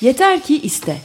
Yeter 0.00 0.40
ki 0.40 0.60
iste. 0.60 0.96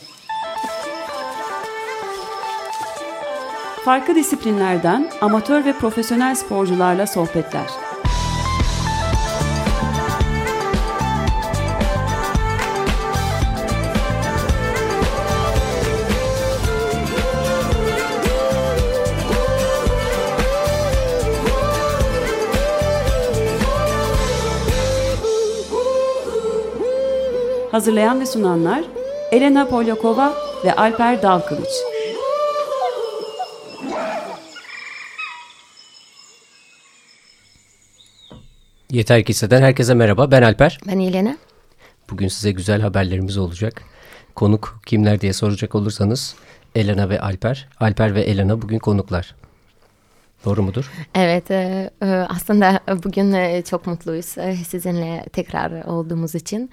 Farklı 3.85 4.15
disiplinlerden 4.15 5.09
amatör 5.21 5.65
ve 5.65 5.73
profesyonel 5.73 6.35
sporcularla 6.35 7.07
sohbetler. 7.07 7.92
Hazırlayan 27.73 28.19
ve 28.19 28.25
sunanlar 28.25 28.83
Elena 29.31 29.67
Polyakova 29.67 30.33
ve 30.65 30.75
Alper 30.75 31.21
Dalkılıç. 31.21 31.69
Yeter 38.89 39.23
ki 39.23 39.29
hisseden 39.29 39.61
herkese 39.61 39.93
merhaba. 39.93 40.31
Ben 40.31 40.41
Alper. 40.41 40.79
Ben 40.87 40.99
Elena. 40.99 41.37
Bugün 42.09 42.27
size 42.27 42.51
güzel 42.51 42.81
haberlerimiz 42.81 43.37
olacak. 43.37 43.81
Konuk 44.35 44.79
kimler 44.85 45.21
diye 45.21 45.33
soracak 45.33 45.75
olursanız 45.75 46.35
Elena 46.75 47.09
ve 47.09 47.21
Alper. 47.21 47.69
Alper 47.79 48.15
ve 48.15 48.21
Elena 48.21 48.61
bugün 48.61 48.79
konuklar. 48.79 49.35
Doğru 50.45 50.63
mudur? 50.63 50.91
Evet, 51.15 51.51
e, 51.51 51.89
e, 52.01 52.05
aslında 52.05 52.79
bugün 53.03 53.33
e, 53.33 53.61
çok 53.61 53.87
mutluyuz 53.87 54.25
sizinle 54.67 55.25
tekrar 55.33 55.83
olduğumuz 55.85 56.35
için. 56.35 56.69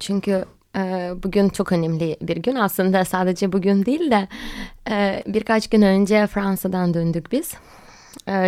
Çünkü 0.00 0.44
bugün 1.22 1.48
çok 1.48 1.72
önemli 1.72 2.16
bir 2.20 2.36
gün. 2.36 2.54
Aslında 2.54 3.04
sadece 3.04 3.52
bugün 3.52 3.86
değil 3.86 4.10
de 4.10 4.28
birkaç 5.26 5.70
gün 5.70 5.82
önce 5.82 6.26
Fransa'dan 6.26 6.94
döndük 6.94 7.32
biz. 7.32 7.54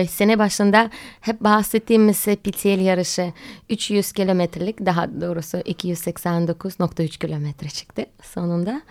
Sene 0.08 0.38
başında 0.38 0.90
hep 1.20 1.40
bahsettiğimiz 1.40 2.24
PTL 2.24 2.80
yarışı 2.80 3.32
300 3.70 4.12
kilometrelik 4.12 4.86
daha 4.86 5.20
doğrusu 5.20 5.58
289.3 5.58 7.18
kilometre 7.18 7.68
çıktı 7.68 8.06
sonunda. 8.22 8.82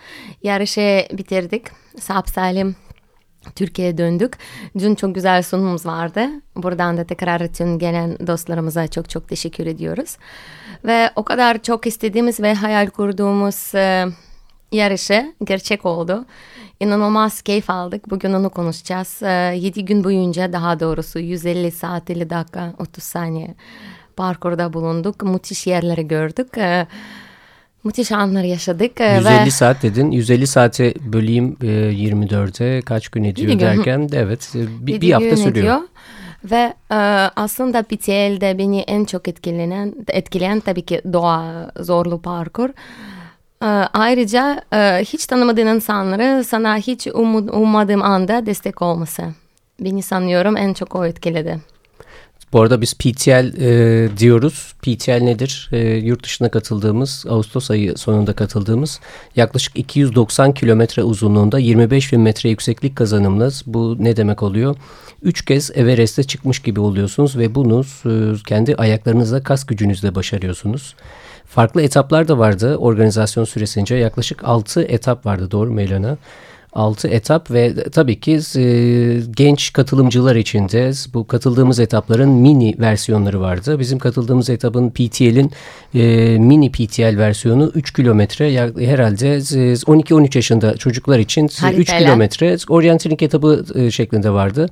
Yarışı 0.42 1.06
bitirdik. 1.12 1.62
Sap 2.00 2.28
salim 2.28 2.76
Türkiye'ye 3.54 3.98
döndük. 3.98 4.38
Dün 4.78 4.94
çok 4.94 5.14
güzel 5.14 5.42
sunumumuz 5.42 5.86
vardı. 5.86 6.26
Buradan 6.56 6.96
da 6.96 7.04
tekrar 7.04 7.46
tüm 7.46 7.78
gelen 7.78 8.26
dostlarımıza 8.26 8.88
çok 8.88 9.10
çok 9.10 9.28
teşekkür 9.28 9.66
ediyoruz. 9.66 10.16
Ve 10.84 11.10
o 11.16 11.24
kadar 11.24 11.62
çok 11.62 11.86
istediğimiz 11.86 12.40
ve 12.40 12.54
hayal 12.54 12.86
kurduğumuz 12.86 13.74
e, 13.74 14.06
yarışı 14.72 15.34
gerçek 15.44 15.86
oldu. 15.86 16.26
İnanılmaz 16.80 17.42
keyif 17.42 17.70
aldık. 17.70 18.10
Bugün 18.10 18.32
onu 18.32 18.50
konuşacağız. 18.50 19.22
E, 19.22 19.54
7 19.56 19.84
gün 19.84 20.04
boyunca 20.04 20.52
daha 20.52 20.80
doğrusu 20.80 21.18
150 21.18 21.70
saat 21.70 22.10
50 22.10 22.30
dakika 22.30 22.74
30 22.78 23.04
saniye 23.04 23.54
parkurda 24.16 24.72
bulunduk. 24.72 25.22
Müthiş 25.22 25.66
yerleri 25.66 26.08
gördük. 26.08 26.58
E, 26.58 26.86
Müthiş 27.84 28.12
anlar 28.12 28.42
yaşadık. 28.42 29.00
150 29.00 29.46
ve... 29.46 29.50
saat 29.50 29.82
dedin. 29.82 30.10
150 30.10 30.46
saate 30.46 30.94
böleyim 31.00 31.56
24'e 31.62 32.82
kaç 32.82 33.08
gün 33.08 33.24
ediyor 33.24 33.52
gün. 33.52 33.60
derken 33.60 34.12
de 34.12 34.18
evet 34.18 34.52
e, 34.56 34.86
bir, 34.86 35.00
bir 35.00 35.12
hafta 35.12 35.36
sürüyor. 35.36 35.50
Ediyor. 35.50 35.80
Ve 36.44 36.74
e, 36.90 36.94
aslında 37.36 37.82
PTL'de 37.82 38.58
beni 38.58 38.80
en 38.80 39.04
çok 39.04 39.28
etkilenen, 39.28 39.94
etkileyen 40.08 40.60
tabii 40.60 40.82
ki 40.82 41.02
doğa, 41.12 41.70
zorlu 41.80 42.22
parkur. 42.22 42.68
E, 43.62 43.66
ayrıca 43.92 44.62
e, 44.72 45.04
hiç 45.04 45.26
tanımadığın 45.26 45.66
insanları 45.66 46.44
sana 46.44 46.76
hiç 46.76 47.06
ummadığım 47.52 48.02
anda 48.02 48.46
destek 48.46 48.82
olması. 48.82 49.22
Beni 49.80 50.02
sanıyorum 50.02 50.56
en 50.56 50.72
çok 50.72 50.94
o 50.94 51.04
etkiledi. 51.06 51.60
Bu 52.52 52.60
arada 52.60 52.80
biz 52.80 52.94
PTL 52.94 53.60
e, 53.60 54.08
diyoruz. 54.18 54.74
PTL 54.82 55.22
nedir? 55.22 55.68
E, 55.72 55.78
yurt 55.78 56.24
dışına 56.24 56.48
katıldığımız, 56.48 57.24
Ağustos 57.28 57.70
ayı 57.70 57.96
sonunda 57.96 58.32
katıldığımız 58.32 59.00
yaklaşık 59.36 59.78
290 59.78 60.54
kilometre 60.54 61.02
uzunluğunda 61.02 61.58
25 61.58 62.12
bin 62.12 62.20
metre 62.20 62.48
yükseklik 62.48 62.96
kazanımlı. 62.96 63.50
Bu 63.66 63.96
ne 63.98 64.16
demek 64.16 64.42
oluyor? 64.42 64.76
Üç 65.22 65.44
kez 65.44 65.70
Everest'e 65.74 66.22
çıkmış 66.22 66.58
gibi 66.58 66.80
oluyorsunuz 66.80 67.38
ve 67.38 67.54
bunu 67.54 67.84
e, 68.06 68.10
kendi 68.46 68.74
ayaklarınızla, 68.74 69.42
kas 69.42 69.66
gücünüzle 69.66 70.14
başarıyorsunuz. 70.14 70.94
Farklı 71.44 71.82
etaplar 71.82 72.28
da 72.28 72.38
vardı 72.38 72.76
organizasyon 72.76 73.44
süresince. 73.44 73.94
Yaklaşık 73.94 74.44
6 74.44 74.82
etap 74.82 75.26
vardı 75.26 75.50
doğru 75.50 75.72
mu 75.72 75.80
Elena? 75.80 76.16
6 76.78 77.08
etap 77.08 77.50
ve 77.50 77.74
tabii 77.74 78.20
ki 78.20 78.40
e, 78.56 78.62
genç 79.36 79.72
katılımcılar 79.72 80.36
için 80.36 80.68
de 80.68 80.92
bu 81.14 81.26
katıldığımız 81.26 81.80
etapların 81.80 82.28
mini 82.30 82.74
versiyonları 82.78 83.40
vardı. 83.40 83.78
Bizim 83.78 83.98
katıldığımız 83.98 84.50
etapın 84.50 84.90
PTL'in 84.90 85.50
e, 85.94 86.38
mini 86.38 86.72
PTL 86.72 87.18
versiyonu 87.18 87.72
3 87.74 87.92
kilometre 87.92 88.52
herhalde 88.86 89.36
12-13 89.36 90.36
yaşında 90.36 90.76
çocuklar 90.76 91.18
için 91.18 91.48
Harikalar. 91.60 91.80
3 91.80 91.88
kilometre 91.98 92.56
orientering 92.68 93.22
etabı 93.22 93.64
e, 93.74 93.90
şeklinde 93.90 94.30
vardı. 94.30 94.68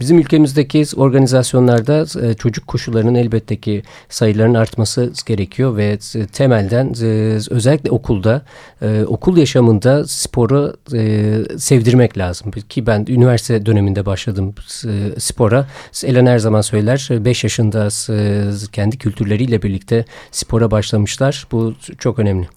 Bizim 0.00 0.18
ülkemizdeki 0.18 0.84
organizasyonlarda 0.96 2.26
e, 2.26 2.34
çocuk 2.34 2.66
koşularının 2.66 3.14
elbette 3.14 3.56
ki 3.56 3.82
sayıların 4.08 4.54
artması 4.54 5.12
gerekiyor 5.26 5.76
ve 5.76 5.98
e, 6.14 6.26
temelden 6.26 6.94
e, 7.02 7.38
özellikle 7.50 7.90
okulda 7.90 8.42
e, 8.82 9.04
okul 9.06 9.36
yaşamında 9.36 10.06
sporu 10.06 10.74
e, 10.94 11.47
sevdirmek 11.56 12.18
lazım. 12.18 12.50
Ki 12.50 12.86
ben 12.86 13.06
üniversite 13.08 13.66
döneminde 13.66 14.06
başladım 14.06 14.54
e, 14.84 15.20
spora. 15.20 15.66
Elen 16.04 16.26
her 16.26 16.38
zaman 16.38 16.60
söyler 16.60 17.08
5 17.10 17.44
yaşında 17.44 17.88
e, 18.12 18.50
kendi 18.72 18.98
kültürleriyle 18.98 19.62
birlikte 19.62 20.04
spora 20.30 20.70
başlamışlar. 20.70 21.46
Bu 21.52 21.74
çok 21.98 22.18
önemli. 22.18 22.48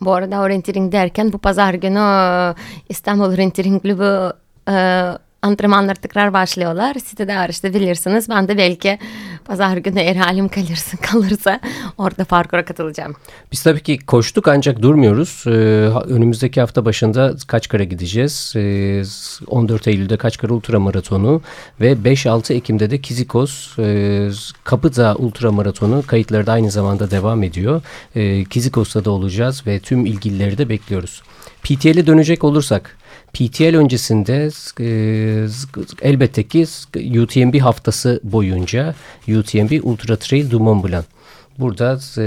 Bu 0.00 0.12
arada 0.12 0.40
orientering 0.40 0.92
derken 0.92 1.32
bu 1.32 1.38
pazar 1.38 1.74
günü 1.74 1.98
e, 1.98 2.54
İstanbul 2.88 3.24
Orientering 3.24 3.82
Kulübü 3.82 4.32
antrenmanlar 5.42 5.94
tekrar 5.94 6.32
başlıyorlar. 6.32 6.94
Sitede 6.94 7.38
araştı 7.38 7.74
bilirsiniz. 7.74 8.28
Ben 8.28 8.48
de 8.48 8.56
belki 8.56 8.98
pazar 9.44 9.76
günü 9.76 10.00
eğer 10.00 10.16
halim 10.16 10.48
kalırsa, 10.48 10.96
kalırsa 11.02 11.60
orada 11.98 12.24
parkura 12.24 12.64
katılacağım. 12.64 13.14
Biz 13.52 13.62
tabii 13.62 13.80
ki 13.80 13.98
koştuk 13.98 14.48
ancak 14.48 14.82
durmuyoruz. 14.82 15.44
Ee, 15.46 15.50
önümüzdeki 16.08 16.60
hafta 16.60 16.84
başında 16.84 17.34
Kaçkar'a 17.46 17.84
gideceğiz. 17.84 18.52
Ee, 18.56 19.02
14 19.46 19.88
Eylül'de 19.88 20.16
Kaçkar 20.16 20.50
Ultra 20.50 20.80
Maratonu 20.80 21.42
ve 21.80 21.92
5-6 21.92 22.54
Ekim'de 22.54 22.90
de 22.90 23.00
Kizikos 23.00 23.78
e, 23.78 24.28
Kapıdağ 24.64 25.14
Ultra 25.14 25.52
Maratonu 25.52 26.02
kayıtları 26.06 26.46
da 26.46 26.52
aynı 26.52 26.70
zamanda 26.70 27.10
devam 27.10 27.42
ediyor. 27.42 27.82
E, 28.14 28.44
Kizikos'ta 28.44 29.04
da 29.04 29.10
olacağız 29.10 29.66
ve 29.66 29.80
tüm 29.80 30.06
ilgilileri 30.06 30.58
de 30.58 30.68
bekliyoruz. 30.68 31.22
PTL'e 31.62 32.06
dönecek 32.06 32.44
olursak 32.44 32.99
PTL 33.32 33.76
öncesinde 33.76 34.48
e, 34.80 34.88
elbette 36.02 36.42
ki 36.48 36.66
UTMB 37.20 37.60
haftası 37.60 38.20
boyunca 38.24 38.94
UTMB 39.28 39.84
Ultra 39.84 40.16
Trail 40.16 40.50
du 40.50 40.58
Mont 40.58 40.84
Blanc. 40.88 41.04
Burada 41.58 41.98
e, 42.18 42.24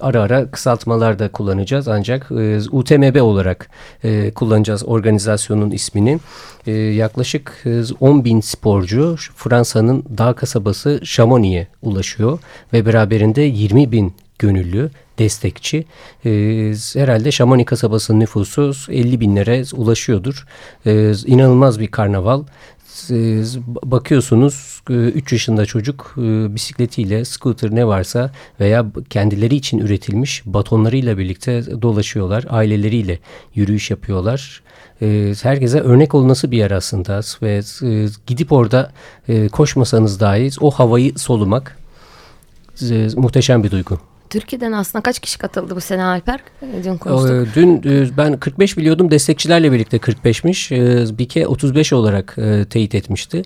ara 0.00 0.22
ara 0.22 0.50
kısaltmalar 0.50 1.18
da 1.18 1.28
kullanacağız 1.32 1.88
ancak 1.88 2.30
e, 2.30 2.58
UTMB 2.70 3.22
olarak 3.22 3.70
e, 4.04 4.30
kullanacağız 4.30 4.84
organizasyonun 4.84 5.70
ismini. 5.70 6.18
E, 6.66 6.72
yaklaşık 6.72 7.64
10 8.00 8.20
e, 8.20 8.24
bin 8.24 8.40
sporcu 8.40 9.16
Fransa'nın 9.36 10.04
dağ 10.18 10.32
kasabası 10.32 11.00
Chamonix'e 11.04 11.66
ulaşıyor 11.82 12.38
ve 12.72 12.86
beraberinde 12.86 13.42
20 13.42 13.92
bin 13.92 14.14
gönüllü 14.42 14.90
destekçi. 15.18 15.84
E, 16.24 16.30
herhalde 16.94 17.32
Şamoni 17.32 17.64
kasabasının 17.64 18.20
nüfusu 18.20 18.72
50 18.88 19.20
binlere 19.20 19.64
ulaşıyordur. 19.74 20.46
E, 20.86 21.12
inanılmaz 21.26 21.80
bir 21.80 21.88
karnaval. 21.88 22.42
E, 23.10 23.42
bakıyorsunuz 23.84 24.82
3 24.88 25.32
yaşında 25.32 25.66
çocuk 25.66 26.14
e, 26.18 26.54
bisikletiyle, 26.54 27.24
scooter 27.24 27.74
ne 27.74 27.86
varsa 27.86 28.30
veya 28.60 28.86
kendileri 29.10 29.54
için 29.54 29.78
üretilmiş 29.78 30.42
batonlarıyla 30.46 31.18
birlikte 31.18 31.82
dolaşıyorlar. 31.82 32.44
Aileleriyle 32.48 33.18
yürüyüş 33.54 33.90
yapıyorlar. 33.90 34.62
E, 35.02 35.34
herkese 35.42 35.80
örnek 35.80 36.14
olması 36.14 36.50
bir 36.50 36.58
yer 36.58 36.70
aslında 36.70 37.20
ve 37.42 37.60
e, 37.82 38.08
gidip 38.26 38.52
orada 38.52 38.92
e, 39.28 39.48
koşmasanız 39.48 40.20
dahi 40.20 40.50
o 40.60 40.70
havayı 40.70 41.18
solumak 41.18 41.78
e, 42.90 43.08
muhteşem 43.16 43.64
bir 43.64 43.70
duygu. 43.70 44.11
Türkiye'den 44.32 44.72
aslında 44.72 45.02
kaç 45.02 45.18
kişi 45.18 45.38
katıldı 45.38 45.76
bu 45.76 45.80
sene 45.80 46.04
Alper? 46.04 46.40
Dün 46.84 46.96
konuştuk. 46.96 47.54
Dün 47.54 47.82
ben 48.16 48.36
45 48.36 48.76
biliyordum. 48.76 49.10
Destekçilerle 49.10 49.72
birlikte 49.72 49.96
45'miş. 49.96 51.18
Bike 51.18 51.46
35 51.46 51.92
olarak 51.92 52.36
teyit 52.70 52.94
etmişti. 52.94 53.42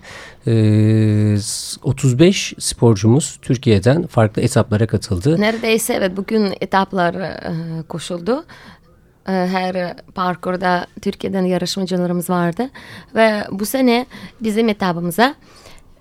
35 1.83 2.55
sporcumuz 2.59 3.39
Türkiye'den 3.43 4.07
farklı 4.07 4.43
etaplara 4.43 4.87
katıldı. 4.87 5.41
Neredeyse 5.41 5.95
evet 5.95 6.17
bugün 6.17 6.55
etaplar 6.61 7.17
koşuldu 7.89 8.45
her 9.25 9.97
parkurda 10.15 10.87
Türkiye'den 11.03 11.45
yarışmacılarımız 11.45 12.31
vardı. 12.31 12.71
Ve 13.15 13.45
bu 13.51 13.67
sene 13.67 14.07
bizim 14.41 14.69
etabımıza 14.69 15.35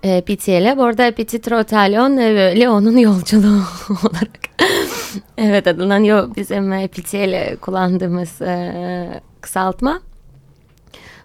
e, 0.06 0.20
PTL. 0.20 0.76
Bu 0.76 0.84
arada 0.84 1.10
Petit 1.10 1.50
Rotalyon 1.50 2.16
e, 2.16 2.60
Leon'un 2.60 2.96
yolculuğu 2.96 3.62
olarak 3.90 4.40
evet 5.38 5.66
adlanıyor 5.66 6.36
bizim 6.36 6.72
e, 6.72 6.88
PTL 6.88 7.56
kullandığımız 7.56 8.42
e, 8.42 9.20
kısaltma. 9.40 10.00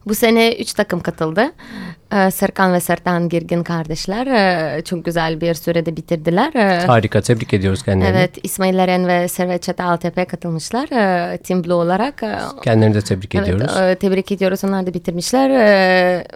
Bu 0.06 0.16
sene 0.16 0.56
üç 0.56 0.74
takım 0.74 1.00
katıldı. 1.00 1.52
Ee, 2.14 2.32
Serkan 2.32 2.74
ve 2.74 2.80
Sertan 2.80 3.30
Girgin 3.30 3.64
kardeşler 3.64 4.28
e, 4.28 4.82
çok 4.82 5.06
güzel 5.06 5.42
bir 5.42 5.54
sürede 5.54 5.96
bitirdiler. 5.98 6.54
Ee, 6.56 6.86
Harika 6.86 7.22
tebrik 7.22 7.54
ediyoruz 7.54 7.84
kendilerini. 7.84 8.18
Evet 8.18 8.38
İsmail 8.44 8.78
Eren 8.78 9.08
ve 9.08 9.28
Servet 9.28 9.64
Çataltepe 9.64 10.26
katılmışlar 10.26 10.84
e, 11.34 11.38
Team 11.38 11.64
Blue 11.64 11.74
olarak. 11.74 12.24
E, 12.24 12.38
kendilerini 12.64 12.96
de 12.96 13.02
tebrik 13.02 13.36
evet, 13.36 13.48
ediyoruz. 13.48 14.00
Tebrik 14.00 14.32
ediyoruz 14.32 14.64
onlar 14.64 14.88
da 14.88 14.94
bitirmişler 14.94 15.50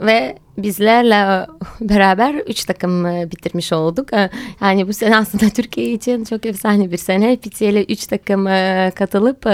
ve 0.01 0.37
bizlerle 0.57 1.47
beraber 1.81 2.33
üç 2.33 2.65
takım 2.65 3.05
bitirmiş 3.05 3.73
olduk. 3.73 4.09
Yani 4.61 4.87
bu 4.87 4.93
sene 4.93 5.17
aslında 5.17 5.49
Türkiye 5.49 5.91
için 5.91 6.23
çok 6.23 6.45
efsane 6.45 6.91
bir 6.91 6.97
sene. 6.97 7.35
PTL'e 7.35 7.83
üç 7.83 8.07
takım 8.07 8.45
katılıp 8.95 9.45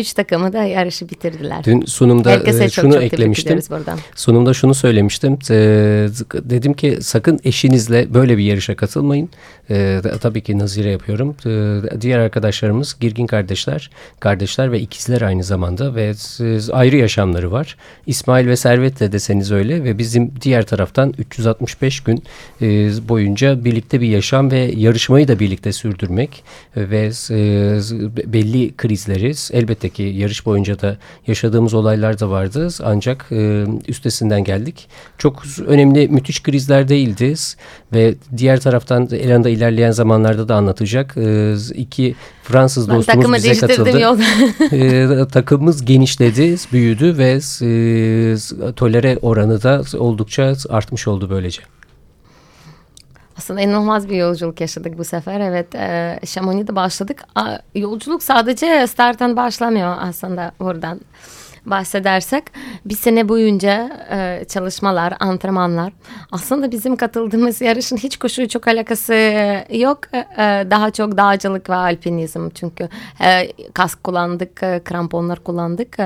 Üç 0.00 0.12
takımı 0.12 0.52
da 0.52 0.64
yarışı 0.64 1.08
bitirdiler. 1.08 1.64
Dün 1.64 1.84
sunumda 1.84 2.30
Herkese 2.30 2.68
şunu 2.68 2.92
çok, 2.92 2.94
çok 2.94 3.02
eklemiştim. 3.02 3.60
Sunumda 4.14 4.54
şunu 4.54 4.74
söylemiştim. 4.74 5.38
E, 5.50 5.56
dedim 6.32 6.72
ki 6.72 6.98
sakın 7.00 7.40
eşinizle 7.44 8.14
böyle 8.14 8.38
bir 8.38 8.44
yarışa 8.44 8.76
katılmayın. 8.76 9.30
E, 9.70 10.00
tabii 10.20 10.40
ki 10.40 10.58
nazire 10.58 10.90
yapıyorum. 10.90 11.36
E, 11.46 12.00
diğer 12.00 12.18
arkadaşlarımız 12.18 12.96
Girgin 13.00 13.26
kardeşler, 13.26 13.90
kardeşler 14.20 14.72
ve 14.72 14.80
ikizler 14.80 15.22
aynı 15.22 15.44
zamanda 15.44 15.94
ve 15.94 16.12
e, 16.40 16.72
ayrı 16.72 16.96
yaşamları 16.96 17.52
var. 17.52 17.76
İsmail 18.06 18.46
ve 18.46 18.56
Servet 18.56 19.00
de 19.00 19.12
deseniz 19.12 19.52
öyle 19.52 19.84
ve 19.84 19.98
bizim 19.98 20.32
diğer 20.40 20.66
taraftan 20.66 21.14
365 21.18 22.00
gün 22.00 22.22
e, 22.62 22.66
boyunca 23.08 23.64
birlikte 23.64 24.00
bir 24.00 24.08
yaşam 24.08 24.50
ve 24.50 24.72
yarışmayı 24.76 25.28
da 25.28 25.38
birlikte 25.38 25.72
sürdürmek 25.72 26.44
ve 26.76 27.10
e, 27.30 27.42
belli 28.32 28.76
krizleri 28.76 29.32
elbette 29.52 29.89
ki 29.90 30.02
yarış 30.02 30.46
boyunca 30.46 30.80
da 30.80 30.96
yaşadığımız 31.26 31.74
olaylar 31.74 32.20
da 32.20 32.30
vardı. 32.30 32.68
Ancak 32.84 33.26
e, 33.32 33.64
üstesinden 33.88 34.44
geldik. 34.44 34.88
Çok 35.18 35.42
önemli 35.66 36.08
müthiş 36.08 36.42
krizler 36.42 36.88
değildi. 36.88 37.34
Ve 37.92 38.14
diğer 38.36 38.60
taraftan 38.60 39.08
Elanda 39.12 39.48
ilerleyen 39.48 39.90
zamanlarda 39.90 40.48
da 40.48 40.54
anlatacak. 40.54 41.16
E, 41.16 41.54
iki 41.74 42.14
Fransız 42.42 42.88
ben 42.88 42.96
dostumuz 42.96 43.34
bize 43.34 43.66
katıldı. 43.66 44.16
e, 44.72 45.28
takımımız 45.32 45.84
genişledi, 45.84 46.56
büyüdü 46.72 47.18
ve 47.18 47.30
e, 47.62 48.72
tolere 48.72 49.18
oranı 49.22 49.62
da 49.62 49.82
oldukça 49.98 50.54
artmış 50.70 51.08
oldu 51.08 51.30
böylece. 51.30 51.62
Aslında 53.40 53.60
inanılmaz 53.60 54.08
bir 54.08 54.16
yolculuk 54.16 54.60
yaşadık 54.60 54.98
bu 54.98 55.04
sefer. 55.04 55.40
Evet, 55.40 55.74
e, 55.74 56.20
Şamoni'de 56.26 56.76
başladık. 56.76 57.22
A, 57.34 57.58
yolculuk 57.74 58.22
sadece 58.22 58.86
starttan 58.86 59.36
başlamıyor 59.36 59.96
aslında 60.00 60.52
buradan 60.60 61.00
bahsedersek. 61.66 62.44
Bir 62.84 62.94
sene 62.94 63.28
boyunca 63.28 63.90
e, 64.10 64.44
çalışmalar, 64.48 65.14
antrenmanlar. 65.20 65.92
Aslında 66.32 66.70
bizim 66.70 66.96
katıldığımız 66.96 67.60
yarışın 67.60 67.96
hiç 67.96 68.16
koşuyu 68.16 68.48
çok 68.48 68.68
alakası 68.68 69.14
yok. 69.70 69.98
E, 70.14 70.66
daha 70.70 70.90
çok 70.90 71.16
dağcılık 71.16 71.70
ve 71.70 71.74
alpinizm. 71.74 72.50
Çünkü 72.50 72.88
e, 73.20 73.52
kask 73.74 74.04
kullandık, 74.04 74.62
e, 74.62 74.80
kramponlar 74.84 75.44
kullandık. 75.44 75.96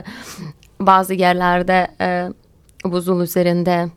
bazı 0.80 1.14
yerlerde 1.14 1.88
e, 2.00 2.28
buzul 2.84 3.22
üzerinde 3.22 3.88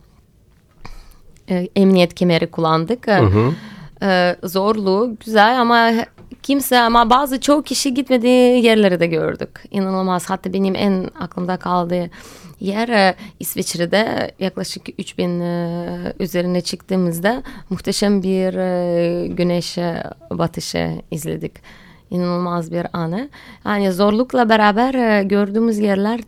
e, 1.49 1.69
emniyet 1.75 2.13
kemeri 2.13 2.47
kullandık. 2.47 3.07
Hı 3.07 3.17
hı. 3.17 3.53
E, 4.03 4.35
zorluğu 4.43 5.15
güzel 5.25 5.61
ama 5.61 5.91
kimse 6.43 6.79
ama 6.79 7.09
bazı 7.09 7.41
çoğu 7.41 7.63
kişi 7.63 7.93
gitmediği 7.93 8.65
yerleri 8.65 8.99
de 8.99 9.07
gördük. 9.07 9.63
İnanılmaz. 9.71 10.29
Hatta 10.29 10.53
benim 10.53 10.75
en 10.75 11.09
aklımda 11.19 11.57
kaldığı 11.57 12.09
yer 12.59 12.89
e, 12.89 13.15
İsviçre'de 13.39 14.31
yaklaşık 14.39 14.89
3000 14.99 15.39
e, 15.39 16.13
üzerine 16.19 16.61
çıktığımızda 16.61 17.43
muhteşem 17.69 18.23
bir 18.23 18.53
e, 18.53 19.27
güneş 19.27 19.77
batışı 20.31 21.01
izledik. 21.11 21.53
İnanılmaz 22.09 22.71
bir 22.71 22.87
anı. 22.93 23.29
Yani 23.65 23.91
zorlukla 23.91 24.49
beraber 24.49 25.21
gördüğümüz 25.21 25.79
yerler 25.79 26.19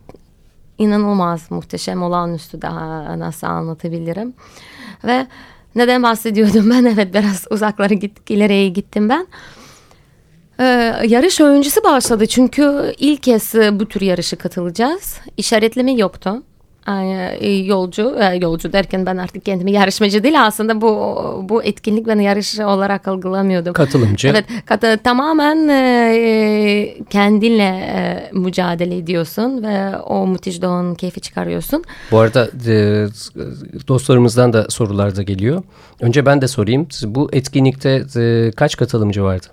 inanılmaz 0.78 1.50
muhteşem 1.50 2.02
olağanüstü 2.02 2.62
daha 2.62 3.18
nasıl 3.18 3.46
anlatabilirim. 3.46 4.34
Ve 5.04 5.26
neden 5.74 6.02
bahsediyordum 6.02 6.70
ben? 6.70 6.84
Evet 6.84 7.14
biraz 7.14 7.46
uzaklara 7.50 7.94
gittik, 7.94 8.30
ileriye 8.30 8.68
gittim 8.68 9.08
ben. 9.08 9.26
Ee, 10.60 10.94
yarış 11.06 11.40
öncesi 11.40 11.84
başladı 11.84 12.26
çünkü 12.26 12.94
ilk 12.98 13.22
kez 13.22 13.54
bu 13.54 13.88
tür 13.88 14.00
yarışı 14.00 14.36
katılacağız. 14.36 15.20
İşaretleme 15.36 15.92
yoktu. 15.92 16.42
E, 17.40 17.48
yolcu 17.50 18.16
e, 18.20 18.36
yolcu 18.36 18.72
derken 18.72 19.06
ben 19.06 19.16
artık 19.16 19.44
kendimi 19.44 19.72
yarışmacı 19.72 20.22
değil 20.22 20.46
aslında 20.46 20.80
bu 20.80 20.90
bu 21.48 21.62
etkinlik 21.62 22.06
ben 22.06 22.18
yarış 22.18 22.58
olarak 22.58 23.08
algılamıyordum. 23.08 23.72
Katılımcı. 23.72 24.28
Evet 24.28 24.44
kat, 24.66 25.04
tamamen 25.04 25.68
e, 25.68 26.96
kendinle 27.10 27.62
e, 27.62 28.30
mücadele 28.32 28.96
ediyorsun 28.96 29.62
ve 29.62 29.98
o 29.98 30.26
müthiş 30.26 30.62
doğanın 30.62 30.94
keyfi 30.94 31.20
çıkarıyorsun. 31.20 31.84
Bu 32.10 32.18
arada 32.18 32.48
dostlarımızdan 33.88 34.52
da 34.52 34.66
sorular 34.68 35.16
da 35.16 35.22
geliyor. 35.22 35.62
Önce 36.00 36.26
ben 36.26 36.42
de 36.42 36.48
sorayım. 36.48 36.88
Bu 37.04 37.28
etkinlikte 37.32 38.02
kaç 38.56 38.76
katılımcı 38.76 39.22
vardı? 39.22 39.46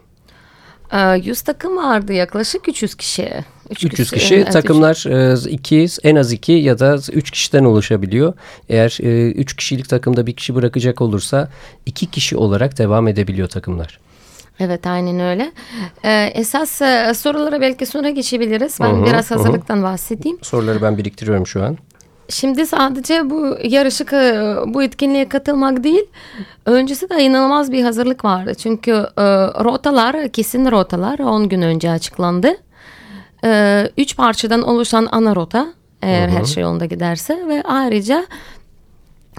100 1.24 1.42
takım 1.42 1.78
vardı 1.78 2.14
yaklaşık 2.14 2.68
300 2.70 2.96
kişi. 2.96 3.30
300 3.72 4.12
kişi, 4.12 4.16
kişi 4.16 4.36
evet, 4.36 4.52
takımlar 4.52 4.96
üç. 5.36 5.46
iki 5.54 5.88
en 6.04 6.16
az 6.16 6.32
iki 6.32 6.52
ya 6.52 6.80
da 6.80 6.98
üç 7.12 7.32
kişiden 7.32 7.64
oluşabiliyor. 7.64 8.34
Eğer 8.70 8.98
e, 9.02 9.32
üç 9.32 9.56
kişilik 9.56 9.90
takımda 9.90 10.28
bir 10.28 10.34
kişi 10.34 10.56
bırakacak 10.56 11.02
olursa 11.02 11.50
iki 11.86 12.12
kişi 12.12 12.38
olarak 12.38 12.78
devam 12.78 13.08
edebiliyor 13.08 13.48
takımlar. 13.48 14.00
Evet 14.60 14.88
aynen 14.88 15.20
öyle. 15.20 15.52
Ee, 16.04 16.32
esas 16.34 16.82
e, 16.82 17.14
sorulara 17.14 17.62
belki 17.62 17.86
sonra 17.86 18.10
geçebiliriz. 18.10 18.78
Ben 18.82 18.90
hı 18.90 19.02
hı, 19.02 19.06
biraz 19.06 19.32
hazırlıktan 19.32 19.78
hı. 19.78 19.84
bahsedeyim. 19.84 20.38
Soruları 20.42 20.82
ben 20.82 20.98
biriktiriyorum 20.98 21.48
şu 21.48 21.64
an. 21.64 21.78
Şimdi 22.30 22.66
sadece 22.68 23.30
bu 23.30 23.58
yarışı 23.64 24.06
bu 24.74 24.84
etkinliğe 24.84 25.30
katılmak 25.30 25.84
değil 25.84 26.06
öncesi 26.66 27.10
de 27.10 27.24
inanılmaz 27.24 27.72
bir 27.72 27.84
hazırlık 27.84 28.26
vardı. 28.26 28.56
Çünkü 28.56 28.92
e, 28.92 29.24
rotalar 29.64 30.30
kesin 30.30 30.72
rotalar 30.72 31.20
10 31.20 31.50
gün 31.50 31.62
önce 31.62 31.92
açıklandı. 31.92 32.56
E, 33.48 33.92
üç 33.98 34.18
parçadan 34.18 34.62
oluşan 34.62 35.08
ana 35.12 35.36
rota 35.36 35.74
eğer 36.02 36.30
Hı-hı. 36.30 36.38
her 36.38 36.46
şey 36.46 36.64
yolunda 36.64 36.86
giderse 36.86 37.48
ve 37.48 37.64
ayrıca 37.64 38.26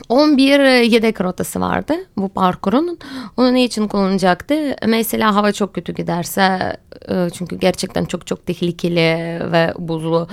11 0.09 0.83
yedek 0.83 1.21
rotası 1.21 1.61
vardı 1.61 1.95
bu 2.17 2.29
parkurun. 2.29 2.99
Onu 3.37 3.55
ne 3.55 3.65
için 3.65 3.89
kullanacaktı? 3.89 4.77
Mesela 4.87 5.35
hava 5.35 5.53
çok 5.53 5.75
kötü 5.75 5.95
giderse 5.95 6.77
e, 7.09 7.31
çünkü 7.33 7.59
gerçekten 7.59 8.05
çok 8.05 8.27
çok 8.27 8.47
tehlikeli 8.47 9.41
ve 9.53 9.75
buzlu 9.79 10.29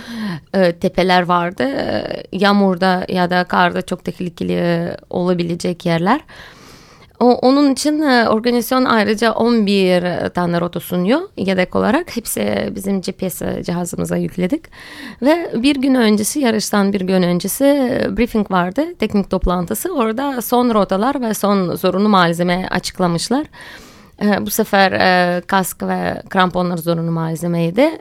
e, 0.53 0.71
tepeler 0.71 1.21
vardı. 1.21 1.63
E, 1.63 2.23
yağmurda 2.31 3.05
ya 3.09 3.29
da 3.29 3.43
karda 3.43 3.81
çok 3.81 4.05
tehlikeli 4.05 4.91
olabilecek 5.09 5.85
yerler. 5.85 6.21
O, 7.19 7.25
onun 7.25 7.73
için 7.73 8.01
e, 8.01 8.29
organizasyon 8.29 8.85
ayrıca 8.85 9.31
11 9.31 10.29
tane 10.29 10.61
rota 10.61 10.79
sunuyor 10.79 11.21
yedek 11.37 11.75
olarak. 11.75 12.15
Hepsi 12.15 12.71
bizim 12.75 13.01
GPS 13.01 13.41
cihazımıza 13.65 14.17
yükledik. 14.17 14.63
Ve 15.21 15.51
bir 15.55 15.75
gün 15.75 15.95
öncesi 15.95 16.39
yarıştan 16.39 16.93
bir 16.93 17.01
gün 17.01 17.23
öncesi 17.23 17.65
e, 17.65 18.17
briefing 18.17 18.51
vardı. 18.51 18.85
Teknik 18.99 19.29
toplantısı. 19.29 19.93
Orada 19.93 20.41
son 20.41 20.73
rotalar 20.73 21.21
ve 21.21 21.33
son 21.33 21.75
zorunlu 21.75 22.09
malzeme 22.09 22.67
açıklamışlar. 22.71 23.45
E, 24.21 24.45
bu 24.45 24.49
sefer 24.49 24.91
kask 25.47 25.83
ve 25.83 26.21
kramponlar 26.29 26.77
zorunlu 26.77 27.11
malzemeydi. 27.11 27.91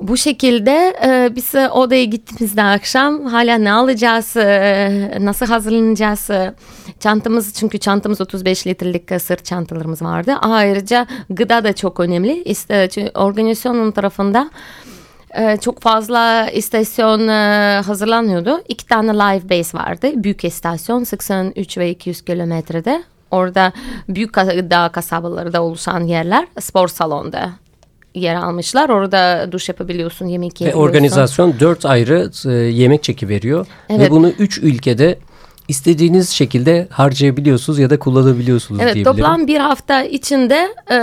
Bu 0.00 0.16
şekilde 0.16 0.96
e, 1.06 1.36
biz 1.36 1.54
odaya 1.54 2.04
gittiğimizde 2.04 2.62
akşam 2.62 3.24
hala 3.24 3.58
ne 3.58 3.72
alacağız, 3.72 4.36
e, 4.36 5.18
nasıl 5.20 5.46
hazırlanacağız? 5.46 6.30
E, 6.30 6.54
çantamız 7.00 7.54
çünkü 7.54 7.78
çantamız 7.78 8.20
35 8.20 8.66
litrelik 8.66 9.22
sırt 9.22 9.44
çantalarımız 9.44 10.02
vardı. 10.02 10.34
Ayrıca 10.40 11.06
gıda 11.30 11.64
da 11.64 11.72
çok 11.72 12.00
önemli. 12.00 12.42
İşte, 12.42 12.88
organizasyonun 13.14 13.90
tarafında 13.90 14.50
e, 15.38 15.56
çok 15.56 15.80
fazla 15.80 16.50
istasyon 16.50 17.28
e, 17.28 17.80
hazırlanıyordu. 17.86 18.60
İki 18.68 18.86
tane 18.86 19.14
live 19.14 19.50
base 19.50 19.78
vardı. 19.78 20.10
Büyük 20.14 20.44
istasyon 20.44 21.04
83 21.04 21.78
ve 21.78 21.90
200 21.90 22.22
kilometrede. 22.22 23.02
Orada 23.30 23.72
büyük 24.08 24.36
dağ 24.36 24.88
kasabaları 24.88 25.52
da 25.52 25.62
oluşan 25.62 26.00
yerler 26.00 26.46
spor 26.60 26.88
salonda 26.88 27.50
yer 28.14 28.34
almışlar. 28.34 28.88
Orada 28.88 29.48
duş 29.52 29.68
yapabiliyorsun, 29.68 30.26
yemek 30.26 30.60
yiyebiliyorsun. 30.60 30.80
Ve 30.80 30.90
organizasyon 30.90 31.54
dört 31.60 31.86
ayrı 31.86 32.30
e, 32.46 32.52
yemek 32.52 33.02
çeki 33.02 33.28
veriyor. 33.28 33.66
Evet. 33.88 34.00
Ve 34.00 34.10
bunu 34.10 34.28
üç 34.28 34.58
ülkede 34.58 35.18
istediğiniz 35.70 36.30
şekilde 36.30 36.86
harcayabiliyorsunuz 36.90 37.78
ya 37.78 37.90
da 37.90 37.98
kullanabiliyorsunuz 37.98 38.80
evet, 38.80 39.04
Toplam 39.04 39.46
bir 39.46 39.58
hafta 39.58 40.02
içinde 40.02 40.68
e, 40.90 40.98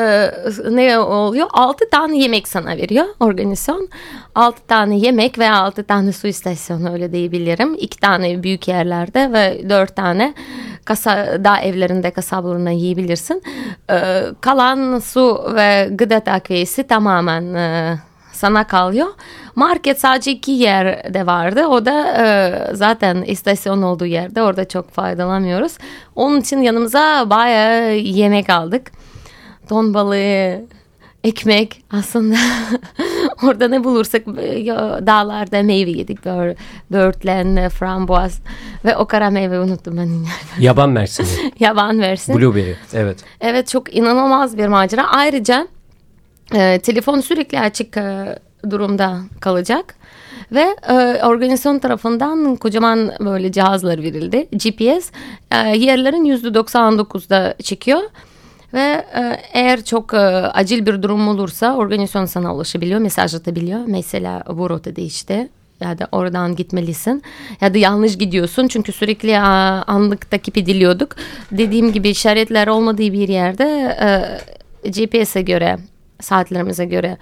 ne 0.71 0.99
oluyor? 0.99 1.47
Altı 1.53 1.89
tane 1.89 2.17
yemek 2.17 2.47
sana 2.47 2.77
veriyor 2.77 3.05
organizasyon. 3.19 3.89
Altı 4.35 4.61
tane 4.67 4.97
yemek 4.97 5.39
ve 5.39 5.51
altı 5.51 5.83
tane 5.83 6.11
su 6.11 6.27
istasyonu 6.27 6.93
öyle 6.93 7.11
diyebilirim. 7.11 7.75
İki 7.75 7.99
tane 7.99 8.43
büyük 8.43 8.67
yerlerde 8.67 9.33
ve 9.33 9.69
dört 9.69 9.95
tane 9.95 10.33
kasa, 10.85 11.43
dağ 11.43 11.59
evlerinde 11.59 12.11
kasabalarına 12.11 12.71
yiyebilirsin. 12.71 13.43
E, 13.91 14.23
kalan 14.41 14.99
su 14.99 15.53
ve 15.55 15.89
gıda 15.91 16.19
takviyesi 16.19 16.83
tamamen 16.83 17.53
e, 17.53 17.97
sana 18.37 18.67
kalıyor. 18.67 19.07
Market 19.55 19.99
sadece 19.99 20.31
iki 20.31 20.51
yerde 20.51 21.25
vardı. 21.25 21.65
O 21.65 21.85
da 21.85 22.23
e, 22.25 22.75
zaten 22.75 23.21
istasyon 23.21 23.81
olduğu 23.81 24.05
yerde. 24.05 24.41
Orada 24.41 24.67
çok 24.67 24.91
faydalanmıyoruz. 24.91 25.77
Onun 26.15 26.39
için 26.39 26.61
yanımıza 26.61 27.29
bayağı 27.29 27.95
yemek 27.95 28.49
aldık. 28.49 28.91
Ton 29.69 29.93
balığı, 29.93 30.61
ekmek 31.23 31.83
aslında 31.91 32.35
orada 33.43 33.67
ne 33.67 33.83
bulursak 33.83 34.25
dağlarda 35.07 35.63
meyve 35.63 35.91
yedik 35.91 36.25
böyle 36.25 36.55
börtlen, 36.91 37.69
frambuaz 37.69 38.41
ve 38.85 38.97
o 38.97 39.05
kara 39.05 39.29
meyve 39.29 39.59
unuttum 39.59 39.97
ben. 39.97 40.09
Yaban 40.59 40.89
mersini. 40.89 41.27
Yaban 41.59 41.95
mersini. 41.95 42.35
Blueberry 42.35 42.75
evet. 42.93 43.17
Evet 43.41 43.67
çok 43.67 43.95
inanılmaz 43.95 44.57
bir 44.57 44.67
macera. 44.67 45.07
Ayrıca 45.07 45.67
e, 46.53 46.79
telefon 46.79 47.19
sürekli 47.19 47.59
açık 47.59 47.97
e, 47.97 48.39
durumda 48.69 49.19
kalacak. 49.39 49.95
Ve 50.51 50.75
e, 50.89 50.93
organizasyon 51.23 51.79
tarafından 51.79 52.55
kocaman 52.55 53.11
böyle 53.19 53.51
cihazlar 53.51 54.03
verildi. 54.03 54.47
GPS 54.51 55.11
e, 55.51 55.57
yerlerin 55.57 56.25
%99'da 56.25 57.55
çekiyor. 57.63 58.01
Ve 58.73 59.05
e, 59.15 59.41
eğer 59.53 59.83
çok 59.83 60.13
e, 60.13 60.17
acil 60.17 60.85
bir 60.85 61.01
durum 61.01 61.27
olursa 61.27 61.75
organizasyon 61.75 62.25
sana 62.25 62.55
ulaşabiliyor, 62.55 62.99
mesaj 62.99 63.35
atabiliyor. 63.35 63.79
Mesela 63.87 64.43
bu 64.53 64.69
rota 64.69 64.95
değişti 64.95 65.49
ya 65.81 65.99
da 65.99 66.07
oradan 66.11 66.55
gitmelisin 66.55 67.23
ya 67.61 67.73
da 67.73 67.77
yanlış 67.77 68.17
gidiyorsun 68.17 68.67
çünkü 68.67 68.91
sürekli 68.91 69.39
a, 69.39 69.83
anlık 69.87 70.31
takip 70.31 70.57
ediliyorduk. 70.57 71.15
Dediğim 71.51 71.91
gibi 71.91 72.09
işaretler 72.09 72.67
olmadığı 72.67 73.13
bir 73.13 73.27
yerde 73.27 73.97
e, 74.83 74.89
GPS'e 74.89 75.41
göre 75.41 75.77
saatlerimize 76.19 76.85
göre 76.85 77.17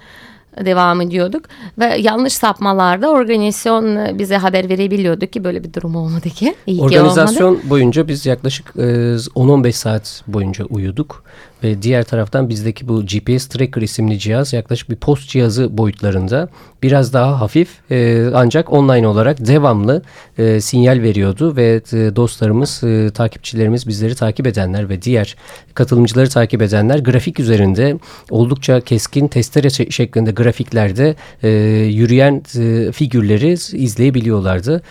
devam 0.64 1.00
ediyorduk 1.00 1.44
ve 1.78 1.84
yanlış 1.84 2.32
sapmalarda 2.32 3.10
organizasyon 3.10 4.18
bize 4.18 4.36
haber 4.36 4.68
verebiliyordu 4.68 5.26
ki 5.26 5.44
böyle 5.44 5.64
bir 5.64 5.72
durum 5.72 5.96
olmadı 5.96 6.30
ki. 6.30 6.54
İyi 6.66 6.82
Organizasyon 6.82 7.36
ki 7.36 7.44
olmadı. 7.44 7.70
boyunca 7.70 8.08
biz 8.08 8.26
yaklaşık 8.26 8.66
10-15 8.76 9.72
saat 9.72 10.22
boyunca 10.26 10.64
uyuduk 10.64 11.24
ve 11.66 11.82
diğer 11.82 12.04
taraftan 12.04 12.48
bizdeki 12.48 12.88
bu 12.88 13.06
GPS 13.06 13.46
Tracker 13.46 13.82
isimli 13.82 14.18
cihaz 14.18 14.52
yaklaşık 14.52 14.90
bir 14.90 14.96
post 14.96 15.28
cihazı 15.28 15.78
boyutlarında. 15.78 16.48
Biraz 16.82 17.12
daha 17.12 17.40
hafif 17.40 17.68
e, 17.90 18.26
ancak 18.34 18.72
online 18.72 19.08
olarak 19.08 19.46
devamlı 19.46 20.02
e, 20.38 20.60
sinyal 20.60 21.02
veriyordu 21.02 21.56
ve 21.56 21.82
e, 21.92 22.16
dostlarımız, 22.16 22.84
e, 22.84 23.10
takipçilerimiz, 23.10 23.88
bizleri 23.88 24.14
takip 24.14 24.46
edenler 24.46 24.88
ve 24.88 25.02
diğer 25.02 25.36
katılımcıları 25.74 26.28
takip 26.28 26.62
edenler 26.62 26.98
grafik 26.98 27.40
üzerinde 27.40 27.98
oldukça 28.30 28.80
keskin 28.80 29.28
testere 29.28 29.70
şeklinde 29.70 30.30
grafiklerde 30.30 31.14
e, 31.42 31.48
yürüyen 31.90 32.42
e, 32.58 32.92
figürleri 32.92 33.52
izleyebiliyorlardı 33.52 34.82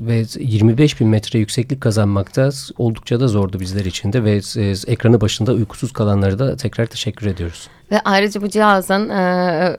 ve 0.00 0.24
25 0.38 1.00
bin 1.00 1.08
metre 1.08 1.38
yükseklik 1.38 1.80
kazanmakta 1.80 2.50
oldukça 2.78 3.20
da 3.20 3.28
zordu 3.28 3.60
bizler 3.60 3.84
için 3.84 4.12
de 4.12 4.24
ve 4.24 4.40
e, 4.56 4.74
ekranı 4.86 5.20
başında 5.20 5.52
uykusuz 5.52 5.92
kalanlara 5.92 6.38
da 6.38 6.56
tekrar 6.56 6.86
teşekkür 6.86 7.26
ediyoruz. 7.26 7.68
Ve 7.90 8.00
ayrıca 8.04 8.42
bu 8.42 8.48
cihazın 8.48 9.08
e, 9.08 9.76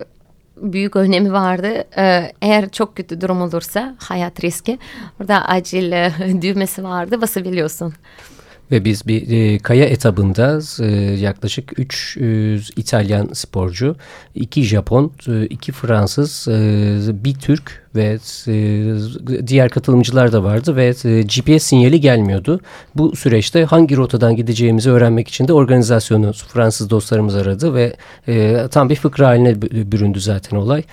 büyük 0.58 0.96
önemi 0.96 1.34
vardı. 1.34 1.68
E, 1.98 2.32
eğer 2.42 2.70
çok 2.70 2.96
kötü 2.96 3.22
durum 3.22 3.42
olursa 3.42 3.96
hayat 4.00 4.44
riski 4.44 4.80
burada 5.20 5.46
acil 5.46 5.92
e, 5.92 6.12
düğmesi 6.42 6.84
vardı 6.84 7.22
basabiliyorsun. 7.22 7.94
Ve 8.72 8.86
biz 8.86 9.08
bir 9.08 9.32
e, 9.32 9.60
kaya 9.60 9.86
etabında 9.86 10.60
e, 10.80 10.86
yaklaşık 11.16 11.80
3 11.80 12.18
e, 12.18 12.56
İtalyan 12.76 13.30
sporcu, 13.34 13.96
2 14.36 14.64
Japon, 14.64 15.12
2 15.50 15.72
e, 15.72 15.74
Fransız, 15.74 16.48
e, 16.48 17.24
bir 17.24 17.34
Türk 17.34 17.85
ve 17.96 18.18
e, 18.48 19.48
diğer 19.48 19.70
katılımcılar 19.70 20.32
da 20.32 20.44
vardı 20.44 20.76
ve 20.76 20.86
e, 21.04 21.22
GPS 21.22 21.64
sinyali 21.64 22.02
gelmiyordu. 22.02 22.60
Bu 22.96 23.16
süreçte 23.16 23.66
hangi 23.66 23.98
rotadan 23.98 24.36
gideceğimizi 24.36 24.92
öğrenmek 24.92 25.28
için 25.28 25.48
de 25.48 25.54
organizasyonu 25.54 26.34
Fransız 26.34 26.90
dostlarımız 26.90 27.36
aradı 27.36 27.74
ve 27.74 27.96
e, 28.28 28.68
tam 28.72 28.90
bir 28.90 28.96
fıkra 28.96 29.28
haline 29.28 29.62
büründü 29.62 30.20
zaten 30.20 30.58
olay. 30.58 30.84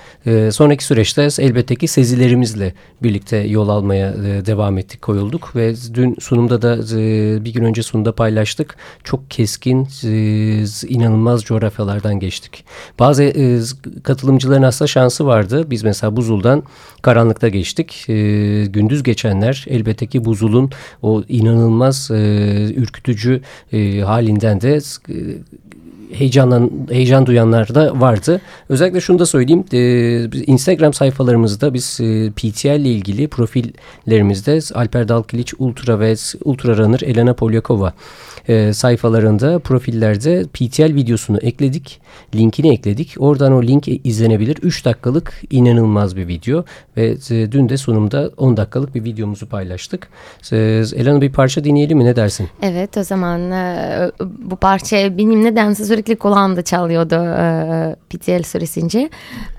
Sonraki 0.51 0.85
süreçte 0.85 1.29
elbette 1.39 1.77
ki 1.77 1.89
sezilerimizle 1.89 2.75
birlikte 3.03 3.37
yol 3.37 3.69
almaya 3.69 4.15
devam 4.47 4.79
ettik, 4.79 5.03
koyulduk 5.03 5.57
ve 5.57 5.75
dün 5.95 6.17
sunumda 6.21 6.63
da 6.63 6.79
bir 7.45 7.55
gün 7.55 7.65
önce 7.65 7.83
sunumda 7.83 8.13
paylaştık. 8.13 8.77
Çok 9.05 9.31
keskin, 9.31 9.89
inanılmaz 10.89 11.43
coğrafyalardan 11.43 12.21
geçtik. 12.21 12.65
Bazı 12.99 13.33
katılımcıların 14.03 14.63
aslında 14.63 14.89
şansı 14.89 15.27
vardı. 15.27 15.71
Biz 15.71 15.83
mesela 15.83 16.17
Buzul'dan 16.17 16.63
karanlıkta 17.03 17.49
geçtik. 17.49 18.05
E, 18.09 18.15
gündüz 18.67 19.03
geçenler 19.03 19.65
elbette 19.69 20.07
ki 20.07 20.25
buzulun 20.25 20.71
o 21.03 21.23
inanılmaz 21.29 22.11
e, 22.11 22.15
ürkütücü 22.77 23.41
e, 23.73 24.01
halinden 24.01 24.61
de 24.61 24.77
e, 24.77 25.15
heyecanlan, 26.15 26.71
heyecan 26.91 27.27
duyanlar 27.27 27.75
da 27.75 28.01
vardı. 28.01 28.41
Özellikle 28.69 29.01
şunu 29.01 29.19
da 29.19 29.27
söyleyeyim. 29.27 29.65
E, 29.73 30.43
Instagram 30.47 30.93
sayfalarımızda 30.93 31.75
biz 31.75 31.99
e, 32.01 32.31
PTL 32.31 32.67
ile 32.67 32.89
ilgili 32.89 33.29
profillerimizde 33.29 34.59
Alper 34.75 35.09
Dalkiliç 35.09 35.55
Ultra 35.59 36.01
ve 36.01 36.15
Ultra 36.45 36.77
Runner 36.77 37.01
Elena 37.01 37.35
Polyakova 37.35 37.93
e, 38.49 38.73
sayfalarında 38.73 39.59
profillerde 39.59 40.45
PTL 40.53 40.95
videosunu 40.95 41.39
ekledik. 41.39 42.01
Linkini 42.35 42.73
ekledik. 42.73 43.15
Oradan 43.19 43.53
o 43.53 43.63
link 43.63 43.89
izlenebilir. 44.05 44.57
3 44.63 44.85
dakikalık 44.85 45.43
inanılmaz 45.51 46.17
bir 46.17 46.29
video 46.29 46.65
ve 46.97 47.17
e, 47.31 47.53
dün 47.53 47.69
de 47.69 47.77
sunumda 47.77 48.31
10 48.37 48.57
dakikalık 48.57 48.95
bir 48.95 49.05
videomuzu 49.05 49.49
paylaştık. 49.49 50.09
E, 50.53 50.57
Elena 50.97 51.21
bir 51.21 51.33
parça 51.33 51.65
dinleyelim 51.65 51.99
mi 51.99 52.05
ne 52.05 52.17
dersin? 52.17 52.49
Evet 52.63 52.97
o 52.97 53.03
zaman 53.05 53.51
e, 53.51 54.11
bu 54.39 54.57
parça 54.57 55.19
benim 55.19 55.45
nedense 55.45 55.85
sürekli 55.85 56.02
kulağımda 56.19 56.63
çalıyordu 56.63 57.15
e, 57.15 57.97
PTL 58.11 58.43
süresince. 58.43 59.11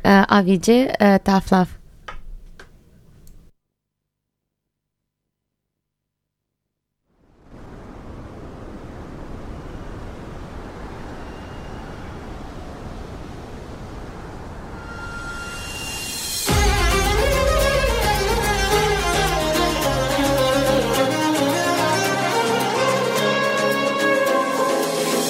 E, 0.06 0.10
Avice 0.10 0.96
e, 1.00 1.20
Tough 1.20 1.54
Love. 1.54 1.84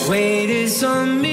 İs 0.03 0.42
on 0.83 1.23
you, 1.23 1.32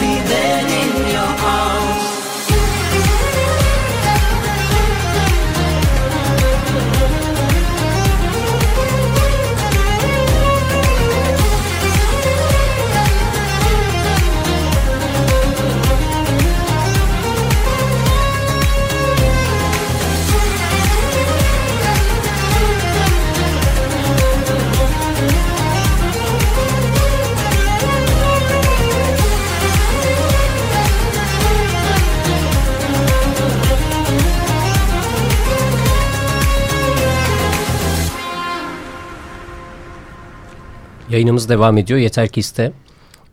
Yayınımız 41.11 41.49
devam 41.49 41.77
ediyor. 41.77 41.99
Yeter 41.99 42.27
ki 42.27 42.39
iste. 42.39 42.71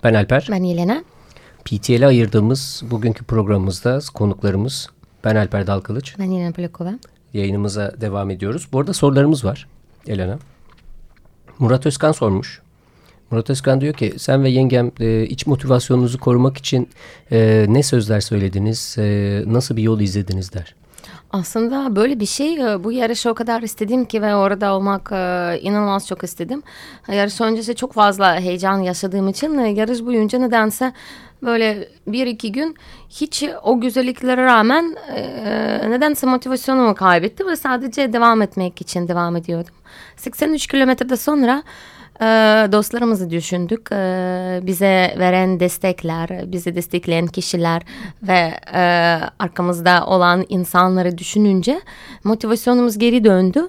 Ben 0.04 0.14
Alper. 0.14 0.48
Ben 0.50 0.62
Yelena. 0.62 1.04
PTL'e 1.64 2.06
ayırdığımız 2.06 2.82
bugünkü 2.90 3.24
programımızda 3.24 4.00
konuklarımız 4.14 4.90
ben 5.24 5.36
Alper 5.36 5.66
Dalkılıç. 5.66 6.14
Ben 6.18 6.24
Yelena 6.24 6.52
Polakova. 6.52 6.98
Yayınımıza 7.34 8.00
devam 8.00 8.30
ediyoruz. 8.30 8.68
Bu 8.72 8.80
arada 8.80 8.92
sorularımız 8.92 9.44
var 9.44 9.68
Elena. 10.06 10.38
Murat 11.58 11.86
Özkan 11.86 12.12
sormuş. 12.12 12.62
Murat 13.30 13.50
Özkan 13.50 13.80
diyor 13.80 13.94
ki 13.94 14.14
sen 14.16 14.44
ve 14.44 14.48
yengem 14.48 14.90
e, 15.00 15.22
iç 15.22 15.46
motivasyonunuzu 15.46 16.20
korumak 16.20 16.56
için 16.56 16.88
e, 17.32 17.66
ne 17.68 17.82
sözler 17.82 18.20
söylediniz, 18.20 18.96
e, 18.98 19.42
nasıl 19.46 19.76
bir 19.76 19.82
yol 19.82 20.00
izlediniz 20.00 20.52
der. 20.52 20.74
Aslında 21.32 21.96
böyle 21.96 22.20
bir 22.20 22.26
şey 22.26 22.54
e, 22.54 22.84
bu 22.84 22.92
yarışı 22.92 23.30
o 23.30 23.34
kadar 23.34 23.62
istedim 23.62 24.04
ki 24.04 24.22
ve 24.22 24.34
orada 24.34 24.74
olmak 24.74 25.12
e, 25.12 25.58
inanılmaz 25.62 26.06
çok 26.06 26.24
istedim. 26.24 26.62
Yarış 27.08 27.40
öncesi 27.40 27.74
çok 27.74 27.92
fazla 27.92 28.40
heyecan 28.40 28.78
yaşadığım 28.78 29.28
için 29.28 29.58
e, 29.58 29.68
yarış 29.68 30.04
boyunca 30.04 30.38
nedense 30.38 30.92
böyle 31.42 31.88
bir 32.06 32.26
iki 32.26 32.52
gün 32.52 32.76
hiç 33.08 33.44
o 33.62 33.80
güzelliklere 33.80 34.44
rağmen 34.44 34.96
nedense 35.90 36.26
motivasyonumu 36.26 36.94
kaybettim 36.94 37.48
ve 37.48 37.56
sadece 37.56 38.12
devam 38.12 38.42
etmek 38.42 38.80
için 38.80 39.08
devam 39.08 39.36
ediyordum. 39.36 39.74
83 40.16 40.66
kilometrede 40.66 41.16
sonra 41.16 41.62
dostlarımızı 42.72 43.30
düşündük. 43.30 43.90
Bize 44.66 45.14
veren 45.18 45.60
destekler, 45.60 46.52
bizi 46.52 46.74
destekleyen 46.74 47.26
kişiler 47.26 47.82
ve 48.22 48.54
arkamızda 49.38 50.06
olan 50.06 50.44
insanları 50.48 51.18
düşününce 51.18 51.80
motivasyonumuz 52.24 52.98
geri 52.98 53.24
döndü. 53.24 53.68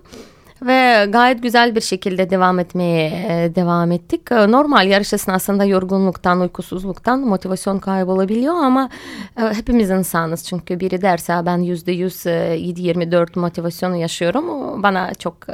Ve 0.62 1.06
gayet 1.10 1.44
güzel 1.44 1.76
bir 1.76 1.82
şekilde 1.82 2.30
devam 2.30 2.60
etmeye 2.60 3.12
devam 3.56 3.92
ettik. 3.92 4.32
Normal 4.32 4.88
yarış 4.88 5.14
esnasında 5.14 5.66
yorgunluktan, 5.66 6.42
uykusuzluktan 6.42 7.20
motivasyon 7.20 7.80
kaybolabiliyor 7.80 8.56
ama 8.56 8.90
hepimiz 9.36 9.90
insanız. 9.90 10.44
Çünkü 10.44 10.80
biri 10.80 11.02
derse 11.02 11.42
ben 11.46 11.58
yüzde 11.58 11.92
yüz 11.92 12.26
7-24 12.26 13.40
motivasyonu 13.40 13.96
yaşıyorum. 13.96 14.84
Bana 14.84 15.14
çok 15.14 15.48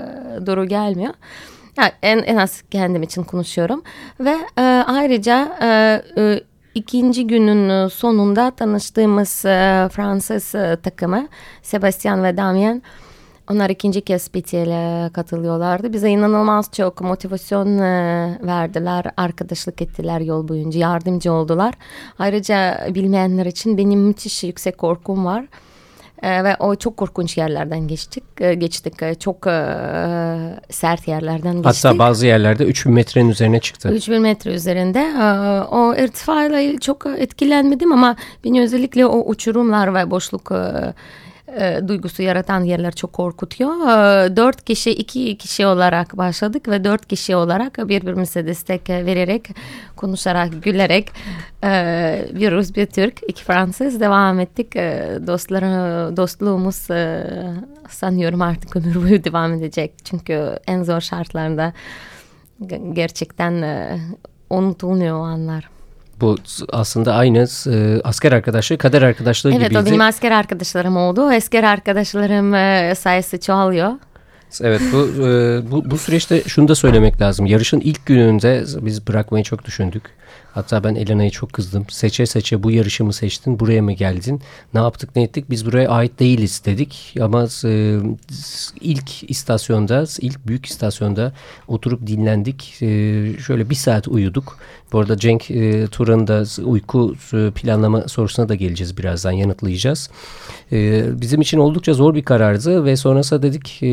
doğru 0.45 0.65
gelmiyor. 0.65 1.13
Yani 1.77 1.91
en, 2.01 2.17
en 2.17 2.37
az 2.37 2.61
kendim 2.71 3.03
için 3.03 3.23
konuşuyorum. 3.23 3.83
Ve 4.19 4.37
e, 4.57 4.61
ayrıca 4.87 5.57
e, 5.61 6.01
e, 6.21 6.41
ikinci 6.75 7.27
günün 7.27 7.87
sonunda 7.87 8.51
tanıştığımız 8.51 9.45
e, 9.45 9.89
Fransız 9.91 10.55
e, 10.55 10.77
takımı 10.83 11.27
Sebastian 11.61 12.23
ve 12.23 12.37
Damien 12.37 12.81
onlar 13.51 13.69
ikinci 13.69 14.01
kez 14.01 14.29
PTL'e 14.29 15.09
katılıyorlardı. 15.13 15.93
Bize 15.93 16.09
inanılmaz 16.09 16.71
çok 16.71 17.01
motivasyon 17.01 17.77
e, 17.77 18.39
verdiler, 18.41 19.05
arkadaşlık 19.17 19.81
ettiler 19.81 20.19
yol 20.19 20.47
boyunca, 20.47 20.79
yardımcı 20.79 21.33
oldular. 21.33 21.73
Ayrıca 22.19 22.87
bilmeyenler 22.95 23.45
için 23.45 23.77
benim 23.77 23.99
müthiş 23.99 24.43
yüksek 24.43 24.77
korkum 24.77 25.25
var. 25.25 25.45
Ee, 26.25 26.43
ve 26.43 26.55
o 26.59 26.75
çok 26.75 26.97
korkunç 26.97 27.37
yerlerden 27.37 27.87
geçtik. 27.87 28.23
Ee, 28.39 28.53
geçtik. 28.53 29.03
Ee, 29.03 29.15
çok 29.15 29.47
e, 29.47 29.75
sert 30.69 31.07
yerlerden 31.07 31.61
geçtik. 31.61 31.85
Hatta 31.85 31.99
bazı 31.99 32.27
yerlerde 32.27 32.65
3000 32.65 32.93
metrenin 32.93 33.29
üzerine 33.29 33.59
çıktı. 33.59 33.89
3000 33.89 34.21
metre 34.21 34.53
üzerinde. 34.53 34.99
Ee, 34.99 35.23
o 35.75 35.95
irtifayla 35.95 36.79
çok 36.79 37.05
etkilenmedim 37.17 37.91
ama 37.91 38.15
beni 38.43 38.61
özellikle 38.61 39.05
o 39.05 39.29
uçurumlar 39.29 39.93
ve 39.95 40.11
boşluk 40.11 40.51
e, 40.51 40.93
e, 41.47 41.79
duygusu 41.87 42.21
yaratan 42.23 42.63
yerler 42.63 42.91
çok 42.91 43.13
korkutuyor. 43.13 43.71
E, 43.71 44.35
dört 44.35 44.65
kişi, 44.65 44.91
iki 44.91 45.37
kişi 45.37 45.65
olarak 45.65 46.17
başladık 46.17 46.67
ve 46.67 46.83
dört 46.83 47.07
kişi 47.07 47.35
olarak 47.35 47.77
birbirimize 47.77 48.47
destek 48.47 48.89
vererek, 48.89 49.49
konuşarak, 49.95 50.63
gülerek 50.63 51.11
e, 51.63 52.25
bir 52.33 52.51
Rus, 52.51 52.75
bir 52.75 52.85
Türk, 52.85 53.21
iki 53.27 53.43
Fransız 53.43 53.99
devam 53.99 54.39
ettik. 54.39 54.75
E, 54.75 55.19
dostları, 55.27 56.17
dostluğumuz 56.17 56.91
e, 56.91 57.23
sanıyorum 57.89 58.41
artık 58.41 58.75
ömür 58.75 58.95
boyu 58.95 59.23
devam 59.23 59.53
edecek. 59.53 59.93
Çünkü 60.03 60.59
en 60.67 60.83
zor 60.83 61.01
şartlarda 61.01 61.73
gerçekten 62.93 63.61
e, 63.61 63.99
unutulmuyor 64.49 65.19
o 65.19 65.23
anlar. 65.23 65.74
Bu 66.21 66.37
aslında 66.69 67.13
aynı 67.13 67.47
e, 67.67 68.01
asker 68.03 68.31
arkadaşlığı, 68.31 68.77
kader 68.77 69.01
arkadaşlığı 69.01 69.49
evet, 69.49 69.59
gibiydi. 69.59 69.77
Evet 69.77 69.87
o 69.87 69.89
benim 69.89 70.01
asker 70.01 70.31
arkadaşlarım 70.31 70.97
oldu. 70.97 71.29
Asker 71.29 71.63
arkadaşlarım 71.63 72.53
e, 72.53 72.95
sayısı 72.95 73.39
çoğalıyor. 73.39 73.91
Evet 74.61 74.81
bu, 74.93 74.97
e, 74.97 75.71
bu 75.71 75.91
bu 75.91 75.97
süreçte 75.97 76.41
şunu 76.47 76.67
da 76.67 76.75
söylemek 76.75 77.21
lazım. 77.21 77.45
Yarışın 77.45 77.79
ilk 77.79 78.05
gününde 78.05 78.63
biz 78.81 79.07
bırakmayı 79.07 79.43
çok 79.43 79.65
düşündük. 79.65 80.03
Hatta 80.55 80.83
ben 80.83 80.95
Elena'yı 80.95 81.31
çok 81.31 81.53
kızdım. 81.53 81.85
Seçe 81.89 82.25
seçe 82.25 82.63
bu 82.63 82.71
yarışı 82.71 83.05
mı 83.05 83.13
seçtin, 83.13 83.59
buraya 83.59 83.81
mı 83.81 83.91
geldin? 83.91 84.41
Ne 84.73 84.79
yaptık, 84.79 85.15
ne 85.15 85.23
ettik? 85.23 85.49
Biz 85.49 85.65
buraya 85.65 85.89
ait 85.89 86.19
değiliz 86.19 86.61
dedik. 86.65 87.15
Ama 87.21 87.47
e, 87.65 87.99
ilk 88.81 89.29
istasyonda, 89.31 90.05
ilk 90.19 90.47
büyük 90.47 90.65
istasyonda 90.65 91.33
oturup 91.67 92.07
dinlendik. 92.07 92.81
E, 92.81 92.87
şöyle 93.47 93.69
bir 93.69 93.75
saat 93.75 94.07
uyuduk. 94.07 94.57
Bu 94.91 94.99
arada 94.99 95.17
Cenk 95.17 95.51
e, 95.51 95.87
Turan'ın 95.87 96.27
da 96.27 96.43
uyku 96.63 97.15
e, 97.33 97.51
planlama 97.51 98.07
sorusuna 98.07 98.49
da 98.49 98.55
geleceğiz 98.55 98.97
birazdan 98.97 99.31
yanıtlayacağız. 99.31 100.09
E, 100.71 101.05
bizim 101.21 101.41
için 101.41 101.57
oldukça 101.57 101.93
zor 101.93 102.15
bir 102.15 102.23
karardı 102.23 102.85
ve 102.85 102.95
sonrasında 102.95 103.41
dedik 103.41 103.83
e, 103.83 103.87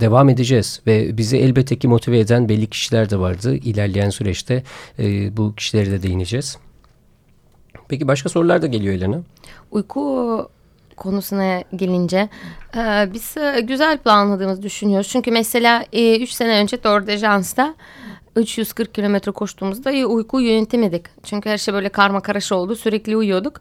devam 0.00 0.28
edeceğiz. 0.28 0.80
Ve 0.86 1.16
bizi 1.16 1.36
elbette 1.36 1.78
ki 1.78 1.88
motive 1.88 2.18
eden 2.18 2.48
belli 2.48 2.66
kişiler 2.66 3.10
de 3.10 3.18
vardı. 3.18 3.54
İlerleyen 3.56 4.10
süreçte 4.10 4.62
e, 4.98 5.36
bu 5.36 5.54
kişileri 5.64 5.90
de 5.90 6.02
değineceğiz. 6.02 6.58
Peki 7.88 8.08
başka 8.08 8.28
sorular 8.28 8.62
da 8.62 8.66
geliyor 8.66 8.94
Elena. 8.94 9.20
Uyku 9.70 10.48
konusuna 10.96 11.62
gelince 11.76 12.28
e, 12.76 13.08
biz 13.14 13.36
e, 13.36 13.60
güzel 13.60 13.98
planladığımızı 13.98 14.62
düşünüyoruz. 14.62 15.08
Çünkü 15.08 15.30
mesela 15.30 15.84
3 15.92 15.92
e, 15.92 16.26
sene 16.26 16.58
önce 16.58 16.76
Tour 16.76 17.06
de 17.06 17.16
Jans'ta 17.16 17.74
340 18.36 18.94
kilometre 18.94 19.32
koştuğumuzda 19.32 19.90
uyku 19.90 20.40
yönetemedik. 20.40 21.04
Çünkü 21.22 21.50
her 21.50 21.58
şey 21.58 21.74
böyle 21.74 21.88
karma 21.88 22.20
karışık 22.20 22.52
oldu. 22.52 22.76
Sürekli 22.76 23.16
uyuyorduk. 23.16 23.60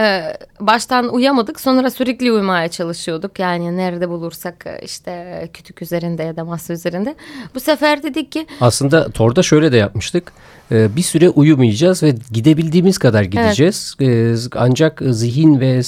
Ee, 0.00 0.36
baştan 0.60 1.14
uyamadık. 1.14 1.60
Sonra 1.60 1.90
sürekli 1.90 2.32
uyumaya 2.32 2.68
çalışıyorduk. 2.68 3.38
Yani 3.38 3.76
nerede 3.76 4.08
bulursak 4.08 4.66
işte 4.82 5.50
kütük 5.52 5.82
üzerinde 5.82 6.22
ya 6.22 6.36
da 6.36 6.44
masa 6.44 6.72
üzerinde. 6.72 7.14
Bu 7.54 7.60
sefer 7.60 8.02
dedik 8.02 8.32
ki... 8.32 8.46
Aslında 8.60 9.10
Tor'da 9.10 9.42
şöyle 9.42 9.72
de 9.72 9.76
yapmıştık. 9.76 10.32
Ee, 10.72 10.96
bir 10.96 11.02
süre 11.02 11.28
uyumayacağız 11.28 12.02
ve 12.02 12.14
gidebildiğimiz 12.32 12.98
kadar 12.98 13.22
gideceğiz. 13.22 13.94
Evet. 14.00 14.38
Ancak 14.56 15.02
zihin 15.06 15.60
ve 15.60 15.80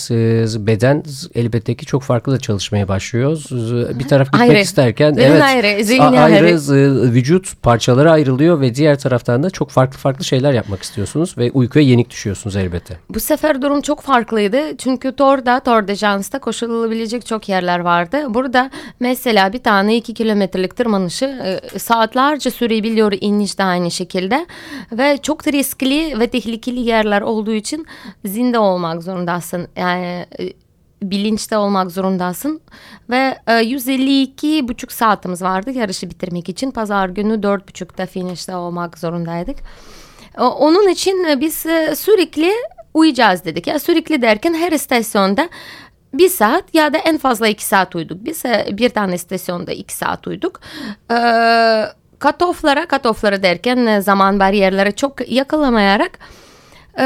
beden 0.67 1.03
elbette 1.35 1.75
ki 1.75 1.87
çok 1.87 2.03
farklı 2.03 2.33
da 2.33 2.39
çalışmaya 2.39 2.89
başlıyor. 2.89 3.45
Bir 3.99 4.09
taraf 4.09 4.33
gitmek 4.33 4.51
ayrı. 4.51 4.61
isterken 4.61 5.15
zihin 5.15 5.27
evet 5.27 5.43
ayrı, 5.43 5.85
zihin 5.85 6.01
ayrı. 6.01 6.21
ayrı 6.21 7.13
vücut 7.13 7.63
parçalara 7.63 8.13
ayrılıyor 8.13 8.61
ve 8.61 8.75
diğer 8.75 8.99
taraftan 8.99 9.43
da 9.43 9.51
çok 9.51 9.71
farklı 9.71 9.99
farklı 9.99 10.25
şeyler 10.25 10.53
yapmak 10.53 10.83
istiyorsunuz 10.83 11.39
ve 11.39 11.51
uykuya 11.51 11.85
yenik 11.85 12.11
düşüyorsunuz 12.11 12.57
elbette. 12.57 12.97
Bu 13.11 13.21
sefer 13.21 13.63
durum 13.63 13.81
çok 13.81 14.01
farklıydı. 14.01 14.77
Çünkü 14.79 15.13
Tor'da, 15.13 15.61
Tor 15.61 15.89
de 15.89 15.95
Jans'ta 15.95 16.39
koşulabilecek 16.39 17.27
çok 17.27 17.49
yerler 17.49 17.79
vardı. 17.79 18.19
Burada 18.29 18.71
mesela 19.01 19.53
bir 19.53 19.63
tane 19.63 19.97
iki 19.97 20.15
kilometrelik 20.15 20.77
tırmanışı 20.77 21.61
saatlerce 21.79 22.51
sürebiliyor 22.51 23.13
iniş 23.21 23.59
de 23.59 23.65
aynı 23.65 23.91
şekilde. 23.91 24.47
Ve 24.93 25.19
çok 25.23 25.47
riskli 25.47 26.21
ve 26.21 26.31
tehlikeli 26.31 26.81
yerler 26.81 27.21
olduğu 27.21 27.53
için 27.53 27.87
zinde 28.25 28.59
olmak 28.59 29.03
zorundasın. 29.03 29.69
Yani 29.77 30.27
e, 30.41 30.53
bilinçte 31.03 31.57
olmak 31.57 31.91
zorundasın 31.91 32.61
ve 33.11 33.39
e, 33.47 33.55
152 33.61 34.69
buçuk 34.69 34.93
saatimiz 34.93 35.43
vardı 35.43 35.71
yarışı 35.71 36.11
bitirmek 36.11 36.49
için 36.49 36.71
pazar 36.71 37.09
günü 37.09 37.43
dört 37.43 37.69
buçukta 37.69 38.07
finişte 38.07 38.57
olmak 38.57 38.99
zorundaydık. 38.99 39.57
E, 40.39 40.43
onun 40.43 40.89
için 40.89 41.41
biz 41.41 41.67
e, 41.67 41.97
sürekli 41.97 42.53
uyuyacağız 42.95 43.45
dedik. 43.45 43.67
Ya 43.67 43.79
sürekli 43.79 44.23
derken 44.23 44.55
her 44.55 44.73
istasyonda 44.73 45.49
bir 46.15 46.29
saat 46.29 46.75
ya 46.75 46.93
da 46.93 46.99
en 46.99 47.19
fazla 47.19 47.49
iki 47.49 47.65
saat 47.65 47.95
uyuduk. 47.95 48.25
Biz 48.25 48.45
e, 48.45 48.67
bir 48.73 48.89
tane 48.89 49.15
istasyonda 49.15 49.73
iki 49.73 49.95
saat 49.95 50.27
uyuduk. 50.27 50.61
Ee, 51.11 51.85
katoflara 52.19 52.87
katoflara 52.87 53.43
derken 53.43 53.87
e, 53.87 54.01
zaman 54.01 54.41
bariyerlere 54.41 54.93
çok 54.93 55.31
yakalamayarak 55.31 56.19
e, 56.99 57.05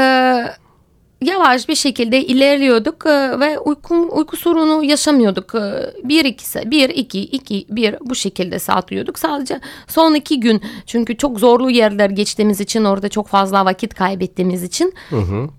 yavaş 1.21 1.69
bir 1.69 1.75
şekilde 1.75 2.25
ilerliyorduk 2.25 3.05
e, 3.05 3.39
ve 3.39 3.59
uyku, 3.59 4.09
uyku 4.11 4.37
sorunu 4.37 4.83
yaşamıyorduk. 4.83 5.55
E, 5.55 5.93
bir 6.03 6.25
iki, 6.25 6.71
bir 6.71 6.89
iki, 6.89 7.21
iki, 7.21 7.65
bir 7.69 7.95
bu 8.01 8.15
şekilde 8.15 8.59
saat 8.59 8.91
uyuyorduk. 8.91 9.19
Sadece 9.19 9.59
son 9.87 10.15
iki 10.15 10.39
gün 10.39 10.61
çünkü 10.85 11.17
çok 11.17 11.39
zorlu 11.39 11.69
yerler 11.69 12.09
geçtiğimiz 12.09 12.61
için 12.61 12.83
orada 12.83 13.09
çok 13.09 13.27
fazla 13.27 13.65
vakit 13.65 13.93
kaybettiğimiz 13.93 14.63
için. 14.63 14.93
Hı 15.09 15.17
hı 15.17 15.49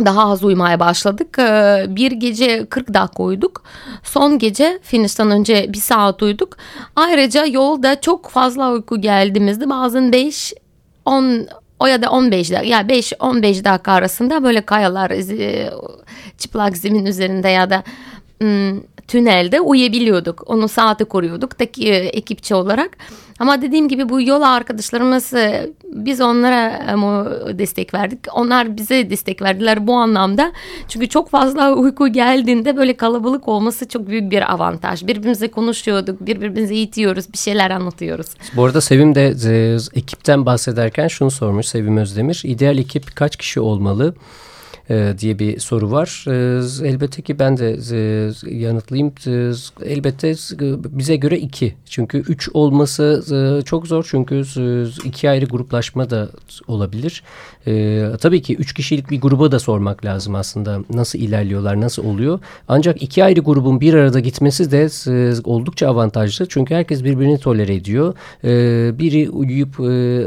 daha 0.00 0.30
az 0.30 0.44
uyumaya 0.44 0.80
başladık. 0.80 1.38
Ee, 1.38 1.86
bir 1.88 2.12
gece 2.12 2.66
40 2.66 2.94
dakika 2.94 3.22
uyuduk. 3.22 3.62
Son 4.02 4.38
gece 4.38 4.78
finishten 4.82 5.30
önce 5.30 5.72
bir 5.72 5.78
saat 5.78 6.22
uyuduk. 6.22 6.56
Ayrıca 6.96 7.46
yolda 7.46 8.00
çok 8.00 8.30
fazla 8.30 8.72
uyku 8.72 9.00
geldiğimizde 9.00 9.70
bazen 9.70 10.12
5 10.12 10.54
10 11.04 11.46
o 11.80 11.86
ya 11.86 12.02
da 12.02 12.10
15 12.10 12.50
dakika 12.50 12.66
yani 12.66 12.92
5-15 12.92 13.64
dakika 13.64 13.92
arasında 13.92 14.44
böyle 14.44 14.60
kayalar 14.60 15.12
çıplak 16.38 16.76
zemin 16.76 17.06
üzerinde 17.06 17.48
ya 17.48 17.70
da 17.70 17.82
tünelde 19.12 19.60
uyuyabiliyorduk. 19.60 20.42
Onu 20.46 20.68
saati 20.68 21.04
koruyorduk 21.04 21.60
da 21.60 21.64
ekipçi 21.88 22.54
olarak. 22.54 22.90
Ama 23.38 23.62
dediğim 23.62 23.88
gibi 23.88 24.08
bu 24.08 24.20
yol 24.20 24.42
arkadaşlarımız 24.42 25.34
e, 25.34 25.70
biz 25.84 26.20
onlara 26.20 26.66
e, 26.68 27.58
destek 27.58 27.94
verdik. 27.94 28.18
Onlar 28.34 28.76
bize 28.76 29.10
destek 29.10 29.42
verdiler 29.42 29.86
bu 29.86 29.94
anlamda. 29.94 30.52
Çünkü 30.88 31.08
çok 31.08 31.30
fazla 31.30 31.72
uyku 31.72 32.08
geldiğinde 32.08 32.76
böyle 32.76 32.96
kalabalık 32.96 33.48
olması 33.48 33.88
çok 33.88 34.06
büyük 34.06 34.30
bir 34.30 34.52
avantaj. 34.52 35.06
Birbirimize 35.06 35.48
konuşuyorduk, 35.48 36.26
birbirimize 36.26 36.74
eğitiyoruz, 36.74 37.32
bir 37.32 37.38
şeyler 37.38 37.70
anlatıyoruz. 37.70 38.26
Bu 38.56 38.64
arada 38.64 38.80
Sevim 38.80 39.14
de 39.14 39.34
e, 39.46 39.76
ekipten 39.98 40.46
bahsederken 40.46 41.08
şunu 41.08 41.30
sormuş 41.30 41.66
Sevim 41.66 41.96
Özdemir. 41.96 42.42
İdeal 42.44 42.78
ekip 42.78 43.16
kaç 43.16 43.36
kişi 43.36 43.60
olmalı? 43.60 44.14
E, 44.90 45.14
diye 45.18 45.38
bir 45.38 45.58
soru 45.58 45.90
var. 45.90 46.24
E, 46.28 46.88
elbette 46.88 47.22
ki 47.22 47.38
ben 47.38 47.56
de 47.56 47.78
e, 47.92 48.54
yanıtlayayım. 48.56 49.12
Elbette 49.84 50.34
bize 50.98 51.16
göre 51.16 51.38
iki. 51.38 51.74
Çünkü 51.84 52.18
üç 52.18 52.48
olması 52.54 53.62
çok 53.64 53.86
zor. 53.86 54.06
Çünkü 54.08 54.44
iki 55.04 55.30
ayrı 55.30 55.44
gruplaşma 55.44 56.10
da 56.10 56.28
olabilir. 56.66 57.22
Tabii 58.18 58.42
ki 58.42 58.56
üç 58.56 58.74
kişilik 58.74 59.10
bir 59.10 59.20
gruba 59.20 59.52
da 59.52 59.58
sormak 59.58 60.04
lazım 60.04 60.34
aslında. 60.34 60.80
Nasıl 60.90 61.18
ilerliyorlar, 61.18 61.80
nasıl 61.80 62.04
oluyor. 62.04 62.40
Ancak 62.68 63.02
iki 63.02 63.24
ayrı 63.24 63.40
grubun 63.40 63.80
bir 63.80 63.94
arada 63.94 64.20
gitmesi 64.20 64.70
de 64.70 64.88
oldukça 65.44 65.88
avantajlı. 65.88 66.46
Çünkü 66.48 66.74
herkes 66.74 67.04
birbirini 67.04 67.38
tolere 67.38 67.74
ediyor. 67.74 68.14
Biri 68.98 69.30
uyuyup 69.30 69.74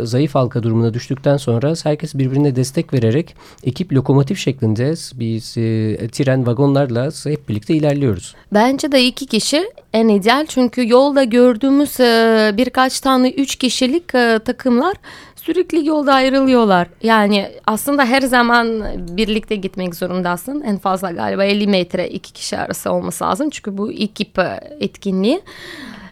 zayıf 0.08 0.36
halka 0.36 0.64
durumuna 0.64 0.94
düştükten 0.94 1.38
sonra 1.38 1.74
herkes 1.84 2.16
birbirine 2.16 2.56
destek 2.56 2.94
vererek 2.94 3.36
ekip 3.64 3.94
lokomotif 3.94 4.38
şeklinde 4.46 4.94
biz 5.20 5.58
e, 5.58 6.08
tren 6.08 6.48
vagonlarla 6.48 7.10
hep 7.24 7.50
birlikte 7.50 7.74
ilerliyoruz. 7.74 8.36
Bence 8.54 8.92
de 8.92 9.06
iki 9.06 9.26
kişi 9.26 9.72
en 9.94 10.08
ideal 10.08 10.46
çünkü 10.46 10.90
yolda 10.90 11.24
gördüğümüz 11.24 12.00
e, 12.00 12.52
birkaç 12.58 13.00
tane 13.00 13.30
üç 13.30 13.56
kişilik 13.56 14.16
e, 14.16 14.40
takımlar 14.46 14.96
sürekli 15.36 15.88
yolda 15.88 16.14
ayrılıyorlar. 16.14 16.88
Yani 17.04 17.52
aslında 17.66 18.06
her 18.06 18.22
zaman 18.22 18.86
birlikte 19.18 19.56
gitmek 19.56 19.96
zorundasın. 19.96 20.62
En 20.62 20.78
fazla 20.78 21.12
galiba 21.12 21.44
50 21.44 21.68
metre 21.68 22.10
iki 22.10 22.34
kişi 22.34 22.58
arası 22.58 22.92
olması 22.92 23.24
lazım. 23.24 23.50
Çünkü 23.50 23.78
bu 23.78 23.92
ekip 23.92 24.40
e, 24.40 24.60
etkinliği. 24.80 25.42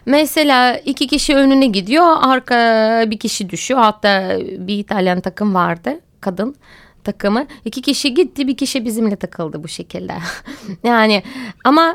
Mesela 0.06 0.76
iki 0.76 1.06
kişi 1.06 1.36
önüne 1.36 1.66
gidiyor, 1.66 2.16
arka 2.20 2.54
bir 3.10 3.18
kişi 3.18 3.50
düşüyor. 3.50 3.80
Hatta 3.80 4.38
bir 4.58 4.78
İtalyan 4.78 5.20
takım 5.20 5.54
vardı, 5.54 6.00
kadın 6.20 6.56
takımı. 7.04 7.46
İki 7.64 7.82
kişi 7.82 8.14
gitti 8.14 8.48
bir 8.48 8.56
kişi 8.56 8.84
bizimle 8.84 9.16
takıldı 9.16 9.62
bu 9.62 9.68
şekilde. 9.68 10.12
yani 10.84 11.22
ama 11.64 11.94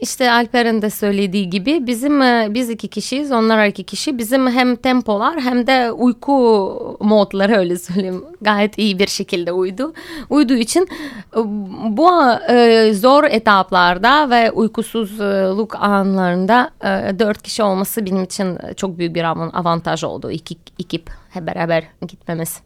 işte 0.00 0.30
Alper'in 0.30 0.82
de 0.82 0.90
söylediği 0.90 1.50
gibi 1.50 1.86
bizim 1.86 2.22
e, 2.22 2.46
biz 2.50 2.70
iki 2.70 2.88
kişiyiz 2.88 3.32
onlar 3.32 3.66
iki 3.66 3.84
kişi. 3.84 4.18
Bizim 4.18 4.50
hem 4.50 4.76
tempolar 4.76 5.40
hem 5.40 5.66
de 5.66 5.92
uyku 5.92 6.36
modları 7.00 7.56
öyle 7.56 7.78
söyleyeyim 7.78 8.24
gayet 8.40 8.78
iyi 8.78 8.98
bir 8.98 9.06
şekilde 9.06 9.52
uydu. 9.52 9.92
Uyduğu 10.30 10.54
için 10.56 10.88
e, 11.36 11.38
bu 11.96 12.10
e, 12.48 12.92
zor 12.94 13.24
etaplarda 13.24 14.30
ve 14.30 14.50
uykusuzluk 14.50 15.74
anlarında 15.74 16.70
dört 17.18 17.42
kişi 17.42 17.62
olması 17.62 18.06
benim 18.06 18.22
için 18.22 18.58
çok 18.76 18.98
büyük 18.98 19.14
bir 19.14 19.24
avantaj 19.58 20.04
oldu. 20.04 20.30
İki 20.30 20.56
ekip 20.78 21.10
beraber 21.40 21.84
gitmemiz. 22.08 22.65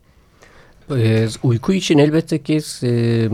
E, 0.97 1.29
uyku 1.43 1.73
için 1.73 1.99
elbette 1.99 2.43
ki 2.43 2.61
e, 2.83 3.29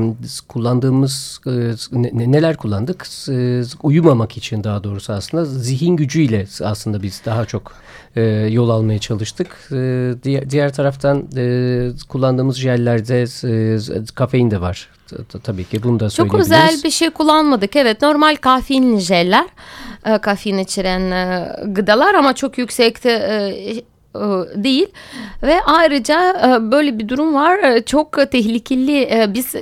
kullandığımız 0.49 1.40
e, 1.47 1.51
ne, 1.92 2.33
neler 2.33 2.57
kullandık? 2.57 3.07
E, 3.29 3.62
uyumamak 3.83 4.37
için 4.37 4.64
daha 4.64 4.85
doğrusu 4.85 5.12
aslında 5.12 5.45
zihin 5.45 5.97
gücüyle 5.97 6.47
aslında 6.62 7.03
biz 7.03 7.23
daha 7.25 7.45
çok 7.45 7.73
e, 8.16 8.23
yol 8.51 8.69
almaya 8.69 8.99
çalıştık. 8.99 9.69
E, 9.73 10.12
diğer, 10.23 10.51
diğer 10.51 10.73
taraftan 10.73 11.29
e, 11.37 11.90
kullandığımız 12.09 12.57
jellerde 12.57 13.25
e, 13.45 14.05
kafein 14.14 14.51
de 14.51 14.61
var. 14.61 14.88
Tabii 15.42 15.64
ki 15.64 15.83
bunu 15.83 16.01
da. 16.01 16.11
Çok 16.11 16.35
özel 16.35 16.81
bir 16.85 16.90
şey 16.90 17.11
kullanmadık. 17.11 17.77
Evet 17.77 18.03
normal 18.03 18.37
kafeinli 18.37 19.01
jeller. 19.01 19.47
e, 20.07 20.19
kafein 20.19 20.59
içeren 20.59 21.11
e, 21.11 21.53
gıdalar 21.66 22.14
ama 22.14 22.35
çok 22.35 22.59
yüksekte 22.59 23.11
e, 23.11 23.96
değil 24.55 24.87
ve 25.42 25.61
ayrıca 25.66 26.31
e, 26.31 26.70
böyle 26.70 26.98
bir 26.98 27.09
durum 27.09 27.35
var 27.35 27.59
e, 27.59 27.85
çok 27.85 28.31
tehlikeli 28.31 29.02
e, 29.02 29.35
biz 29.35 29.55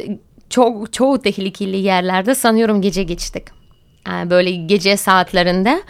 çok 0.51 0.93
çoğu 0.93 1.19
tehlikeli 1.23 1.77
yerlerde 1.77 2.35
sanıyorum 2.35 2.83
gece 2.83 3.03
geçtik. 3.03 3.45
Yani 4.09 4.31
böyle 4.31 4.51
gece 4.51 4.97
saatlerinde 4.97 5.83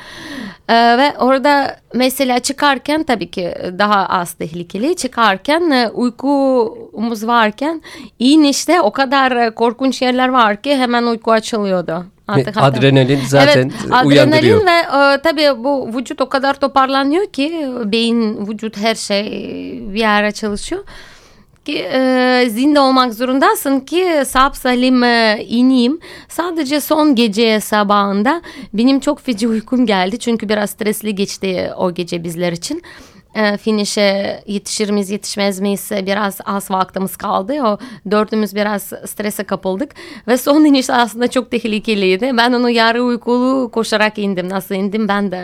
ve 0.68 1.18
orada 1.18 1.76
mesela 1.94 2.38
çıkarken 2.38 3.02
tabii 3.02 3.30
ki 3.30 3.54
daha 3.78 4.06
az 4.06 4.32
tehlikeli 4.32 4.96
çıkarken 4.96 5.70
e, 5.70 5.88
uykumuz 5.88 7.26
varken 7.26 7.82
inişte 8.18 8.80
o 8.80 8.92
kadar 8.92 9.54
korkunç 9.54 10.02
yerler 10.02 10.28
var 10.28 10.62
ki 10.62 10.76
hemen 10.76 11.02
uyku 11.02 11.32
açılıyordu. 11.32 12.13
Artık 12.28 12.56
adrenalin 12.56 13.20
zaten 13.26 13.72
evet, 13.84 14.06
uyandırıyor. 14.06 14.62
Adrenalin 14.62 14.66
ve 14.66 15.14
e, 15.14 15.22
tabii 15.22 15.64
bu 15.64 15.90
vücut 15.96 16.20
o 16.20 16.28
kadar 16.28 16.60
toparlanıyor 16.60 17.26
ki 17.26 17.68
beyin, 17.84 18.46
vücut 18.46 18.76
her 18.76 18.94
şey 18.94 19.24
bir 19.94 20.04
ara 20.04 20.32
çalışıyor 20.32 20.84
ki 21.64 21.78
e, 21.78 22.46
zinde 22.50 22.80
olmak 22.80 23.14
zorundasın 23.14 23.80
ki 23.80 24.22
sap 24.26 24.56
salim 24.56 25.02
e, 25.02 25.44
ineyim. 25.48 26.00
Sadece 26.28 26.80
son 26.80 27.14
gece 27.14 27.60
sabahında 27.60 28.42
benim 28.72 29.00
çok 29.00 29.20
feci 29.20 29.48
uykum 29.48 29.86
geldi. 29.86 30.18
Çünkü 30.18 30.48
biraz 30.48 30.70
stresli 30.70 31.14
geçti 31.14 31.70
o 31.76 31.94
gece 31.94 32.24
bizler 32.24 32.52
için 32.52 32.82
e, 33.34 33.56
finişe 33.56 34.40
yetişir 34.46 34.90
miyiz 34.90 35.10
yetişmez 35.10 35.60
miyiz 35.60 35.90
biraz 36.06 36.38
az 36.44 36.70
vaktimiz 36.70 37.16
kaldı. 37.16 37.62
O 37.62 37.78
dördümüz 38.10 38.54
biraz 38.54 38.82
strese 38.82 39.44
kapıldık 39.44 39.90
ve 40.28 40.38
son 40.38 40.64
iniş 40.64 40.90
aslında 40.90 41.28
çok 41.28 41.50
tehlikeliydi. 41.50 42.30
Ben 42.36 42.52
onu 42.52 42.70
yarı 42.70 43.02
uykulu 43.02 43.70
koşarak 43.70 44.18
indim. 44.18 44.48
Nasıl 44.48 44.74
indim 44.74 45.08
ben 45.08 45.32
de 45.32 45.38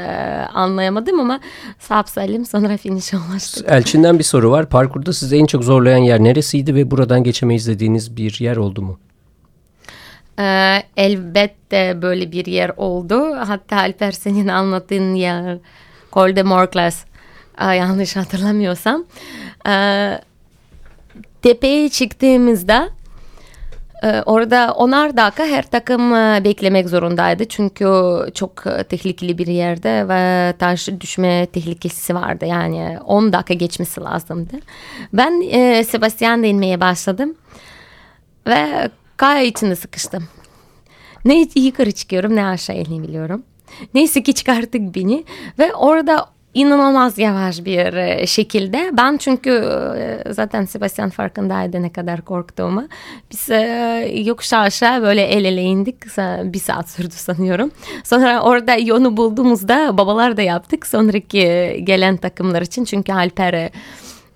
anlayamadım 0.55 1.20
ama 1.20 1.40
sağ 1.79 2.03
salim 2.03 2.46
sonra 2.46 2.76
finişe 2.76 3.16
ulaştık. 3.16 3.68
Elçin'den 3.68 4.18
bir 4.18 4.24
soru 4.24 4.50
var. 4.50 4.68
Parkurda 4.68 5.12
sizi 5.12 5.37
en 5.37 5.46
çok 5.46 5.64
zorlayan 5.64 5.98
yer 5.98 6.20
neresiydi 6.20 6.74
ve 6.74 6.90
buradan 6.90 7.24
geçemeyiz 7.24 7.68
dediğiniz 7.68 8.16
bir 8.16 8.40
yer 8.40 8.57
oldu 8.57 8.83
mu? 8.83 8.98
Ee, 10.38 10.83
elbette 10.96 12.03
böyle 12.03 12.33
bir 12.33 12.46
yer 12.46 12.72
oldu. 12.76 13.37
Hatta 13.46 13.76
Alper 13.76 14.12
senin 14.12 14.48
anlattığın 14.48 15.14
yer 15.14 15.59
Col 16.12 16.37
de 16.37 16.42
Morclas 16.42 17.05
yanlış 17.64 18.16
hatırlamıyorsam. 18.16 19.05
E, 19.68 19.75
tepeye 21.42 21.88
çıktığımızda 21.88 22.88
e, 24.03 24.23
orada 24.27 24.75
onar 24.75 25.16
dakika 25.16 25.46
her 25.46 25.62
takım 25.62 26.14
e, 26.14 26.44
beklemek 26.44 26.88
zorundaydı. 26.88 27.44
Çünkü 27.44 27.87
çok 28.35 28.64
tehlikeli 28.88 29.38
bir 29.38 29.46
yerde 29.46 30.09
ve 30.09 30.53
taş 30.59 30.88
düşme 31.01 31.46
tehlikesi 31.46 32.14
vardı. 32.14 32.46
Yani 32.46 32.99
10 33.05 33.33
dakika 33.33 33.55
geçmesi 33.55 34.01
lazımdı. 34.01 34.57
Ben 35.12 35.42
e, 35.51 35.85
Sebastian'da 35.85 36.46
inmeye 36.46 36.81
başladım. 36.81 37.35
Ve 38.46 38.90
kaya 39.16 39.42
içinde 39.42 39.77
sıkıştım. 39.77 40.29
Ne 41.25 41.46
yukarı 41.55 41.92
çıkıyorum 41.92 42.37
ne 42.37 42.46
aşağı 42.46 42.77
inebiliyorum. 42.77 43.42
Neyse 43.94 44.23
ki 44.23 44.35
çıkarttık 44.35 44.94
beni 44.94 45.25
ve 45.59 45.75
orada 45.75 46.27
inanılmaz 46.55 47.19
yavaş 47.19 47.65
bir 47.65 47.95
e, 47.95 48.27
şekilde. 48.27 48.91
Ben 48.93 49.17
çünkü 49.17 49.51
e, 49.99 50.33
zaten 50.33 50.65
Sebastian 50.65 51.11
farkındaydı 51.11 51.83
ne 51.83 51.93
kadar 51.93 52.23
korktuğumu. 52.23 52.89
Biz 53.33 53.51
e, 53.51 54.23
yokuş 54.25 54.53
aşağı 54.53 55.03
böyle 55.03 55.23
el 55.23 55.45
ele 55.45 55.63
indik. 55.63 55.97
Bir 56.43 56.59
saat 56.59 56.91
sürdü 56.91 57.15
sanıyorum. 57.15 57.71
Sonra 58.05 58.43
orada 58.43 58.77
yolu 58.77 59.17
bulduğumuzda 59.17 59.99
babalar 59.99 60.37
da 60.37 60.43
yaptık. 60.43 60.87
Sonraki 60.87 61.81
gelen 61.85 62.17
takımlar 62.17 62.63
için. 62.63 62.85
Çünkü 62.85 63.13
Alper 63.13 63.71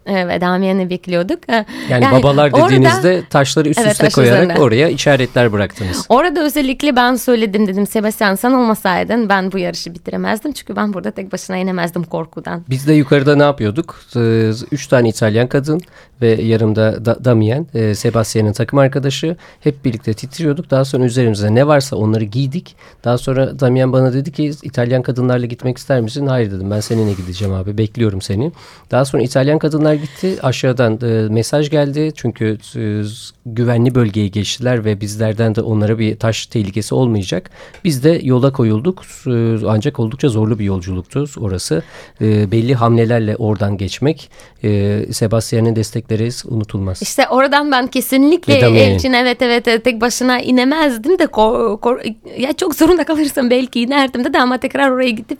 ve 0.07 0.41
Damien'i 0.41 0.91
bekliyorduk. 0.91 1.39
Yani, 1.49 1.65
yani 1.91 2.13
babalar 2.13 2.53
dediğinizde 2.53 3.15
orada, 3.15 3.29
taşları 3.31 3.69
üst 3.69 3.81
evet, 3.81 3.93
üste 3.93 4.09
koyarak 4.09 4.43
üzerinde. 4.43 4.61
oraya 4.61 4.89
işaretler 4.89 5.53
bıraktınız. 5.53 6.07
Orada 6.09 6.45
özellikle 6.45 6.97
ben 6.97 7.15
söyledim 7.15 7.67
dedim 7.67 7.87
Sebastian 7.87 8.35
sen 8.35 8.51
olmasaydın 8.51 9.29
ben 9.29 9.53
bu 9.53 9.59
yarışı 9.59 9.95
bitiremezdim. 9.95 10.53
Çünkü 10.53 10.77
ben 10.77 10.95
burada 10.95 11.11
tek 11.11 11.33
başına 11.33 11.57
inemezdim 11.57 12.05
korkudan. 12.05 12.65
Biz 12.71 12.89
de 12.89 12.93
yukarıda 12.93 13.37
ne 13.37 13.43
yapıyorduk? 13.43 14.01
Ee, 14.17 14.51
üç 14.73 14.87
tane 14.87 15.09
İtalyan 15.09 15.47
kadın 15.47 15.81
ve 16.23 16.43
yarımda 16.43 17.05
da, 17.05 17.25
Damien, 17.25 17.67
e, 17.75 17.95
Sebastian'ın 17.95 18.53
takım 18.53 18.79
arkadaşı 18.79 19.37
hep 19.61 19.85
birlikte 19.85 20.15
titriyorduk. 20.15 20.71
Daha 20.71 20.85
sonra 20.85 21.05
üzerimize 21.05 21.55
ne 21.55 21.67
varsa 21.67 21.97
onları 21.97 22.25
giydik. 22.25 22.77
Daha 23.05 23.19
sonra 23.19 23.61
Damien 23.61 23.93
bana 23.93 24.13
dedi 24.13 24.33
ki 24.33 24.53
İtalyan 24.63 25.03
kadınlarla 25.03 25.47
gitmek 25.47 25.79
ister 25.79 26.01
misin? 26.01 26.27
Hayır 26.27 26.51
dedim 26.51 26.71
ben 26.71 26.81
seninle 26.81 27.13
gideceğim 27.13 27.55
abi 27.55 27.79
bekliyorum 27.79 28.23
seni. 28.23 28.53
Daha 28.91 29.05
sonra 29.05 29.23
İtalyan 29.23 29.59
kadınlar 29.59 29.94
gitti. 29.95 30.39
Aşağıdan 30.43 30.99
e, 31.03 31.29
mesaj 31.29 31.71
geldi. 31.71 32.13
Çünkü 32.17 32.59
e, 32.77 33.03
güvenli 33.47 33.95
bölgeye 33.95 34.29
geçtiler 34.29 34.85
ve 34.85 35.01
bizlerden 35.01 35.55
de 35.55 35.61
onlara 35.61 35.99
bir 35.99 36.19
taş 36.19 36.47
tehlikesi 36.47 36.95
olmayacak. 36.95 37.51
Biz 37.85 38.05
de 38.05 38.21
yola 38.23 38.53
koyulduk. 38.53 39.03
E, 39.27 39.57
ancak 39.69 40.01
oldukça 40.01 40.29
zorlu 40.29 40.59
bir 40.59 40.65
yolculuktu 40.65 41.25
orası. 41.39 41.83
E, 42.21 42.51
belli 42.53 42.75
hamlelerle 42.75 43.37
oradan 43.37 43.77
geçmek. 43.77 44.31
E, 44.65 45.01
Sebastian'ın 45.13 45.77
destekleri 45.77 46.29
unutulmaz. 46.49 47.03
İşte 47.03 47.29
oradan 47.29 47.73
ben 47.73 47.87
kesinlikle 47.87 48.55
Elçin 48.55 49.13
evet 49.13 49.43
evet 49.43 49.85
tek 49.85 50.01
başına 50.01 50.41
inemezdim 50.41 51.19
de 51.19 51.27
kor, 51.27 51.81
kor, 51.81 52.01
ya 52.39 52.53
çok 52.53 52.75
zorunda 52.75 53.05
kalırsam 53.05 53.51
belki 53.51 53.81
inerdim 53.81 54.35
de 54.35 54.39
ama 54.39 54.59
tekrar 54.59 54.91
oraya 54.91 55.11
gidip 55.11 55.39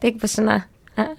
tek 0.00 0.22
başına 0.22 0.62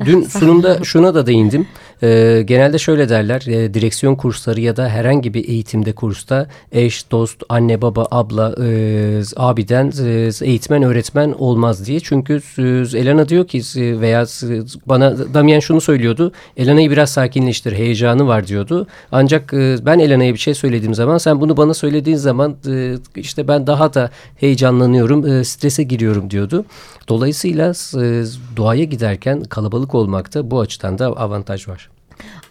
Dün 0.06 0.22
sunumda 0.40 0.84
şuna 0.84 1.16
da 1.16 1.26
değindim. 1.26 1.68
E, 2.04 2.44
genelde 2.46 2.78
şöyle 2.78 3.10
derler 3.10 3.42
e, 3.48 3.74
direksiyon 3.74 4.16
kursları 4.16 4.62
ya 4.62 4.78
da 4.78 4.90
herhangi 4.90 5.34
bir 5.34 5.50
eğitimde 5.50 5.92
kursta 5.92 6.48
eş, 6.72 7.12
dost, 7.12 7.44
anne, 7.50 7.82
baba, 7.82 8.08
abla, 8.12 8.56
e, 8.64 9.22
abiden 9.36 9.92
e, 10.06 10.30
eğitmen, 10.46 10.84
öğretmen 10.84 11.36
olmaz 11.38 11.86
diye. 11.86 12.00
Çünkü 12.00 12.42
e, 12.58 12.62
Elena 13.00 13.30
diyor 13.30 13.48
ki 13.48 13.62
e, 13.78 14.02
veya 14.02 14.22
e, 14.22 14.62
bana 14.86 15.34
Damien 15.34 15.60
şunu 15.60 15.82
söylüyordu. 15.82 16.32
Elena'yı 16.58 16.92
biraz 16.92 17.10
sakinleştir, 17.10 17.74
heyecanı 17.74 18.28
var 18.28 18.48
diyordu. 18.48 18.88
Ancak 19.12 19.54
e, 19.54 19.78
ben 19.86 20.00
Elena'ya 20.00 20.34
bir 20.34 20.40
şey 20.40 20.54
söylediğim 20.54 20.96
zaman 20.96 21.18
sen 21.18 21.42
bunu 21.42 21.58
bana 21.58 21.74
söylediğin 21.74 22.18
zaman 22.18 22.56
e, 22.70 22.96
işte 23.16 23.48
ben 23.48 23.68
daha 23.68 23.94
da 23.94 24.12
heyecanlanıyorum, 24.36 25.28
e, 25.28 25.44
strese 25.44 25.84
giriyorum 25.84 26.30
diyordu. 26.30 26.66
Dolayısıyla 27.10 27.70
e, 27.72 28.24
doğaya 28.58 28.84
giderken 28.84 29.44
kalabalık 29.44 29.96
olmakta 29.96 30.52
bu 30.52 30.60
açıdan 30.60 31.00
da 31.00 31.08
avantaj 31.08 31.68
var. 31.68 31.87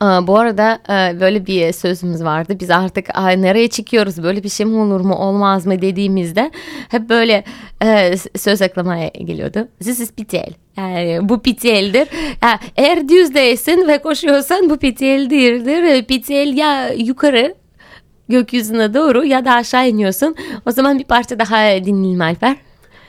Bu 0.01 0.39
arada 0.39 0.79
e, 0.89 1.21
böyle 1.21 1.47
bir 1.47 1.73
sözümüz 1.73 2.25
vardı. 2.25 2.57
Biz 2.61 2.71
artık 2.71 3.09
nereye 3.17 3.69
çıkıyoruz 3.69 4.23
böyle 4.23 4.43
bir 4.43 4.49
şey 4.49 4.67
mi 4.67 4.77
olur 4.77 5.01
mu 5.01 5.15
olmaz 5.15 5.67
mı 5.67 5.83
dediğimizde 5.83 6.51
hep 6.89 7.09
böyle 7.09 7.45
e, 7.83 8.17
söz 8.39 8.63
aklamaya 8.63 9.09
geliyordu. 9.09 9.69
This 9.81 10.01
is 10.01 10.13
PTL. 10.13 10.53
Yani 10.77 11.29
bu. 11.29 11.43
Yani 12.43 12.59
eğer 12.77 13.09
düzdesin 13.09 13.89
ve 13.89 13.99
koşuyorsan 13.99 14.71
bu 14.71 14.77
PTL 14.77 15.31
değildir. 15.31 16.03
PTL 16.03 16.57
ya 16.57 16.89
yukarı 16.89 17.55
gökyüzüne 18.29 18.95
doğru 18.95 19.25
ya 19.25 19.45
da 19.45 19.53
aşağı 19.53 19.89
iniyorsun. 19.89 20.35
O 20.67 20.71
zaman 20.71 20.99
bir 20.99 21.05
parça 21.05 21.39
daha 21.39 21.85
dinleyelim 21.85 22.21
Alper. 22.21 22.57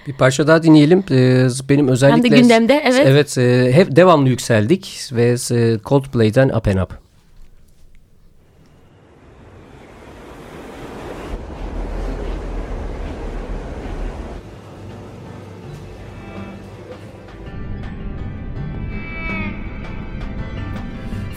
Bir 0.07 0.13
parça 0.13 0.47
daha 0.47 0.63
dinleyelim. 0.63 1.03
Ee, 1.11 1.47
benim 1.69 1.87
özellikle... 1.87 2.17
Hem 2.17 2.23
de 2.23 2.41
gündemde 2.41 2.81
evet. 2.85 3.03
Evet 3.05 3.37
e, 3.37 3.71
hep 3.71 3.95
devamlı 3.95 4.29
yükseldik 4.29 5.09
ve 5.11 5.35
e, 5.51 5.79
Coldplay'den 5.85 6.49
Up 6.49 6.67
and 6.67 6.77
Up. 6.77 6.93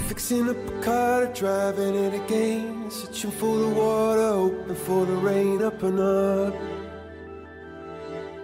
Fixing 0.09 0.51
up 0.51 0.57
a 0.57 0.85
car, 0.85 1.35
driving 1.35 1.97
it 1.97 2.21
again 2.25 2.91
Searching 2.91 3.35
for 3.35 3.59
the 3.59 3.75
water, 3.75 4.33
hoping 4.33 4.77
for 4.87 5.07
the 5.07 5.27
rain 5.27 5.63
Up 5.63 5.85
and 5.85 5.99
up 5.99 6.80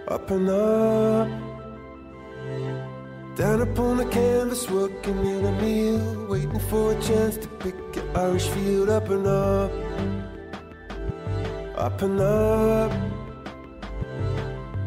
up 0.07 0.31
and 0.31 0.49
up. 0.49 1.27
Down 3.35 3.61
upon 3.61 3.97
the 3.97 4.05
canvas, 4.05 4.69
working 4.69 5.25
in 5.25 5.45
a 5.45 5.51
meal, 5.61 6.25
waiting 6.27 6.59
for 6.59 6.93
a 6.93 7.01
chance 7.01 7.37
to 7.37 7.47
pick 7.59 7.75
your 7.95 8.05
Irish 8.17 8.47
field. 8.47 8.89
Up 8.89 9.09
and 9.09 9.27
up, 9.27 9.71
up 11.77 12.01
and 12.01 12.19
up. 12.19 12.91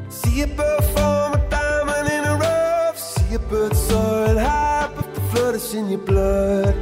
See 0.08 0.42
a 0.42 0.46
bird 0.48 0.84
form 0.84 1.34
a 1.34 1.48
diamond 1.48 2.08
in 2.08 2.24
a 2.24 2.36
rough. 2.36 2.98
See 2.98 3.34
a 3.34 3.38
bird 3.38 3.76
soaring 3.76 4.38
high, 4.38 4.90
but 4.96 5.14
the 5.14 5.20
flood 5.32 5.54
is 5.54 5.74
in 5.74 5.90
your 5.90 6.00
blood. 6.00 6.74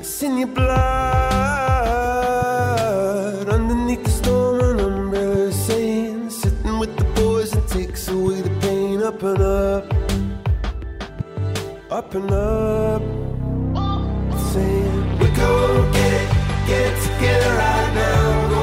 It's 0.00 0.22
in 0.22 0.38
your 0.38 0.48
blood 0.48 2.15
up 9.16 9.22
and 9.22 9.40
up, 9.40 9.84
up 11.90 12.14
and 12.14 12.30
up. 12.30 13.02
Saying 14.52 15.18
we 15.18 15.26
gon' 15.28 15.92
get 15.92 16.12
it, 16.12 16.30
get 16.66 16.92
it 16.92 17.02
together 17.02 17.56
right 17.56 17.94
now. 17.94 18.55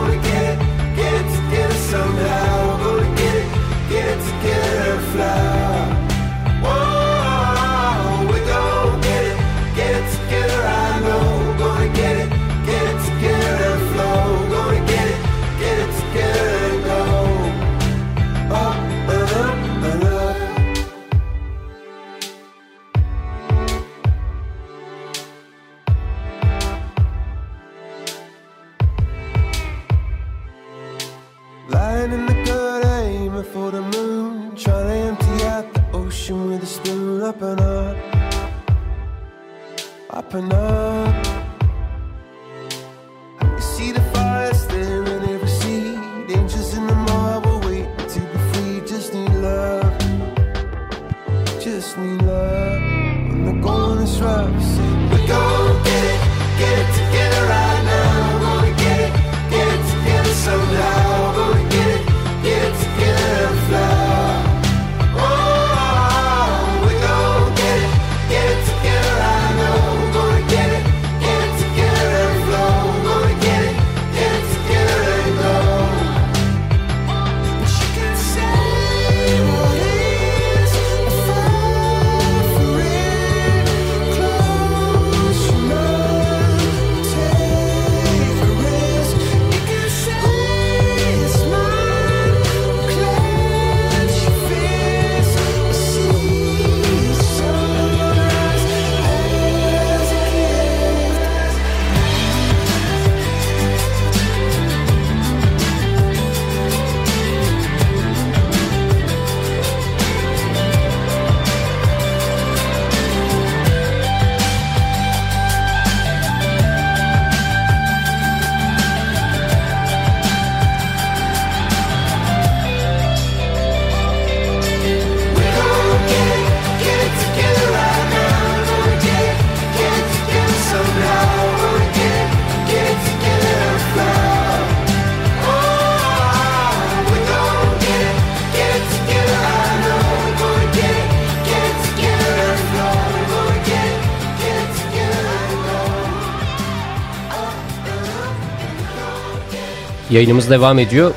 Yayınımız 150.14 150.50
devam 150.50 150.80
ediyor. 150.80 151.14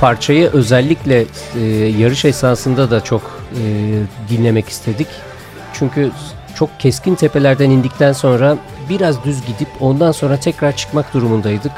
Parçayı 0.00 0.50
özellikle 0.52 1.24
e, 1.56 1.64
yarış 1.98 2.24
esnasında 2.24 2.90
da 2.90 3.04
çok 3.04 3.22
e, 3.52 3.62
dinlemek 4.28 4.68
istedik. 4.68 5.06
Çünkü 5.72 6.10
çok 6.54 6.80
keskin 6.80 7.14
tepelerden 7.14 7.70
indikten 7.70 8.12
sonra 8.12 8.58
biraz 8.88 9.24
düz 9.24 9.46
gidip 9.46 9.68
ondan 9.80 10.12
sonra 10.12 10.36
tekrar 10.36 10.76
çıkmak 10.76 11.14
durumundaydık. 11.14 11.72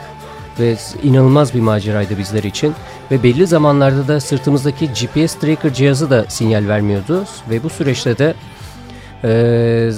Ve 0.60 0.76
inanılmaz 1.02 1.54
bir 1.54 1.60
maceraydı 1.60 2.18
bizler 2.18 2.42
için. 2.42 2.74
Ve 3.10 3.22
belli 3.22 3.46
zamanlarda 3.46 4.08
da 4.08 4.20
sırtımızdaki 4.20 4.86
GPS 4.88 5.34
tracker 5.34 5.74
cihazı 5.74 6.10
da 6.10 6.24
sinyal 6.28 6.68
vermiyordu. 6.68 7.24
Ve 7.50 7.62
bu 7.62 7.70
süreçte 7.70 8.18
de 8.18 8.34
ee, 9.24 9.90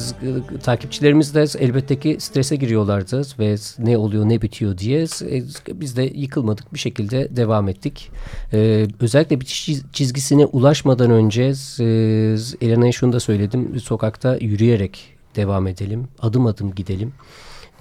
takipçilerimiz 0.62 1.34
de 1.34 1.44
elbette 1.58 1.98
ki 2.00 2.16
strese 2.20 2.56
giriyorlardı 2.56 3.22
ve 3.38 3.56
ne 3.78 3.96
oluyor 3.98 4.28
ne 4.28 4.42
bitiyor 4.42 4.78
diye 4.78 5.06
E, 5.30 5.42
biz 5.80 5.96
de 5.96 6.02
yıkılmadık 6.02 6.74
bir 6.74 6.78
şekilde 6.78 7.36
devam 7.36 7.68
ettik. 7.68 8.10
Ee, 8.52 8.86
özellikle 9.00 9.40
bitiş 9.40 9.68
çiz- 9.68 9.82
çizgisine 9.92 10.44
ulaşmadan 10.44 11.10
önce 11.10 11.42
e, 11.80 11.84
Elena'ya 12.60 12.92
şunu 12.92 13.12
da 13.12 13.20
söyledim 13.20 13.80
sokakta 13.80 14.36
yürüyerek 14.40 15.16
devam 15.36 15.66
edelim 15.66 16.08
adım 16.22 16.46
adım 16.46 16.74
gidelim. 16.74 17.12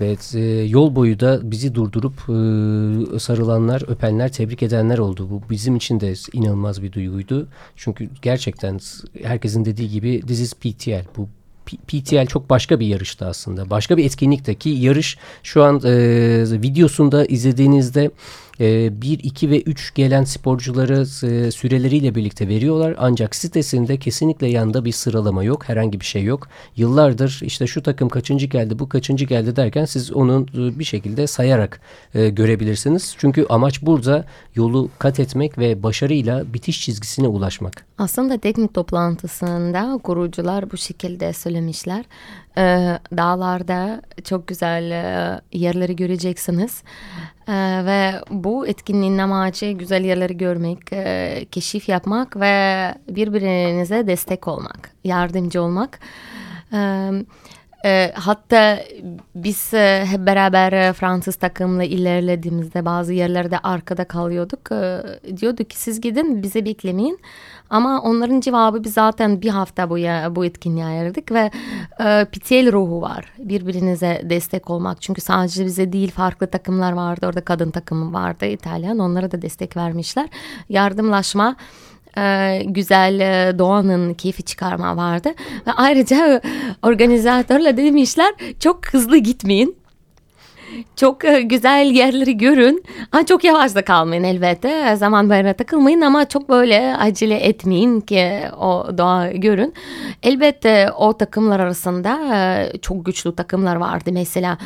Ve 0.02 0.18
e, 0.34 0.40
yol 0.64 0.96
boyu 0.96 1.20
da 1.20 1.52
bizi 1.52 1.76
durdurup 1.76 2.14
e, 2.14 3.20
sarılanlar, 3.20 3.84
öpenler, 3.88 4.32
tebrik 4.32 4.64
edenler 4.64 4.98
oldu. 4.98 5.30
Bu 5.30 5.42
bizim 5.50 5.76
için 5.76 6.00
de 6.00 6.14
inanılmaz 6.34 6.84
bir 6.84 6.92
duyguydu. 6.92 7.48
Çünkü 7.76 8.10
gerçekten 8.22 8.80
herkesin 9.24 9.66
dediği 9.66 9.90
gibi 9.90 10.22
this 10.22 10.40
is 10.40 10.54
PTL. 10.54 11.06
Bu 11.18 11.28
PTL 11.66 12.26
çok 12.26 12.50
başka 12.50 12.80
bir 12.80 12.88
yarıştı 12.88 13.26
aslında. 13.26 13.70
Başka 13.70 13.98
bir 13.98 14.06
etkinlikteki 14.06 14.70
yarış 14.70 15.18
şu 15.44 15.64
an 15.64 15.82
e, 15.86 15.92
videosunda 16.62 17.26
izlediğinizde 17.26 18.12
e, 18.60 19.02
1, 19.02 19.20
2 19.24 19.50
ve 19.50 19.62
3 19.62 19.94
gelen 19.94 20.24
sporcuları 20.24 21.02
e, 21.02 21.52
süreleriyle 21.52 22.16
birlikte 22.16 22.48
veriyorlar. 22.48 22.96
Ancak 22.98 23.36
sitesinde 23.36 23.98
kesinlikle 23.98 24.48
yanında 24.48 24.86
bir 24.86 24.92
sıralama 24.92 25.44
yok. 25.44 25.70
Herhangi 25.70 26.00
bir 26.00 26.06
şey 26.06 26.24
yok. 26.24 26.48
Yıllardır 26.76 27.40
işte 27.44 27.68
şu 27.68 27.84
takım 27.84 28.10
kaçıncı 28.10 28.46
geldi, 28.46 28.80
bu 28.80 28.90
kaçıncı 28.90 29.26
geldi 29.26 29.56
derken 29.56 29.86
siz 29.86 30.12
onu 30.12 30.46
e, 30.54 30.80
bir 30.80 30.84
şekilde 30.84 31.28
sayarak 31.28 31.82
e, 32.14 32.30
görebilirsiniz. 32.30 33.16
Çünkü 33.18 33.46
amaç 33.50 33.82
burada 33.82 34.26
yolu 34.56 34.90
kat 35.00 35.20
etmek 35.20 35.58
ve 35.58 35.84
başarıyla 35.84 36.54
bitiş 36.54 36.82
çizgisine 36.82 37.28
ulaşmak. 37.28 37.86
Aslında 37.98 38.38
teknik 38.38 38.74
toplantısında 38.74 40.00
kurucular 40.04 40.72
bu 40.72 40.78
şekilde 40.78 41.34
söylemişler. 41.34 42.06
Ee, 42.58 43.00
dağlarda 43.18 44.02
çok 44.24 44.48
güzel 44.48 44.92
e, 44.92 45.42
yerleri 45.52 45.96
göreceksiniz. 45.96 46.84
Ee, 47.48 47.82
ve 47.86 48.22
bu 48.30 48.68
etkinliğin 48.68 49.18
amacı 49.18 49.72
güzel 49.72 50.06
yerleri 50.06 50.38
görmek, 50.38 50.94
e, 50.94 51.46
keşif 51.52 51.90
yapmak 51.90 52.40
ve 52.40 52.96
birbirinize 53.10 54.08
destek 54.08 54.48
olmak, 54.48 54.92
yardımcı 55.04 55.62
olmak. 55.62 56.00
Ee, 56.74 57.12
e, 57.86 58.12
hatta 58.16 58.80
biz 59.36 59.74
e, 59.74 60.06
hep 60.06 60.26
beraber 60.26 60.74
e, 60.74 60.94
Fransız 60.94 61.36
takımla 61.36 61.84
ilerlediğimizde 61.84 62.86
bazı 62.86 63.14
yerlerde 63.14 63.60
arkada 63.60 64.06
kalıyorduk. 64.06 64.72
E, 64.72 65.02
diyorduk 65.38 65.70
ki 65.70 65.78
siz 65.78 66.02
gidin 66.02 66.44
bize 66.44 66.66
beklemeyin. 66.66 67.20
Ama 67.70 68.02
onların 68.02 68.40
cevabı 68.40 68.84
biz 68.84 68.94
zaten 68.94 69.42
bir 69.42 69.50
hafta 69.50 69.90
bu, 69.90 69.98
ya, 69.98 70.36
bu 70.36 70.46
etkinliğe 70.46 70.86
ayırdık 70.86 71.32
ve 71.32 71.52
e, 72.00 72.26
PTL 72.26 72.72
ruhu 72.72 73.02
var. 73.02 73.26
Birbirinize 73.38 74.22
destek 74.24 74.70
olmak. 74.70 75.02
Çünkü 75.02 75.22
sadece 75.22 75.66
bize 75.66 75.94
değil 75.94 76.12
farklı 76.12 76.48
takımlar 76.48 76.92
vardı. 76.92 77.28
Orada 77.28 77.42
kadın 77.42 77.72
takımı 77.72 78.14
vardı 78.14 78.46
İtalyan. 78.46 79.00
Onlara 79.00 79.32
da 79.32 79.42
destek 79.42 79.78
vermişler. 79.78 80.30
Yardımlaşma 80.70 81.56
e, 82.18 82.62
güzel 82.66 83.20
e, 83.20 83.60
doğanın 83.60 84.14
keyfi 84.14 84.44
çıkarma 84.44 84.98
vardı. 84.98 85.30
Ve 85.68 85.72
ayrıca 85.72 86.42
organizatörle 86.84 87.78
demişler 87.78 88.34
çok 88.60 88.88
hızlı 88.88 89.18
gitmeyin. 89.18 89.76
çok 90.96 91.26
e, 91.26 91.42
güzel 91.42 91.92
yerleri 91.92 92.38
görün. 92.38 92.84
Ha, 93.12 93.26
çok 93.26 93.44
yavaş 93.44 93.76
da 93.76 93.86
kalmayın 93.86 94.24
elbette. 94.24 94.96
Zaman 94.96 95.30
bayrağı 95.30 95.54
takılmayın 95.54 96.02
ama 96.02 96.26
çok 96.28 96.50
böyle 96.50 96.96
acele 96.98 97.36
etmeyin 97.36 98.02
ki 98.02 98.42
o 98.60 98.88
doğa 98.98 99.32
görün. 99.32 99.74
Elbette 100.24 100.92
o 100.98 101.18
takımlar 101.18 101.60
arasında 101.60 102.20
e, 102.36 102.72
çok 102.78 103.06
güçlü 103.06 103.36
takımlar 103.36 103.76
vardı. 103.76 104.10
Mesela 104.14 104.58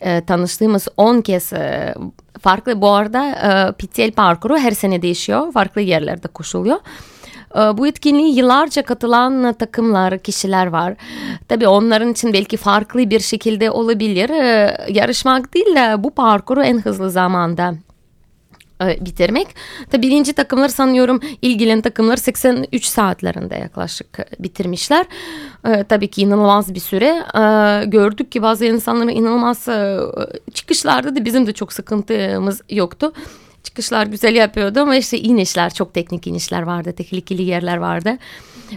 e, 0.00 0.24
tanıştığımız 0.24 0.88
10 0.96 1.20
kez 1.20 1.52
farklı 2.40 2.80
bu 2.80 2.88
arada 2.90 3.28
e, 3.30 3.72
PTL 3.72 4.10
parkuru 4.12 4.58
her 4.58 4.70
sene 4.70 5.02
değişiyor. 5.02 5.52
Farklı 5.52 5.80
yerlerde 5.80 6.28
koşuluyor. 6.28 6.76
E, 7.56 7.58
Bu 7.78 7.86
etkinliğe 7.86 8.28
yıllarca 8.28 8.82
katılan 8.82 9.52
takımlar, 9.52 10.18
kişiler 10.18 10.66
var. 10.66 10.94
Tabii 11.48 11.68
onların 11.68 12.10
için 12.12 12.32
belki 12.32 12.56
farklı 12.56 13.10
bir 13.10 13.20
şekilde 13.20 13.70
olabilir. 13.70 14.30
E, 14.30 14.76
Yarışmak 14.88 15.54
değil 15.54 15.76
de 15.76 16.02
bu 16.04 16.10
parkuru 16.10 16.62
en 16.62 16.78
hızlı 16.78 17.10
zamanda 17.10 17.74
bitirmek. 18.80 19.46
Tabii 19.90 20.02
birinci 20.02 20.32
takımlar 20.32 20.68
sanıyorum 20.68 21.20
ilgilenen 21.42 21.80
takımlar 21.80 22.16
83 22.16 22.84
saatlerinde 22.84 23.54
yaklaşık 23.54 24.20
e, 24.20 24.24
bitirmişler. 24.38 25.06
E, 25.66 25.84
tabii 25.84 26.08
ki 26.08 26.22
inanılmaz 26.22 26.74
bir 26.74 26.80
süre. 26.80 27.24
E, 27.34 27.84
gördük 27.84 28.32
ki 28.32 28.42
bazı 28.42 28.64
insanların 28.64 29.08
inanılmaz 29.08 29.68
e, 29.68 29.98
çıkışlarda 30.54 31.16
da 31.16 31.24
bizim 31.24 31.46
de 31.46 31.52
çok 31.52 31.72
sıkıntımız 31.72 32.62
yoktu. 32.70 33.12
Çıkışlar 33.62 34.06
güzel 34.06 34.34
yapıyordu 34.34 34.80
ama 34.80 34.96
işte 34.96 35.18
inişler 35.18 35.74
çok 35.74 35.94
teknik 35.94 36.26
inişler 36.26 36.62
vardı. 36.62 36.92
Tehlikeli 36.92 37.42
yerler 37.42 37.76
vardı. 37.76 38.18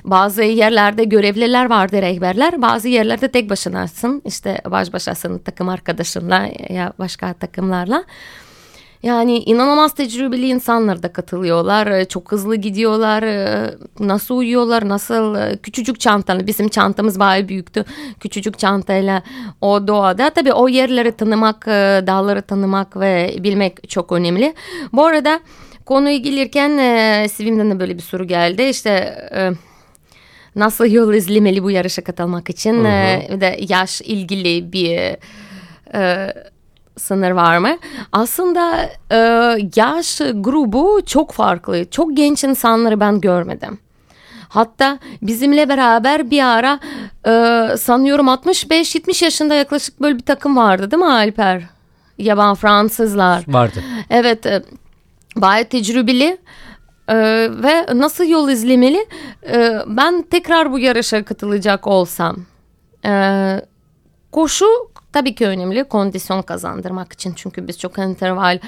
Bazı 0.03 0.43
yerlerde 0.43 1.03
görevliler 1.03 1.69
vardı 1.69 2.01
rehberler. 2.01 2.61
Bazı 2.61 2.87
yerlerde 2.87 3.27
tek 3.27 3.49
başınasın. 3.49 4.21
İşte 4.25 4.61
baş 4.65 4.93
başasın 4.93 5.39
takım 5.39 5.69
arkadaşınla 5.69 6.49
ya 6.69 6.93
başka 6.99 7.33
takımlarla. 7.33 8.03
Yani 9.03 9.37
inanılmaz 9.37 9.93
tecrübeli 9.93 10.47
insanlar 10.47 11.03
da 11.03 11.13
katılıyorlar. 11.13 11.87
Ee, 11.87 12.05
Çok 12.05 12.31
hızlı 12.31 12.55
gidiyorlar. 12.55 13.23
Ee, 13.23 13.75
Nasıl 13.99 14.37
uyuyorlar? 14.37 14.89
Nasıl 14.89 15.35
e, 15.35 15.57
küçücük 15.57 15.99
çantalı 15.99 16.47
bizim 16.47 16.69
çantamız 16.69 17.19
bayağı 17.19 17.47
büyüktü. 17.47 17.85
Küçücük 18.19 18.59
çantayla 18.59 19.23
o 19.61 19.87
doğada. 19.87 20.29
Tabii 20.29 20.53
o 20.53 20.67
yerleri 20.67 21.11
tanımak, 21.11 21.67
e, 21.67 22.03
dağları 22.07 22.41
tanımak 22.41 22.99
ve 22.99 23.35
bilmek 23.39 23.89
çok 23.89 24.11
önemli. 24.11 24.53
Bu 24.93 25.05
arada 25.05 25.39
konuya 25.85 26.17
gelirken 26.17 26.77
e, 26.77 27.27
Sivim'den 27.29 27.71
de 27.71 27.79
böyle 27.79 27.95
bir 27.97 28.01
soru 28.01 28.27
geldi. 28.27 28.63
İşte 28.63 28.89
e, 29.35 29.51
nasıl 30.55 30.85
yol 30.85 31.13
izlemeli 31.13 31.63
bu 31.63 31.71
yarışa 31.71 32.03
katılmak 32.03 32.49
için? 32.49 32.83
E, 32.83 33.27
bir 33.31 33.41
de 33.41 33.59
yaş 33.69 34.01
ilgili 34.01 34.71
bir 34.73 35.15
e, 35.95 36.33
sınır 36.97 37.31
var 37.31 37.57
mı? 37.57 37.77
Aslında 38.11 38.89
e, 39.11 39.17
yaş 39.75 40.21
grubu 40.33 41.01
çok 41.05 41.31
farklı. 41.31 41.89
Çok 41.89 42.17
genç 42.17 42.43
insanları 42.43 42.99
ben 42.99 43.21
görmedim. 43.21 43.79
Hatta 44.49 44.99
bizimle 45.21 45.69
beraber 45.69 46.31
bir 46.31 46.43
ara 46.43 46.79
e, 47.25 47.77
sanıyorum 47.77 48.27
65-70 48.27 49.23
yaşında 49.23 49.55
yaklaşık 49.55 50.01
böyle 50.01 50.17
bir 50.17 50.23
takım 50.23 50.57
vardı 50.57 50.91
değil 50.91 51.03
mi 51.03 51.11
Alper? 51.11 51.63
Yaban 52.17 52.55
Fransızlar. 52.55 53.43
Vardı. 53.47 53.83
Evet 54.09 54.45
e, 54.45 54.63
bayağı 55.35 55.65
tecrübeli 55.65 56.37
e, 57.07 57.15
ve 57.49 57.85
nasıl 57.93 58.25
yol 58.25 58.49
izlemeli? 58.49 59.07
E, 59.47 59.79
ben 59.87 60.21
tekrar 60.21 60.71
bu 60.71 60.79
yarışa 60.79 61.23
katılacak 61.23 61.87
olsam 61.87 62.37
e, 63.05 63.11
koşu 64.31 64.67
tabii 65.13 65.35
ki 65.35 65.47
önemli 65.47 65.83
kondisyon 65.83 66.41
kazandırmak 66.41 67.13
için. 67.13 67.33
Çünkü 67.33 67.67
biz 67.67 67.79
çok 67.79 67.97
interval 67.97 68.59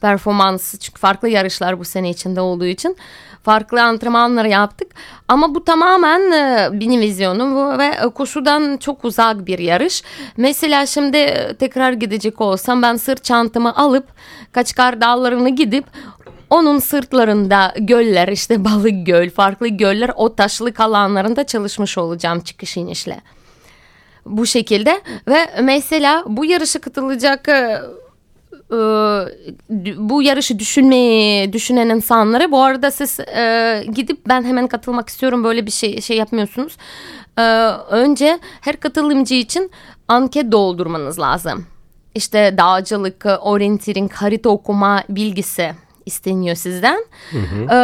performans 0.00 0.78
çünkü 0.78 1.00
farklı 1.00 1.28
yarışlar 1.28 1.78
bu 1.78 1.84
sene 1.84 2.10
içinde 2.10 2.40
olduğu 2.40 2.64
için 2.66 2.96
farklı 3.42 3.82
antrenmanlar 3.82 4.44
yaptık. 4.44 4.88
Ama 5.28 5.54
bu 5.54 5.64
tamamen 5.64 6.32
e, 6.32 6.68
benim 6.80 7.00
vizyonum 7.00 7.78
ve 7.78 7.86
e, 7.86 8.08
koşudan 8.08 8.76
çok 8.76 9.04
uzak 9.04 9.46
bir 9.46 9.58
yarış. 9.58 10.02
Mesela 10.36 10.86
şimdi 10.86 11.16
e, 11.16 11.54
tekrar 11.54 11.92
gidecek 11.92 12.40
olsam 12.40 12.82
ben 12.82 12.96
sırt 12.96 13.24
çantamı 13.24 13.76
alıp 13.76 14.06
Kaçkar 14.52 15.00
Dağları'na 15.00 15.48
gidip 15.48 15.84
onun 16.50 16.78
sırtlarında 16.78 17.74
göller 17.78 18.28
işte 18.28 18.64
balık 18.64 19.06
göl 19.06 19.30
farklı 19.30 19.68
göller 19.68 20.10
o 20.16 20.34
taşlık 20.34 20.80
alanlarında 20.80 21.46
çalışmış 21.46 21.98
olacağım 21.98 22.40
çıkış 22.40 22.76
inişle 22.76 23.20
bu 24.26 24.46
şekilde 24.46 25.00
ve 25.28 25.50
mesela 25.62 26.24
bu 26.26 26.44
yarışa 26.44 26.80
katılacak 26.80 27.48
e, 27.48 27.80
e, 28.72 28.76
bu 29.96 30.22
yarışı 30.22 30.58
düşünmeyi 30.58 31.52
düşünen 31.52 31.88
insanlara 31.88 32.50
bu 32.50 32.62
arada 32.62 32.90
siz 32.90 33.20
e, 33.20 33.84
gidip 33.94 34.28
ben 34.28 34.44
hemen 34.44 34.66
katılmak 34.66 35.08
istiyorum 35.08 35.44
böyle 35.44 35.66
bir 35.66 35.70
şey 35.70 36.00
şey 36.00 36.16
yapmıyorsunuz. 36.16 36.76
Önce 37.90 38.38
her 38.60 38.80
katılımcı 38.80 39.34
için 39.34 39.70
anket 40.08 40.52
doldurmanız 40.52 41.18
lazım. 41.18 41.66
İşte 42.14 42.54
dağcılık, 42.58 43.26
orienteering, 43.40 44.12
harita 44.12 44.48
okuma 44.48 45.02
bilgisi 45.08 45.72
isteniyor 46.06 46.56
sizden. 46.56 47.04
Ee, 47.34 47.74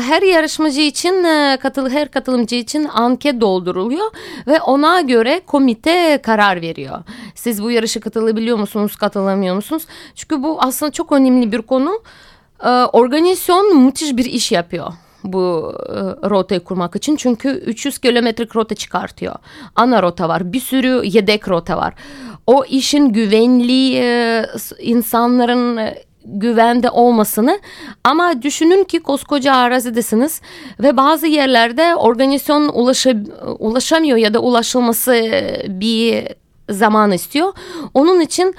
her 0.00 0.22
yarışmacı 0.22 0.80
için 0.80 1.24
e, 1.24 1.58
katıl 1.62 1.90
her 1.90 2.10
katılımcı 2.10 2.56
için 2.56 2.84
anket 2.84 3.40
dolduruluyor 3.40 4.10
ve 4.46 4.60
ona 4.60 5.00
göre 5.00 5.40
komite 5.46 6.20
karar 6.22 6.60
veriyor. 6.60 6.98
Siz 7.34 7.62
bu 7.62 7.70
yarışa 7.70 8.00
katılabiliyor 8.00 8.58
musunuz, 8.58 8.96
katılamıyor 8.96 9.54
musunuz? 9.54 9.86
Çünkü 10.14 10.42
bu 10.42 10.58
aslında 10.60 10.92
çok 10.92 11.12
önemli 11.12 11.52
bir 11.52 11.62
konu. 11.62 12.02
Ee, 12.64 12.68
organizasyon 12.68 13.78
müthiş 13.78 14.16
bir 14.16 14.24
iş 14.24 14.52
yapıyor 14.52 14.92
bu 15.24 15.74
e, 15.88 16.30
rotayı 16.30 16.60
kurmak 16.60 16.96
için. 16.96 17.16
Çünkü 17.16 17.48
300 17.48 17.98
kilometrelik 17.98 18.56
rota 18.56 18.74
çıkartıyor. 18.74 19.34
Ana 19.76 20.02
rota 20.02 20.28
var. 20.28 20.52
Bir 20.52 20.60
sürü 20.60 21.00
yedek 21.04 21.48
rota 21.48 21.76
var. 21.76 21.94
O 22.46 22.64
işin 22.64 23.08
güvenliği 23.08 23.96
e, 23.96 24.46
insanların 24.78 25.76
e, 25.76 26.02
güvende 26.24 26.90
olmasını 26.90 27.60
ama 28.04 28.42
düşünün 28.42 28.84
ki 28.84 29.00
koskoca 29.00 29.54
arazidesiniz 29.54 30.40
ve 30.80 30.96
bazı 30.96 31.26
yerlerde 31.26 31.94
organizasyon 31.94 32.68
ulaşa, 32.68 33.14
ulaşamıyor 33.58 34.18
ya 34.18 34.34
da 34.34 34.38
ulaşılması 34.38 35.14
e, 35.14 35.64
bir 35.68 36.28
zaman 36.70 37.12
istiyor. 37.12 37.52
Onun 37.94 38.20
için 38.20 38.54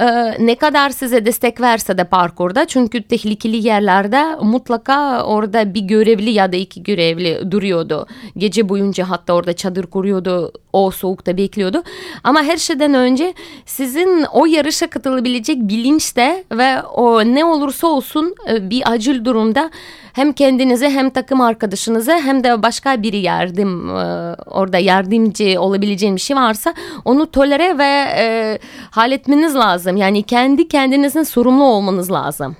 e, 0.00 0.06
ne 0.46 0.54
kadar 0.54 0.90
size 0.90 1.26
destek 1.26 1.60
verse 1.60 1.98
de 1.98 2.04
parkurda 2.04 2.64
çünkü 2.64 3.02
tehlikeli 3.02 3.66
yerlerde 3.66 4.36
mutlaka 4.42 5.24
orada 5.24 5.74
bir 5.74 5.80
görevli 5.80 6.30
ya 6.30 6.52
da 6.52 6.56
iki 6.56 6.82
görevli 6.82 7.50
duruyordu. 7.50 8.06
Gece 8.36 8.68
boyunca 8.68 9.10
hatta 9.10 9.32
orada 9.32 9.52
çadır 9.52 9.86
kuruyordu 9.86 10.52
o 10.72 10.90
soğukta 10.90 11.36
bekliyordu. 11.36 11.82
Ama 12.24 12.42
her 12.42 12.56
şeyden 12.56 12.94
önce 12.94 13.34
sizin 13.66 14.24
o 14.32 14.46
yarışa 14.46 14.90
katılabilecek 14.90 15.58
bilinçte 15.58 16.44
ve 16.52 16.82
o 16.82 17.24
ne 17.24 17.44
olursa 17.44 17.86
olsun 17.86 18.34
e, 18.50 18.70
bir 18.70 18.92
acil 18.92 19.24
durumda 19.24 19.70
hem 20.12 20.32
kendinize 20.32 20.90
hem 20.90 21.10
takım 21.10 21.40
arkadaşınıza 21.40 22.12
hem 22.18 22.44
de 22.44 22.62
başka 22.62 23.02
biri 23.02 23.16
yardım 23.16 23.90
e, 23.90 24.34
orada 24.46 24.78
yardımcı 24.78 25.60
olabileceğin 25.60 26.16
bir 26.16 26.20
şey 26.20 26.36
varsa 26.36 26.74
onu 27.04 27.30
tolere 27.30 27.78
ve 27.78 28.04
e, 28.16 28.58
halletmeniz 28.90 29.54
lazım. 29.54 29.96
Yani 29.96 30.22
kendi 30.22 30.68
kendinizin 30.68 31.22
sorumlu 31.22 31.64
olmanız 31.64 32.10
lazım. 32.10 32.56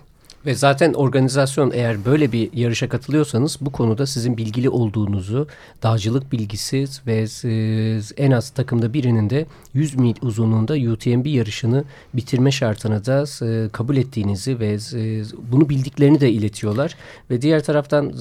Ve 0.47 0.55
zaten 0.55 0.93
organizasyon 0.93 1.71
eğer 1.75 2.05
böyle 2.05 2.33
bir 2.33 2.51
yarışa 2.53 2.89
katılıyorsanız 2.89 3.59
bu 3.61 3.73
konuda 3.73 4.07
sizin 4.07 4.37
bilgili 4.37 4.69
olduğunuzu, 4.69 5.47
dağcılık 5.83 6.33
bilgisi 6.33 6.85
ve 7.07 7.27
en 8.17 8.31
az 8.31 8.51
takımda 8.51 8.93
birinin 8.93 9.31
de 9.31 9.47
100 9.75 9.95
mil 9.95 10.15
uzunluğunda 10.23 10.93
UTMB 10.93 11.27
yarışını 11.27 11.85
bitirme 12.15 12.51
şartını 12.51 13.07
da 13.07 13.47
e, 13.47 13.69
kabul 13.69 13.97
ettiğinizi 13.97 14.61
ve 14.61 14.79
bunu 15.53 15.69
bildiklerini 15.69 16.21
de 16.21 16.31
iletiyorlar. 16.31 16.95
Ve 17.31 17.43
diğer 17.43 17.65
taraftan 17.65 18.13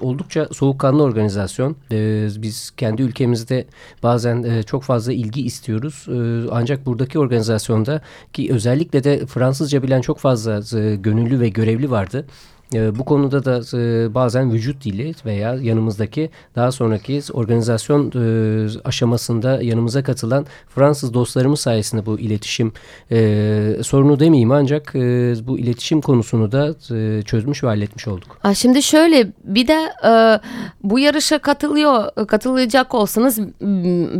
oldukça 0.00 0.48
soğukkanlı 0.52 1.02
organizasyon. 1.02 1.76
E, 1.92 2.28
biz 2.36 2.70
kendi 2.70 3.02
ülkemizde 3.02 3.66
bazen 4.02 4.42
e, 4.42 4.62
çok 4.62 4.82
fazla 4.82 5.12
ilgi 5.12 5.42
istiyoruz. 5.42 6.06
Ancak 6.50 6.86
buradaki 6.86 7.18
organizasyonda 7.18 8.00
ki 8.32 8.48
özellikle 8.52 9.04
de 9.04 9.26
Fransızca 9.26 9.82
bilen 9.82 10.00
çok 10.00 10.18
fazla 10.18 10.60
gönüllü 10.94 11.40
ve 11.40 11.48
görevli 11.62 11.90
vardı. 11.90 12.26
E, 12.74 12.98
bu 12.98 13.04
konuda 13.04 13.44
da 13.44 13.78
e, 13.78 14.14
bazen 14.14 14.52
vücut 14.52 14.84
dili 14.84 15.14
veya 15.26 15.54
yanımızdaki 15.54 16.30
daha 16.56 16.72
sonraki 16.72 17.20
organizasyon 17.32 18.12
e, 18.14 18.80
aşamasında 18.84 19.62
yanımıza 19.62 20.02
katılan 20.02 20.46
Fransız 20.68 21.14
dostlarımız 21.14 21.60
sayesinde 21.60 22.06
bu 22.06 22.20
iletişim 22.20 22.72
e, 23.10 23.76
sorunu 23.82 24.20
demeyeyim 24.20 24.50
ancak 24.52 24.94
e, 24.94 25.34
bu 25.46 25.58
iletişim 25.58 26.00
konusunu 26.00 26.52
da 26.52 26.74
e, 26.96 27.22
çözmüş 27.22 27.64
ve 27.64 27.68
halletmiş 27.68 28.08
olduk. 28.08 28.38
Aa, 28.44 28.54
Şimdi 28.54 28.82
şöyle 28.82 29.32
bir 29.44 29.68
de 29.68 29.78
e, 30.04 30.40
bu 30.82 30.98
yarışa 30.98 31.38
katılıyor 31.38 32.26
katılacak 32.26 32.94
olsanız 32.94 33.40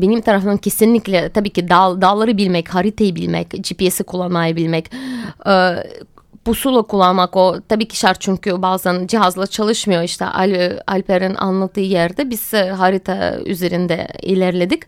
benim 0.03 0.21
tarafımdan 0.21 0.57
kesinlikle 0.57 1.29
tabii 1.29 1.51
ki 1.51 1.69
dağ, 1.69 2.01
dağları 2.01 2.37
bilmek, 2.37 2.69
haritayı 2.69 3.15
bilmek, 3.15 3.51
GPS'i 3.51 4.05
kullanmayı 4.05 4.57
bilmek, 4.57 4.91
e, 5.47 5.53
pusula 6.45 6.83
kullanmak 6.83 7.37
o 7.37 7.57
tabii 7.69 7.89
ki 7.89 7.97
şart 7.97 8.21
çünkü 8.21 8.63
bazen 8.63 9.07
cihazla 9.07 9.47
çalışmıyor 9.47 10.03
işte 10.03 10.25
Al- 10.25 10.79
Alper'in 10.87 11.35
anlattığı 11.35 11.81
yerde 11.81 12.31
biz 12.31 12.55
e, 12.55 12.71
harita 12.71 13.39
üzerinde 13.47 14.09
ilerledik. 14.23 14.83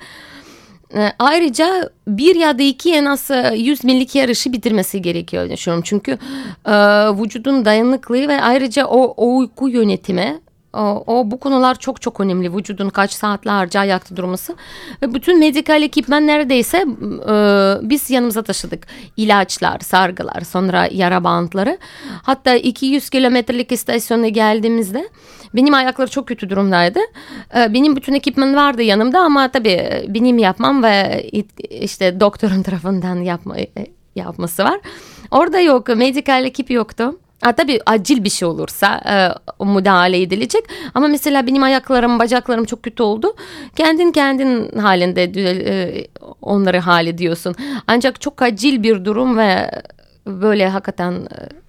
E, 0.94 1.12
Ayrıca 1.18 1.90
bir 2.08 2.36
ya 2.36 2.58
da 2.58 2.62
iki 2.62 2.94
en 2.94 3.04
az 3.04 3.30
e, 3.30 3.52
100 3.56 3.84
millik 3.84 4.14
yarışı 4.14 4.52
bitirmesi 4.52 5.02
gerekiyor 5.02 5.50
düşünüyorum. 5.50 5.84
Çünkü 5.86 6.18
e, 6.66 6.72
vücudun 7.22 7.64
dayanıklığı 7.64 8.28
ve 8.28 8.42
ayrıca 8.42 8.86
o, 8.86 9.14
o 9.16 9.36
uyku 9.36 9.68
yönetimi 9.68 10.40
o, 11.06 11.30
bu 11.30 11.40
konular 11.40 11.74
çok 11.78 12.00
çok 12.02 12.20
önemli. 12.20 12.56
Vücudun 12.56 12.88
kaç 12.88 13.12
saatlerce 13.12 13.78
ayakta 13.78 14.16
durması 14.16 14.56
ve 15.02 15.14
bütün 15.14 15.38
medikal 15.38 15.82
ekipman 15.82 16.26
neredeyse 16.26 16.78
e, 16.78 17.34
biz 17.88 18.10
yanımıza 18.10 18.42
taşıdık. 18.42 18.86
İlaçlar, 19.16 19.80
sargılar, 19.80 20.40
sonra 20.40 20.88
yara 20.90 21.24
bantları. 21.24 21.78
Hatta 22.22 22.54
200 22.54 23.10
kilometrelik 23.10 23.72
istasyona 23.72 24.28
geldiğimizde 24.28 25.08
benim 25.54 25.74
ayaklar 25.74 26.06
çok 26.06 26.28
kötü 26.28 26.50
durumdaydı. 26.50 27.00
E, 27.56 27.74
benim 27.74 27.96
bütün 27.96 28.14
ekipman 28.14 28.56
vardı 28.56 28.82
yanımda 28.82 29.20
ama 29.20 29.48
tabii 29.48 30.04
benim 30.08 30.38
yapmam 30.38 30.82
ve 30.82 31.24
işte 31.70 32.20
doktorun 32.20 32.62
tarafından 32.68 33.16
yapma, 33.16 33.58
e, 33.58 33.68
yapması 34.14 34.64
var. 34.64 34.80
Orada 35.30 35.60
yok, 35.60 35.88
medikal 35.88 36.44
ekip 36.44 36.70
yoktu. 36.70 37.18
Ha, 37.40 37.52
tabii 37.52 37.80
acil 37.86 38.24
bir 38.24 38.30
şey 38.30 38.48
olursa 38.48 39.00
e, 39.60 39.64
müdahale 39.64 40.22
edilecek. 40.22 40.64
Ama 40.94 41.08
mesela 41.08 41.46
benim 41.46 41.62
ayaklarım, 41.62 42.18
bacaklarım 42.18 42.64
çok 42.64 42.82
kötü 42.82 43.02
oldu. 43.02 43.36
Kendin 43.76 44.12
kendin 44.12 44.78
halinde 44.78 45.22
e, 45.24 46.06
onları 46.42 46.78
hallediyorsun. 46.78 47.54
Ancak 47.86 48.20
çok 48.20 48.42
acil 48.42 48.82
bir 48.82 49.04
durum 49.04 49.38
ve 49.38 49.70
böyle 50.26 50.68
hakikaten 50.68 51.12
e, 51.12 51.63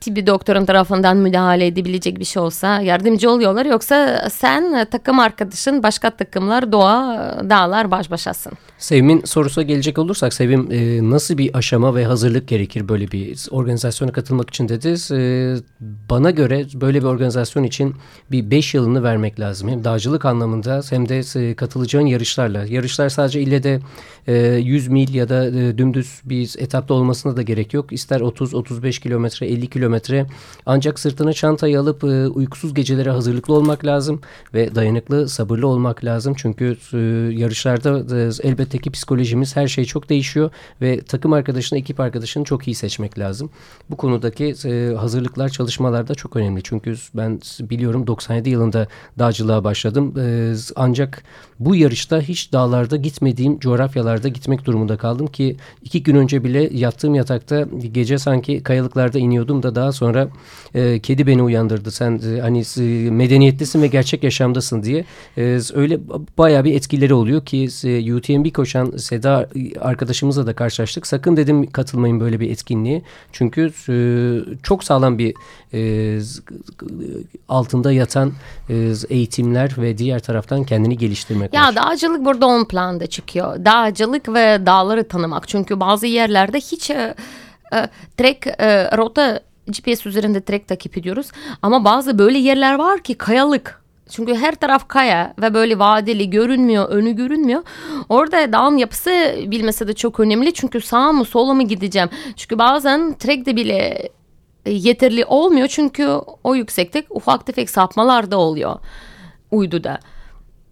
tıbbi 0.00 0.26
doktorun 0.26 0.64
tarafından 0.64 1.16
müdahale 1.16 1.66
edebilecek 1.66 2.18
bir 2.18 2.24
şey 2.24 2.42
olsa 2.42 2.80
yardımcı 2.80 3.30
oluyorlar. 3.30 3.66
Yoksa 3.66 4.28
sen 4.30 4.72
e, 4.72 4.84
takım 4.84 5.18
arkadaşın 5.18 5.82
başka 5.82 6.10
takımlar 6.10 6.72
doğa 6.72 7.40
dağlar 7.50 7.90
baş 7.90 8.10
başasın. 8.10 8.52
Sevim'in 8.78 9.24
sorusuna 9.24 9.64
gelecek 9.64 9.98
olursak 9.98 10.34
Sevim 10.34 10.68
e, 10.70 11.10
nasıl 11.10 11.38
bir 11.38 11.56
aşama 11.56 11.94
ve 11.94 12.04
hazırlık 12.04 12.48
gerekir 12.48 12.88
böyle 12.88 13.10
bir 13.10 13.48
organizasyona 13.50 14.12
katılmak 14.12 14.50
için 14.50 14.68
dedi. 14.68 14.94
E, 15.12 15.54
bana 16.10 16.30
göre 16.30 16.66
böyle 16.74 17.00
bir 17.00 17.06
organizasyon 17.06 17.64
için 17.64 17.94
bir 18.30 18.50
5 18.50 18.74
yılını 18.74 19.02
vermek 19.02 19.40
lazım. 19.40 19.68
Hem 19.68 19.84
dağcılık 19.84 20.24
anlamında 20.24 20.80
hem 20.90 21.08
de 21.08 21.20
e, 21.40 21.54
katılacağın 21.54 22.06
yarışlarla. 22.06 22.64
Yarışlar 22.64 23.08
sadece 23.08 23.40
ille 23.40 23.62
de 23.62 23.80
e, 24.26 24.34
100 24.36 24.88
mil 24.88 25.14
ya 25.14 25.28
da 25.28 25.46
e, 25.46 25.78
dümdüz 25.78 26.20
bir 26.24 26.54
etapta 26.58 26.94
olmasına 26.94 27.36
da 27.36 27.42
gerek 27.42 27.74
yok. 27.74 27.92
İster 27.92 28.20
30-35 28.20 29.00
kilometre 29.00 29.46
50 29.46 29.66
kilometre 29.66 29.89
ancak 30.66 30.98
sırtına 30.98 31.32
çantayı 31.32 31.80
alıp 31.80 32.04
e, 32.04 32.28
uykusuz 32.28 32.74
gecelere 32.74 33.10
hazırlıklı 33.10 33.54
olmak 33.54 33.84
lazım 33.84 34.20
ve 34.54 34.74
dayanıklı 34.74 35.28
sabırlı 35.28 35.66
olmak 35.66 36.04
lazım. 36.04 36.34
Çünkü 36.36 36.76
e, 36.92 36.98
yarışlarda 37.40 38.16
e, 38.16 38.48
elbette 38.48 38.78
ki 38.78 38.90
psikolojimiz 38.90 39.56
her 39.56 39.68
şey 39.68 39.84
çok 39.84 40.08
değişiyor 40.08 40.50
ve 40.80 41.00
takım 41.00 41.32
arkadaşını 41.32 41.78
ekip 41.78 42.00
arkadaşını 42.00 42.44
çok 42.44 42.68
iyi 42.68 42.74
seçmek 42.74 43.18
lazım. 43.18 43.50
Bu 43.90 43.96
konudaki 43.96 44.54
e, 44.64 44.94
hazırlıklar 44.94 45.48
çalışmalar 45.48 46.08
da 46.08 46.14
çok 46.14 46.36
önemli. 46.36 46.62
Çünkü 46.62 46.94
ben 47.14 47.40
biliyorum 47.60 48.06
97 48.06 48.50
yılında 48.50 48.88
dağcılığa 49.18 49.64
başladım. 49.64 50.14
E, 50.18 50.54
ancak 50.76 51.22
bu 51.58 51.76
yarışta 51.76 52.20
hiç 52.20 52.52
dağlarda 52.52 52.96
gitmediğim 52.96 53.58
coğrafyalarda 53.58 54.28
gitmek 54.28 54.64
durumunda 54.64 54.96
kaldım 54.96 55.26
ki 55.26 55.56
iki 55.82 56.02
gün 56.02 56.14
önce 56.14 56.44
bile 56.44 56.68
yattığım 56.72 57.14
yatakta 57.14 57.66
gece 57.92 58.18
sanki 58.18 58.62
kayalıklarda 58.62 59.18
iniyordum 59.18 59.62
da 59.62 59.74
daha 59.80 59.92
sonra 59.92 60.28
e, 60.74 60.98
kedi 60.98 61.26
beni 61.26 61.42
uyandırdı. 61.42 61.90
Sen 61.90 62.20
e, 62.36 62.40
hani 62.40 62.62
e, 62.78 63.10
medeniyetlisin 63.10 63.82
ve 63.82 63.86
gerçek 63.86 64.22
yaşamdasın 64.24 64.82
diye. 64.82 65.04
E, 65.38 65.58
öyle 65.74 66.00
bayağı 66.38 66.64
bir 66.64 66.74
etkileri 66.74 67.14
oluyor 67.14 67.44
ki 67.44 67.68
e, 67.84 68.14
UTMB 68.14 68.52
koşan 68.52 68.90
Seda 68.96 69.48
arkadaşımızla 69.80 70.46
da 70.46 70.52
karşılaştık. 70.52 71.06
Sakın 71.06 71.36
dedim 71.36 71.70
katılmayın 71.70 72.20
böyle 72.20 72.40
bir 72.40 72.50
etkinliğe. 72.50 73.02
Çünkü 73.32 73.72
e, 73.88 73.96
çok 74.62 74.84
sağlam 74.84 75.18
bir 75.18 75.34
e, 75.74 76.20
altında 77.48 77.92
yatan 77.92 78.32
e, 78.70 78.92
eğitimler 79.08 79.74
ve 79.78 79.98
diğer 79.98 80.20
taraftan 80.20 80.64
kendini 80.64 80.98
geliştirmek 80.98 81.54
Ya 81.54 81.62
var. 81.62 81.76
dağcılık 81.76 82.24
burada 82.24 82.46
on 82.46 82.64
planda 82.64 83.06
çıkıyor. 83.06 83.64
Dağcılık 83.64 84.28
ve 84.28 84.66
dağları 84.66 85.08
tanımak. 85.08 85.48
Çünkü 85.48 85.80
bazı 85.80 86.06
yerlerde 86.06 86.58
hiç 86.58 86.90
e, 86.90 87.14
e, 87.74 87.88
trek 88.16 88.46
e, 88.46 88.96
rota 88.96 89.40
GPS 89.70 90.06
üzerinde 90.06 90.40
trek 90.40 90.68
takip 90.68 90.98
ediyoruz. 90.98 91.30
Ama 91.62 91.84
bazı 91.84 92.18
böyle 92.18 92.38
yerler 92.38 92.74
var 92.74 93.02
ki 93.02 93.14
kayalık. 93.14 93.80
Çünkü 94.10 94.34
her 94.34 94.54
taraf 94.54 94.88
kaya 94.88 95.34
ve 95.42 95.54
böyle 95.54 95.78
vadeli 95.78 96.30
görünmüyor, 96.30 96.88
önü 96.88 97.12
görünmyor. 97.16 97.62
Orada 98.08 98.52
dağın 98.52 98.76
yapısı 98.76 99.10
bilmesi 99.46 99.88
de 99.88 99.92
çok 99.92 100.20
önemli. 100.20 100.52
Çünkü 100.54 100.80
sağ 100.80 101.12
mı 101.12 101.24
sola 101.24 101.54
mı 101.54 101.62
gideceğim? 101.62 102.08
Çünkü 102.36 102.58
bazen 102.58 103.14
trekte 103.14 103.56
bile 103.56 104.08
yeterli 104.66 105.24
olmuyor. 105.24 105.68
Çünkü 105.68 106.08
o 106.44 106.54
yükseklik 106.54 107.06
ufak 107.10 107.46
tefek 107.46 107.70
sapmalar 107.70 108.30
da 108.30 108.38
oluyor 108.38 108.78
uyduda. 109.50 109.98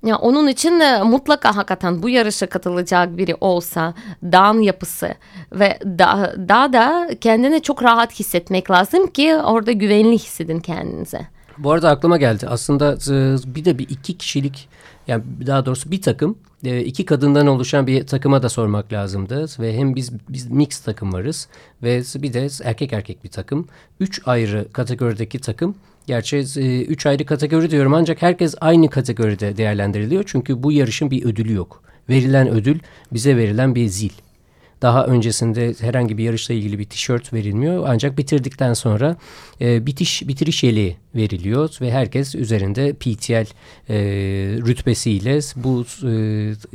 Ya 0.06 0.16
onun 0.16 0.48
için 0.48 0.80
de 0.80 1.02
mutlaka 1.02 1.56
hakikaten 1.56 2.02
bu 2.02 2.08
yarışa 2.08 2.46
katılacak 2.46 3.16
biri 3.16 3.36
olsa 3.40 3.94
dağın 4.22 4.60
yapısı 4.60 5.14
ve 5.52 5.78
da, 5.84 6.34
dağda 6.48 7.10
kendini 7.20 7.62
çok 7.62 7.82
rahat 7.82 8.20
hissetmek 8.20 8.70
lazım 8.70 9.06
ki 9.06 9.36
orada 9.36 9.72
güvenli 9.72 10.14
hissedin 10.14 10.60
kendinize. 10.60 11.26
Bu 11.58 11.72
arada 11.72 11.90
aklıma 11.90 12.16
geldi. 12.16 12.46
Aslında 12.48 12.92
e, 12.92 13.36
bir 13.54 13.64
de 13.64 13.78
bir 13.78 13.88
iki 13.88 14.18
kişilik 14.18 14.68
yani 15.08 15.24
daha 15.46 15.66
doğrusu 15.66 15.90
bir 15.90 16.02
takım 16.02 16.38
e, 16.64 16.80
iki 16.80 17.04
kadından 17.04 17.46
oluşan 17.46 17.86
bir 17.86 18.06
takıma 18.06 18.42
da 18.42 18.48
sormak 18.48 18.92
lazımdı 18.92 19.46
ve 19.60 19.76
hem 19.76 19.94
biz 19.94 20.12
biz 20.28 20.50
mix 20.50 20.80
takım 20.80 21.12
varız 21.12 21.48
ve 21.82 22.02
bir 22.14 22.32
de 22.32 22.48
erkek 22.64 22.92
erkek 22.92 23.24
bir 23.24 23.30
takım. 23.30 23.68
Üç 24.00 24.20
ayrı 24.26 24.72
kategorideki 24.72 25.38
takım 25.38 25.74
Gerçi 26.08 26.36
e, 26.36 26.82
üç 26.82 27.06
ayrı 27.06 27.26
kategori 27.26 27.70
diyorum 27.70 27.94
ancak 27.94 28.22
herkes 28.22 28.54
aynı 28.60 28.90
kategoride 28.90 29.56
değerlendiriliyor. 29.56 30.24
Çünkü 30.26 30.62
bu 30.62 30.72
yarışın 30.72 31.10
bir 31.10 31.24
ödülü 31.24 31.52
yok. 31.52 31.82
Verilen 32.08 32.48
ödül 32.48 32.78
bize 33.12 33.36
verilen 33.36 33.74
bir 33.74 33.86
zil. 33.86 34.10
Daha 34.82 35.06
öncesinde 35.06 35.74
herhangi 35.80 36.18
bir 36.18 36.24
yarışla 36.24 36.54
ilgili 36.54 36.78
bir 36.78 36.84
tişört 36.84 37.32
verilmiyor. 37.32 37.84
Ancak 37.88 38.18
bitirdikten 38.18 38.74
sonra 38.74 39.16
e, 39.60 39.86
bitiş 39.86 40.28
bitiriş 40.28 40.64
yeleği 40.64 40.96
veriliyor 41.14 41.70
ve 41.80 41.92
herkes 41.92 42.34
üzerinde 42.34 42.92
PTL 42.92 43.32
e, 43.32 43.96
rütbesiyle 44.66 45.40
bu 45.56 45.84
e, 46.04 46.10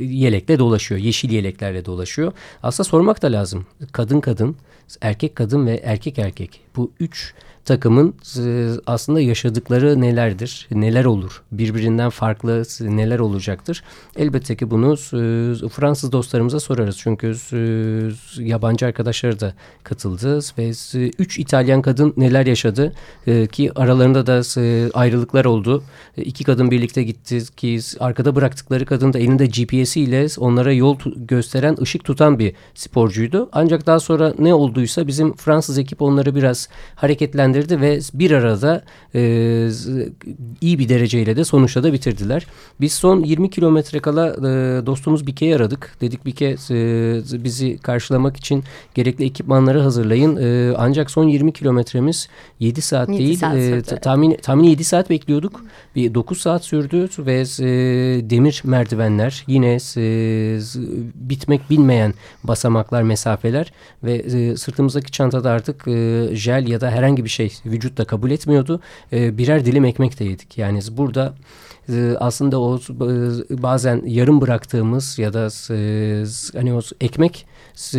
yelekle 0.04 0.58
dolaşıyor. 0.58 1.00
Yeşil 1.00 1.30
yeleklerle 1.30 1.84
dolaşıyor. 1.84 2.32
Aslında 2.62 2.88
sormak 2.88 3.22
da 3.22 3.32
lazım. 3.32 3.66
Kadın 3.92 4.20
kadın, 4.20 4.56
erkek 5.00 5.36
kadın 5.36 5.66
ve 5.66 5.80
erkek 5.84 6.18
erkek. 6.18 6.60
Bu 6.76 6.92
üç 7.00 7.34
takımın 7.64 8.14
e, 8.38 8.70
aslında 8.86 9.20
yaşadıkları 9.20 10.00
nelerdir, 10.00 10.68
neler 10.70 11.04
olur, 11.04 11.42
birbirinden 11.52 12.10
farklı 12.10 12.62
neler 12.80 13.18
olacaktır. 13.18 13.82
Elbette 14.16 14.56
ki 14.56 14.70
bunu 14.70 14.92
e, 14.92 15.68
Fransız 15.68 16.12
dostlarımıza 16.12 16.60
sorarız 16.60 16.98
çünkü 16.98 17.34
e, 17.52 17.58
yabancı 18.42 18.86
arkadaşları 18.86 19.40
da 19.40 19.54
katıldı 19.82 20.40
ve 20.58 20.70
üç 21.18 21.38
İtalyan 21.38 21.82
kadın 21.82 22.14
neler 22.16 22.46
yaşadı 22.46 22.92
ki 23.52 23.70
aralarında 23.76 24.26
da 24.26 24.34
ayrılıklar 24.98 25.44
oldu. 25.44 25.82
İki 26.16 26.44
kadın 26.44 26.70
birlikte 26.70 27.02
gitti 27.02 27.42
ki 27.56 27.80
arkada 28.00 28.36
bıraktıkları 28.36 28.86
kadın 28.86 29.12
da 29.12 29.18
elinde 29.18 29.46
GPS 29.46 29.96
ile 29.96 30.26
onlara 30.38 30.72
yol 30.72 30.98
gösteren, 31.16 31.76
ışık 31.82 32.04
tutan 32.04 32.38
bir 32.38 32.54
sporcuydu. 32.74 33.48
Ancak 33.52 33.86
daha 33.86 34.00
sonra 34.00 34.34
ne 34.38 34.54
olduysa 34.54 35.06
bizim 35.06 35.36
Fransız 35.36 35.78
ekip 35.78 36.02
onları 36.02 36.34
biraz 36.34 36.68
hareketlendirdi 36.94 37.53
ve 37.54 38.00
bir 38.14 38.30
arada 38.30 38.84
e, 39.14 39.20
iyi 40.60 40.78
bir 40.78 40.88
dereceyle 40.88 41.36
de 41.36 41.44
sonuçta 41.44 41.82
da 41.82 41.92
bitirdiler. 41.92 42.46
Biz 42.80 42.92
son 42.92 43.24
20 43.24 43.50
kilometre 43.50 43.98
kala 44.00 44.28
e, 44.28 44.86
dostumuz 44.86 45.26
Bike'yi 45.26 45.56
aradık. 45.56 45.96
Dedik 46.00 46.26
Bike 46.26 46.56
e, 46.70 47.44
bizi 47.44 47.78
karşılamak 47.78 48.36
için 48.36 48.64
gerekli 48.94 49.24
ekipmanları 49.24 49.80
hazırlayın. 49.80 50.36
E, 50.36 50.74
ancak 50.78 51.10
son 51.10 51.28
20 51.28 51.52
kilometremiz 51.52 52.28
7 52.60 52.82
saat 52.82 53.08
7 53.08 53.18
değil. 53.18 53.36
saat 53.36 53.56
e, 53.56 53.82
tahmin, 53.82 54.36
tahmini 54.36 54.70
7 54.70 54.84
saat 54.84 55.10
bekliyorduk. 55.10 55.64
Bir 55.96 56.14
9 56.14 56.40
saat 56.40 56.64
sürdü 56.64 57.08
ve 57.18 57.40
e, 57.40 58.30
demir 58.30 58.62
merdivenler 58.64 59.44
yine 59.46 59.78
e, 59.96 60.58
bitmek 61.14 61.70
bilmeyen 61.70 62.14
basamaklar, 62.44 63.02
mesafeler 63.02 63.72
ve 64.02 64.14
e, 64.14 64.56
sırtımızdaki 64.56 65.12
çantada 65.12 65.50
artık 65.50 65.88
e, 65.88 66.28
jel 66.32 66.68
ya 66.68 66.80
da 66.80 66.90
herhangi 66.90 67.24
bir 67.24 67.30
şey 67.30 67.43
vücutta 67.66 68.04
kabul 68.04 68.30
etmiyordu. 68.30 68.80
E, 69.12 69.38
birer 69.38 69.64
dilim 69.64 69.84
ekmek 69.84 70.20
de 70.20 70.24
yedik. 70.24 70.58
Yani 70.58 70.80
burada 70.92 71.34
e, 71.88 72.14
aslında 72.20 72.60
o 72.60 72.76
e, 72.78 73.62
bazen 73.62 74.02
yarım 74.06 74.40
bıraktığımız 74.40 75.18
ya 75.18 75.32
da 75.32 75.48
e, 75.74 75.78
hani 76.58 76.74
o 76.74 76.80
ekmek 77.00 77.46
e, 77.94 77.98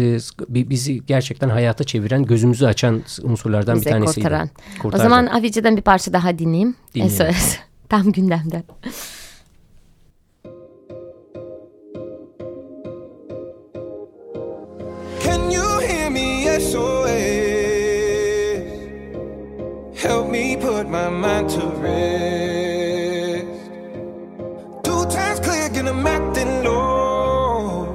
bi- 0.50 0.70
bizi 0.70 1.06
gerçekten 1.06 1.50
hayata 1.50 1.84
çeviren, 1.84 2.24
gözümüzü 2.24 2.66
açan 2.66 3.02
unsurlardan 3.24 3.76
Bize 3.76 3.86
bir 3.86 3.92
tanesiydi. 3.92 4.16
kurtaran. 4.24 4.50
Kurtardı. 4.82 5.04
O 5.04 5.10
zaman 5.10 5.26
Avicii'den 5.26 5.78
bir 5.78 5.82
parça 5.82 6.14
daha 6.14 6.40
dinleyeyim. 6.40 6.76
Dinleyelim. 6.96 7.16
SOS. 7.34 7.56
Tam 7.90 8.12
gündemde. 8.12 8.64
Me 21.06 21.12
put 21.12 21.22
my 21.22 21.28
mind 21.28 21.50
to 21.50 21.66
rest. 21.82 23.46
Two 24.84 25.06
times 25.06 25.40
clear, 25.40 25.70
get 25.70 25.86
'em 25.86 26.08
acting 26.08 26.64
low. 26.64 27.88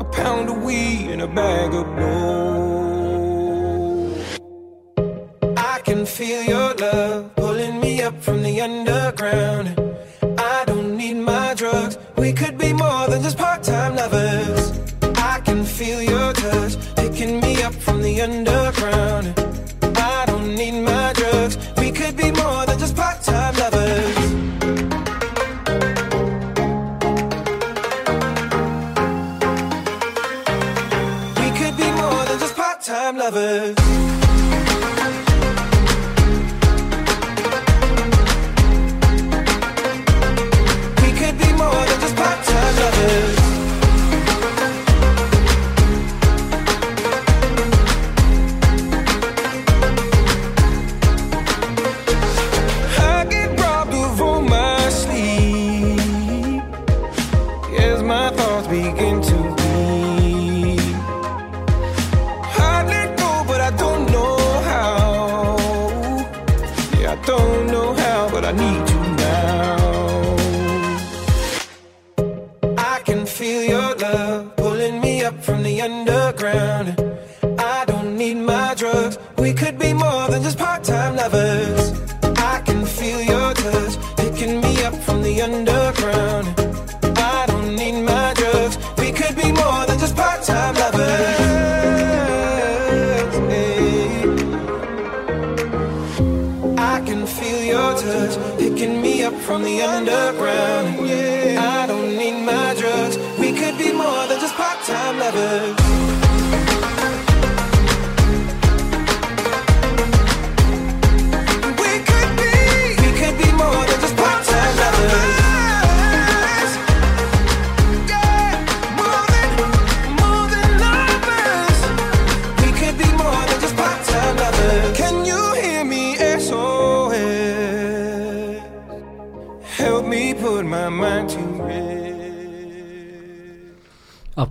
A 0.00 0.04
pound 0.04 0.48
of 0.50 0.62
weed 0.62 1.10
and 1.10 1.22
a 1.22 1.26
bag 1.26 1.74
of 1.74 1.86
blow. 1.96 2.26
I 5.56 5.80
can 5.84 6.06
feel 6.06 6.42
your 6.42 6.74
love 6.74 7.34
pulling 7.36 7.80
me 7.80 8.02
up 8.02 8.22
from 8.22 8.42
the 8.42 8.60
underground. 8.60 9.68
I 10.38 10.64
don't 10.66 10.96
need 10.96 11.16
my 11.16 11.54
drugs. 11.54 11.98
We 12.16 12.32
could 12.32 12.57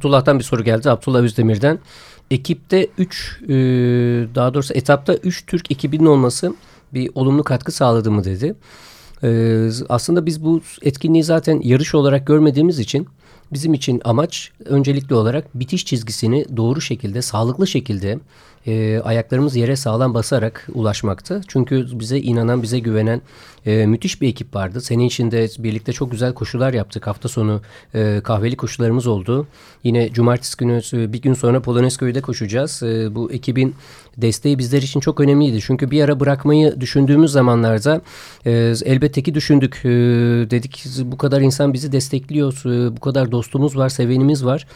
Abdullah'tan 0.08 0.40
bir 0.40 0.44
soru 0.44 0.64
geldi. 0.64 0.90
Abdullah 0.90 1.20
Özdemir'den. 1.20 1.80
Ekipte 2.32 2.88
3 2.98 3.40
daha 4.36 4.54
doğrusu 4.54 4.74
etapta 4.74 5.14
3 5.14 5.46
Türk 5.46 5.72
ekibinin 5.72 6.06
olması 6.06 6.56
bir 6.94 7.10
olumlu 7.16 7.44
katkı 7.44 7.72
sağladı 7.72 8.12
mı 8.12 8.24
dedi. 8.24 8.56
E, 9.24 9.70
aslında 9.90 10.26
biz 10.26 10.44
bu 10.44 10.62
etkinliği 10.82 11.24
zaten 11.24 11.62
yarış 11.64 11.96
olarak 11.96 12.28
görmediğimiz 12.28 12.80
için 12.80 13.08
bizim 13.54 13.74
için 13.74 14.02
amaç 14.06 14.52
öncelikli 14.66 15.14
olarak 15.14 15.60
bitiş 15.60 15.86
çizgisini 15.86 16.46
doğru 16.58 16.82
şekilde, 16.82 17.22
sağlıklı 17.22 17.68
şekilde 17.68 18.20
e, 18.68 19.00
ayaklarımız 19.00 19.56
yere 19.56 19.76
sağlam 19.76 20.14
basarak 20.14 20.68
ulaşmaktı. 20.74 21.42
Çünkü 21.48 22.00
bize 22.00 22.20
inanan, 22.20 22.64
bize 22.64 22.80
güvenen 22.80 23.22
e, 23.66 23.86
müthiş 23.86 24.22
bir 24.22 24.28
ekip 24.28 24.56
vardı. 24.56 24.82
Senin 24.82 25.04
içinde 25.04 25.48
birlikte 25.60 25.94
çok 25.94 26.12
güzel 26.12 26.34
koşular 26.34 26.74
yaptık. 26.74 27.08
Hafta 27.08 27.30
sonu 27.30 27.62
e, 27.96 28.22
kahveli 28.24 28.56
koşularımız 28.56 29.08
oldu. 29.08 29.48
Yine 29.84 30.10
cumartesi 30.14 30.58
günü 30.58 30.82
e, 30.94 31.14
bir 31.14 31.22
gün 31.22 31.34
sonra 31.34 31.62
Polonezköy'de 31.62 32.22
koşacağız. 32.22 32.84
E, 32.84 33.16
bu 33.16 33.32
ekibin 33.32 33.76
desteği 34.18 34.58
bizler 34.58 34.82
için 34.82 35.00
çok 35.00 35.20
önemliydi. 35.20 35.62
Çünkü 35.62 35.92
bir 35.92 36.04
ara 36.04 36.20
bırakmayı 36.20 36.82
düşündüğümüz 36.82 37.32
zamanlarda 37.32 38.02
e, 38.46 38.52
elbette 38.86 39.24
ki 39.24 39.34
düşündük. 39.34 39.82
E, 39.86 39.90
dedik 40.50 40.86
bu 41.04 41.18
kadar 41.18 41.42
insan 41.42 41.74
bizi 41.74 41.92
destekliyor. 41.92 42.54
E, 42.66 42.98
bu 42.98 43.00
kadar 43.00 43.32
dostumuz 43.32 43.78
var, 43.78 43.90
sevenimiz 43.90 44.46
var. 44.46 44.68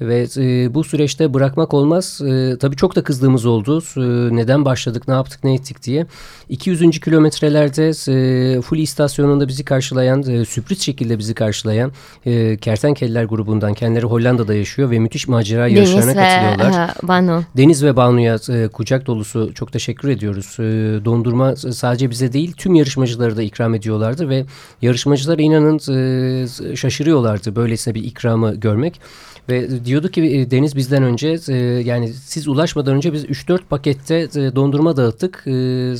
Ve 0.00 0.26
e, 0.36 0.74
bu 0.74 0.84
süreçte 0.84 1.34
bırakmak 1.34 1.74
olmaz. 1.74 2.20
E, 2.26 2.58
tabii 2.60 2.76
çok 2.76 2.96
da 2.96 3.02
kızdığımız 3.02 3.46
oldu. 3.46 3.82
E, 3.96 4.36
neden 4.36 4.64
başladık, 4.64 5.08
ne 5.08 5.14
yaptık, 5.14 5.44
ne 5.44 5.54
ettik 5.54 5.82
diye. 5.82 6.06
200. 6.48 7.00
kilometrelerde 7.00 7.88
e, 7.88 8.60
Fuli 8.60 8.82
istasyonunda 8.82 9.48
bizi 9.48 9.64
karşılayan, 9.64 10.22
e, 10.22 10.44
sürpriz 10.44 10.80
şekilde 10.80 11.18
bizi 11.18 11.34
karşılayan 11.34 11.92
e, 12.26 12.56
Kertenkeleler 12.56 13.24
grubundan 13.24 13.74
kendileri 13.74 14.06
Hollanda'da 14.06 14.54
yaşıyor 14.54 14.90
ve 14.90 14.98
müthiş 14.98 15.28
macera 15.28 15.66
Deniz 15.66 15.76
yarışlarına 15.76 16.10
ve 16.10 16.14
katılıyorlar. 16.14 16.88
e, 17.04 17.08
Banu. 17.08 17.44
Deniz 17.56 17.84
ve 17.84 17.96
Banu'ya 17.96 18.36
e, 18.48 18.68
kucak 18.68 19.06
dolusu 19.06 19.54
çok 19.54 19.72
teşekkür 19.72 20.08
ediyoruz. 20.08 20.56
E, 20.58 20.62
dondurma 21.04 21.56
sadece 21.56 22.10
bize 22.10 22.32
değil 22.32 22.52
tüm 22.56 22.74
yarışmacıları 22.74 23.36
da 23.36 23.42
ikram 23.42 23.74
ediyorlardı 23.74 24.28
ve 24.28 24.44
yarışmacılar 24.82 25.38
inanın 25.38 25.78
e, 25.92 26.76
şaşırıyorlardı 26.76 27.56
böylesine 27.56 27.94
bir 27.94 28.04
ikramı 28.04 28.54
görmek. 28.54 29.00
Ve 29.48 29.84
diyordu 29.84 30.08
ki 30.08 30.22
e, 30.22 30.50
Deniz 30.50 30.76
bizden 30.76 31.02
önce 31.02 31.38
e, 31.48 31.54
yani 31.84 32.08
siz 32.08 32.48
ulaşmadan 32.48 32.96
önce 32.96 33.12
biz 33.12 33.24
3-4 33.24 33.58
pakette 33.70 34.16
e, 34.16 34.56
dondurma 34.56 34.96
dağıttık. 34.96 35.42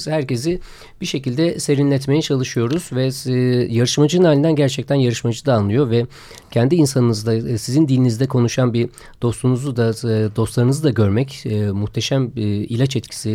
Herkesi 0.06 0.60
bir 1.02 1.06
şekilde 1.06 1.60
serinletmeye 1.60 2.22
çalışıyoruz 2.22 2.90
ve 2.92 3.10
e, 3.26 3.32
yarışmacının 3.74 4.24
halinden 4.24 4.56
gerçekten 4.56 4.94
yarışmacı 4.94 5.46
da 5.46 5.54
anlıyor 5.54 5.90
ve 5.90 6.06
kendi 6.50 6.74
insanınızda 6.74 7.34
e, 7.34 7.58
sizin 7.58 7.88
dilinizde 7.88 8.26
konuşan 8.26 8.74
bir 8.74 8.88
dostunuzu 9.22 9.76
da 9.76 9.88
e, 9.88 10.36
dostlarınızı 10.36 10.84
da 10.84 10.90
görmek 10.90 11.46
muhteşem 11.72 12.32
ilaç 12.36 12.96
etkisi 12.96 13.30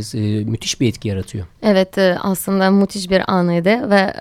müthiş 0.45 0.81
bir 0.81 0.87
etki 0.87 1.07
yaratıyor. 1.07 1.45
Evet 1.63 1.97
aslında 2.21 2.71
müthiş 2.71 3.09
bir 3.09 3.31
anıydı 3.33 3.89
ve 3.89 4.13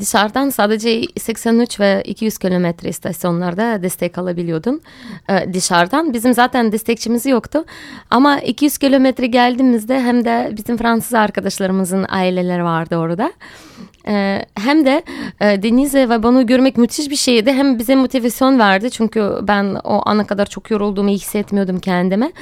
dışarıdan 0.00 0.50
sadece 0.50 1.02
83 1.20 1.80
ve 1.80 2.02
200 2.06 2.38
kilometre 2.38 2.88
istasyonlarda 2.88 3.82
destek 3.82 4.18
alabiliyordun 4.18 4.80
dışarıdan. 5.52 6.12
Bizim 6.12 6.34
zaten 6.34 6.72
destekçimiz 6.72 7.26
yoktu 7.26 7.64
ama 8.10 8.40
200 8.40 8.78
kilometre 8.78 9.26
geldiğimizde 9.26 10.00
hem 10.00 10.24
de 10.24 10.52
bizim 10.56 10.76
Fransız 10.76 11.14
arkadaşlarımızın 11.14 12.06
aileleri 12.08 12.59
vardı 12.64 12.96
orada. 12.96 13.32
Ee, 14.08 14.44
hem 14.54 14.86
de 14.86 15.02
e, 15.40 15.62
Deniz'e 15.62 16.08
ve 16.08 16.22
bunu 16.22 16.46
görmek 16.46 16.76
müthiş 16.76 17.10
bir 17.10 17.16
şeydi. 17.16 17.52
Hem 17.52 17.78
bize 17.78 17.94
motivasyon 17.96 18.58
verdi. 18.58 18.90
Çünkü 18.90 19.32
ben 19.42 19.74
o 19.84 20.02
ana 20.06 20.26
kadar 20.26 20.46
çok 20.46 20.70
yorulduğumu 20.70 21.08
hissetmiyordum 21.08 21.80
kendime. 21.80 22.32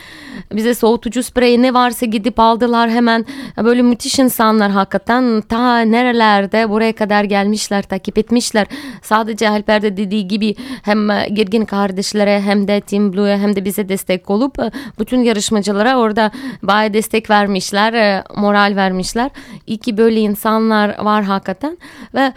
Bize 0.52 0.74
soğutucu 0.74 1.22
sprey 1.22 1.62
ne 1.62 1.74
varsa 1.74 2.06
gidip 2.06 2.40
aldılar 2.40 2.90
hemen. 2.90 3.26
Böyle 3.64 3.82
müthiş 3.82 4.18
insanlar 4.18 4.70
hakikaten. 4.70 5.40
Ta 5.40 5.78
nerelerde 5.78 6.70
buraya 6.70 6.92
kadar 6.92 7.24
gelmişler, 7.24 7.82
takip 7.82 8.18
etmişler. 8.18 8.66
Sadece 9.02 9.48
Alper'de 9.48 9.96
dediği 9.96 10.28
gibi 10.28 10.54
hem 10.82 11.08
Girgin 11.34 11.64
kardeşlere 11.64 12.40
hem 12.40 12.68
de 12.68 12.80
Team 12.80 13.12
Blue'ya 13.12 13.38
hem 13.38 13.56
de 13.56 13.64
bize 13.64 13.88
destek 13.88 14.30
olup 14.30 14.58
e, 14.58 14.70
bütün 14.98 15.22
yarışmacılara 15.22 15.98
orada 15.98 16.30
bayağı 16.62 16.94
destek 16.94 17.30
vermişler, 17.30 17.92
e, 17.92 18.24
moral 18.36 18.76
vermişler. 18.76 19.30
İyi 19.66 19.78
ki 19.78 19.96
böyle 19.96 20.07
insanlar 20.16 21.04
var 21.04 21.24
hakikaten 21.24 21.78
ve 22.14 22.32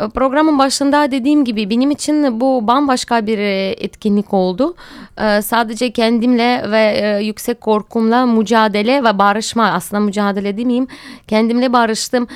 e, 0.00 0.08
programın 0.08 0.58
başında 0.58 1.10
dediğim 1.10 1.44
gibi 1.44 1.70
benim 1.70 1.90
için 1.90 2.40
bu 2.40 2.66
bambaşka 2.66 3.26
bir 3.26 3.38
e, 3.38 3.70
etkinlik 3.70 4.34
oldu. 4.34 4.74
Ee, 5.20 5.42
sadece 5.42 5.90
kendimle 5.90 6.70
ve 6.70 6.98
e, 7.02 7.24
yüksek 7.24 7.60
korkumla 7.60 8.26
mücadele 8.26 9.04
ve 9.04 9.18
barışma 9.18 9.70
aslında 9.70 10.00
mücadele 10.00 10.56
demeyeyim. 10.56 10.86
Kendimle 11.28 11.72
barıştım. 11.72 12.26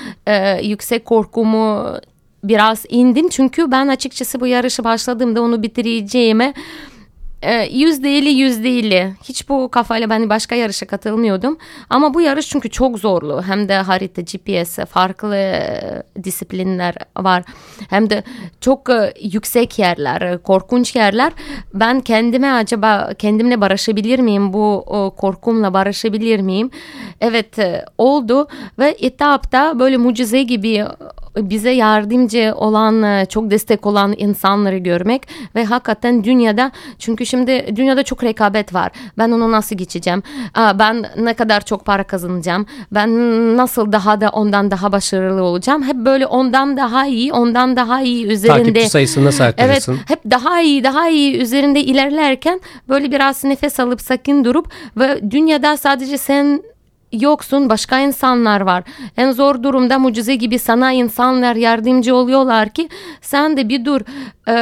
Yüksek 0.62 1.04
korkumu 1.04 1.94
biraz 2.44 2.84
indim 2.88 3.28
çünkü 3.28 3.70
ben 3.70 3.88
açıkçası 3.88 4.40
bu 4.40 4.46
yarışı 4.46 4.84
başladığımda 4.84 5.42
onu 5.42 5.62
bitireceğime 5.62 6.44
e, 6.44 6.54
yüzde 7.70 8.18
elli 8.18 8.28
yüzde 8.28 8.68
elli. 8.78 9.14
Hiç 9.24 9.48
bu 9.48 9.68
kafayla 9.70 10.10
ben 10.10 10.30
başka 10.30 10.54
yarışa 10.54 10.86
katılmıyordum. 10.86 11.58
Ama 11.90 12.14
bu 12.14 12.20
yarış 12.20 12.48
çünkü 12.48 12.70
çok 12.70 12.98
zorlu. 12.98 13.42
Hem 13.42 13.68
de 13.68 13.74
harita 13.74 14.22
GPS 14.22 14.78
farklı 14.78 15.36
e, 15.36 16.02
disiplinler 16.24 16.94
var. 17.16 17.42
Hem 17.90 18.10
de 18.10 18.22
çok 18.60 18.90
e, 18.90 19.14
yüksek 19.22 19.78
yerler 19.78 20.42
korkunç 20.42 20.96
yerler. 20.96 21.32
Ben 21.74 22.00
kendime 22.00 22.50
acaba 22.52 23.10
kendimle 23.18 23.60
barışabilir 23.60 24.18
miyim? 24.18 24.52
Bu 24.52 24.84
korkumla 25.16 25.74
barışabilir 25.74 26.40
miyim? 26.40 26.70
Evet 27.20 27.58
oldu. 27.98 28.48
Ve 28.78 28.96
etapta 29.00 29.78
böyle 29.78 29.96
mucize 29.96 30.42
gibi 30.42 30.84
bize 31.40 31.70
yardımcı 31.70 32.52
olan, 32.56 33.24
çok 33.24 33.50
destek 33.50 33.86
olan 33.86 34.14
insanları 34.18 34.78
görmek 34.78 35.22
ve 35.54 35.64
hakikaten 35.64 36.24
dünyada 36.24 36.70
çünkü 36.98 37.26
şimdi 37.26 37.76
dünyada 37.76 38.02
çok 38.02 38.24
rekabet 38.24 38.74
var. 38.74 38.92
Ben 39.18 39.30
onu 39.30 39.52
nasıl 39.52 39.76
geçeceğim? 39.76 40.22
Ben 40.56 41.04
ne 41.18 41.34
kadar 41.34 41.60
çok 41.60 41.84
para 41.84 42.04
kazanacağım? 42.04 42.66
Ben 42.92 43.10
nasıl 43.56 43.92
daha 43.92 44.20
da 44.20 44.28
ondan 44.28 44.70
daha 44.70 44.92
başarılı 44.92 45.42
olacağım? 45.42 45.82
Hep 45.82 45.96
böyle 45.96 46.26
ondan 46.26 46.76
daha 46.76 47.06
iyi, 47.06 47.32
ondan 47.32 47.76
daha 47.76 48.00
iyi 48.00 48.26
üzerinde. 48.26 48.58
Takipçi 48.58 48.88
sayısını 48.88 49.24
nasıl 49.24 49.44
arttırırsın? 49.44 49.92
Evet, 49.92 50.10
hep 50.10 50.30
daha 50.30 50.60
iyi, 50.60 50.84
daha 50.84 51.08
iyi 51.08 51.36
üzerinde 51.36 51.80
ilerlerken 51.80 52.60
böyle 52.88 53.10
biraz 53.10 53.44
nefes 53.44 53.80
alıp 53.80 54.00
sakin 54.00 54.44
durup 54.44 54.70
ve 54.96 55.30
dünyada 55.30 55.76
sadece 55.76 56.18
sen 56.18 56.62
yoksun 57.12 57.68
başka 57.68 58.00
insanlar 58.00 58.60
var. 58.60 58.84
En 59.16 59.32
zor 59.32 59.62
durumda 59.62 59.98
mucize 59.98 60.34
gibi 60.34 60.58
sana 60.58 60.92
insanlar 60.92 61.56
yardımcı 61.56 62.14
oluyorlar 62.14 62.68
ki 62.68 62.88
sen 63.20 63.56
de 63.56 63.68
bir 63.68 63.84
dur 63.84 64.00
e, 64.46 64.54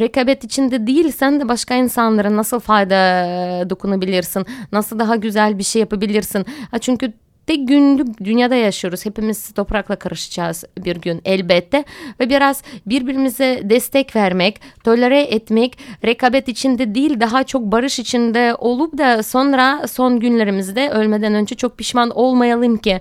rekabet 0.00 0.44
içinde 0.44 0.86
değil 0.86 1.12
sen 1.12 1.40
de 1.40 1.48
başka 1.48 1.74
insanlara 1.74 2.36
nasıl 2.36 2.60
fayda 2.60 3.70
dokunabilirsin 3.70 4.46
nasıl 4.72 4.98
daha 4.98 5.16
güzel 5.16 5.58
bir 5.58 5.64
şey 5.64 5.80
yapabilirsin. 5.80 6.46
Ha, 6.70 6.78
çünkü 6.78 7.12
tek 7.50 7.68
günlük 7.68 8.24
dünyada 8.24 8.54
yaşıyoruz. 8.54 9.06
Hepimiz 9.06 9.52
toprakla 9.52 9.96
karışacağız 9.96 10.64
bir 10.84 10.96
gün 10.96 11.20
elbette. 11.24 11.84
Ve 12.20 12.30
biraz 12.30 12.62
birbirimize 12.86 13.60
destek 13.64 14.16
vermek, 14.16 14.60
tolere 14.84 15.22
etmek, 15.22 15.78
rekabet 16.04 16.48
içinde 16.48 16.94
değil 16.94 17.20
daha 17.20 17.44
çok 17.44 17.62
barış 17.62 17.98
içinde 17.98 18.54
olup 18.58 18.98
da 18.98 19.22
sonra 19.22 19.86
son 19.88 20.20
günlerimizde 20.20 20.90
ölmeden 20.90 21.34
önce 21.34 21.54
çok 21.54 21.78
pişman 21.78 22.10
olmayalım 22.10 22.76
ki 22.76 23.00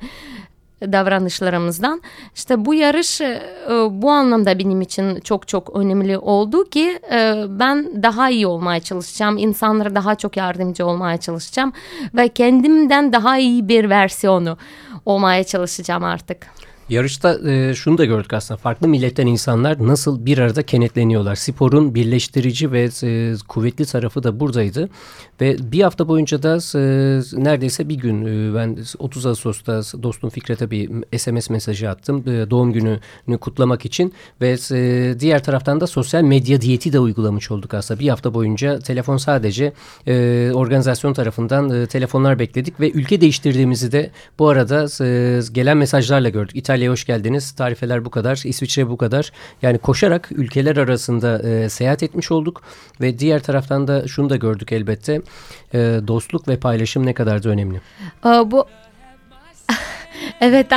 davranışlarımızdan. 0.82 2.01
İşte 2.36 2.65
bu 2.65 2.73
yarış 2.73 3.21
e, 3.21 3.41
bu 3.89 4.11
anlamda 4.11 4.59
benim 4.59 4.82
için 4.82 5.19
çok 5.19 5.47
çok 5.47 5.75
önemli 5.75 6.17
oldu 6.17 6.69
ki 6.69 6.99
e, 7.11 7.43
ben 7.49 8.03
daha 8.03 8.30
iyi 8.30 8.47
olmaya 8.47 8.80
çalışacağım. 8.80 9.38
insanlara 9.38 9.95
daha 9.95 10.15
çok 10.15 10.38
yardımcı 10.38 10.86
olmaya 10.86 11.17
çalışacağım 11.17 11.73
ve 12.13 12.27
kendimden 12.27 13.13
daha 13.13 13.38
iyi 13.38 13.67
bir 13.67 13.89
versiyonu 13.89 14.57
olmaya 15.05 15.43
çalışacağım 15.43 16.03
artık. 16.03 16.59
Yarışta 16.89 17.49
e, 17.49 17.73
şunu 17.75 17.97
da 17.97 18.05
gördük 18.05 18.33
aslında 18.33 18.57
farklı 18.57 18.87
milletten 18.87 19.27
insanlar 19.27 19.87
nasıl 19.87 20.25
bir 20.25 20.37
arada 20.37 20.63
kenetleniyorlar. 20.63 21.35
Sporun 21.35 21.95
birleştirici 21.95 22.71
ve 22.71 22.89
e, 23.03 23.33
kuvvetli 23.47 23.85
tarafı 23.85 24.23
da 24.23 24.39
buradaydı. 24.39 24.89
Ve 25.41 25.57
bir 25.71 25.81
hafta 25.81 26.07
boyunca 26.07 26.43
da 26.43 26.55
e, 26.55 26.81
neredeyse 27.43 27.89
bir 27.89 27.95
gün 27.95 28.25
e, 28.25 28.55
ben 28.55 28.77
30 28.99 29.25
Ağustos'ta 29.25 29.81
dostum 30.03 30.29
Fikret'e 30.29 30.71
bir 30.71 30.89
SMS 31.17 31.49
mesajı 31.49 31.89
attım. 31.89 32.23
E, 32.27 32.49
doğum 32.49 32.73
gününü 32.73 33.37
kutlamak 33.41 33.85
için 33.85 34.13
ve 34.41 34.57
e, 34.71 35.19
diğer 35.19 35.43
taraftan 35.43 35.81
da 35.81 35.87
sosyal 35.87 36.23
medya 36.23 36.61
diyeti 36.61 36.93
de 36.93 36.99
uygulamış 36.99 37.51
olduk 37.51 37.73
aslında. 37.73 37.99
Bir 37.99 38.09
hafta 38.09 38.33
boyunca 38.33 38.79
telefon 38.79 39.17
sadece 39.17 39.73
e, 40.07 40.51
organizasyon 40.53 41.13
tarafından 41.13 41.69
e, 41.69 41.87
telefonlar 41.87 42.39
bekledik 42.39 42.79
ve 42.79 42.91
ülke 42.91 43.21
değiştirdiğimizi 43.21 43.91
de 43.91 44.11
bu 44.39 44.49
arada 44.49 45.05
e, 45.05 45.39
gelen 45.53 45.77
mesajlarla 45.77 46.29
gördük. 46.29 46.55
İtalya 46.55 46.78
İtalya'ya 46.80 46.91
hoş 46.91 47.05
geldiniz. 47.05 47.51
Tarifeler 47.51 48.05
bu 48.05 48.09
kadar. 48.09 48.41
İsviçre 48.45 48.89
bu 48.89 48.97
kadar. 48.97 49.32
Yani 49.61 49.77
koşarak 49.77 50.30
ülkeler 50.32 50.77
arasında 50.77 51.49
e, 51.49 51.69
seyahat 51.69 52.03
etmiş 52.03 52.32
olduk. 52.32 52.61
Ve 53.01 53.19
diğer 53.19 53.43
taraftan 53.43 53.88
da 53.88 54.07
şunu 54.07 54.30
da 54.30 54.36
gördük 54.36 54.71
elbette. 54.71 55.21
E, 55.73 55.77
dostluk 56.07 56.47
ve 56.47 56.57
paylaşım 56.57 57.05
ne 57.05 57.13
kadar 57.13 57.43
da 57.43 57.49
önemli. 57.49 57.82
Aa, 58.23 58.51
bu 58.51 58.65
Evet 60.41 60.67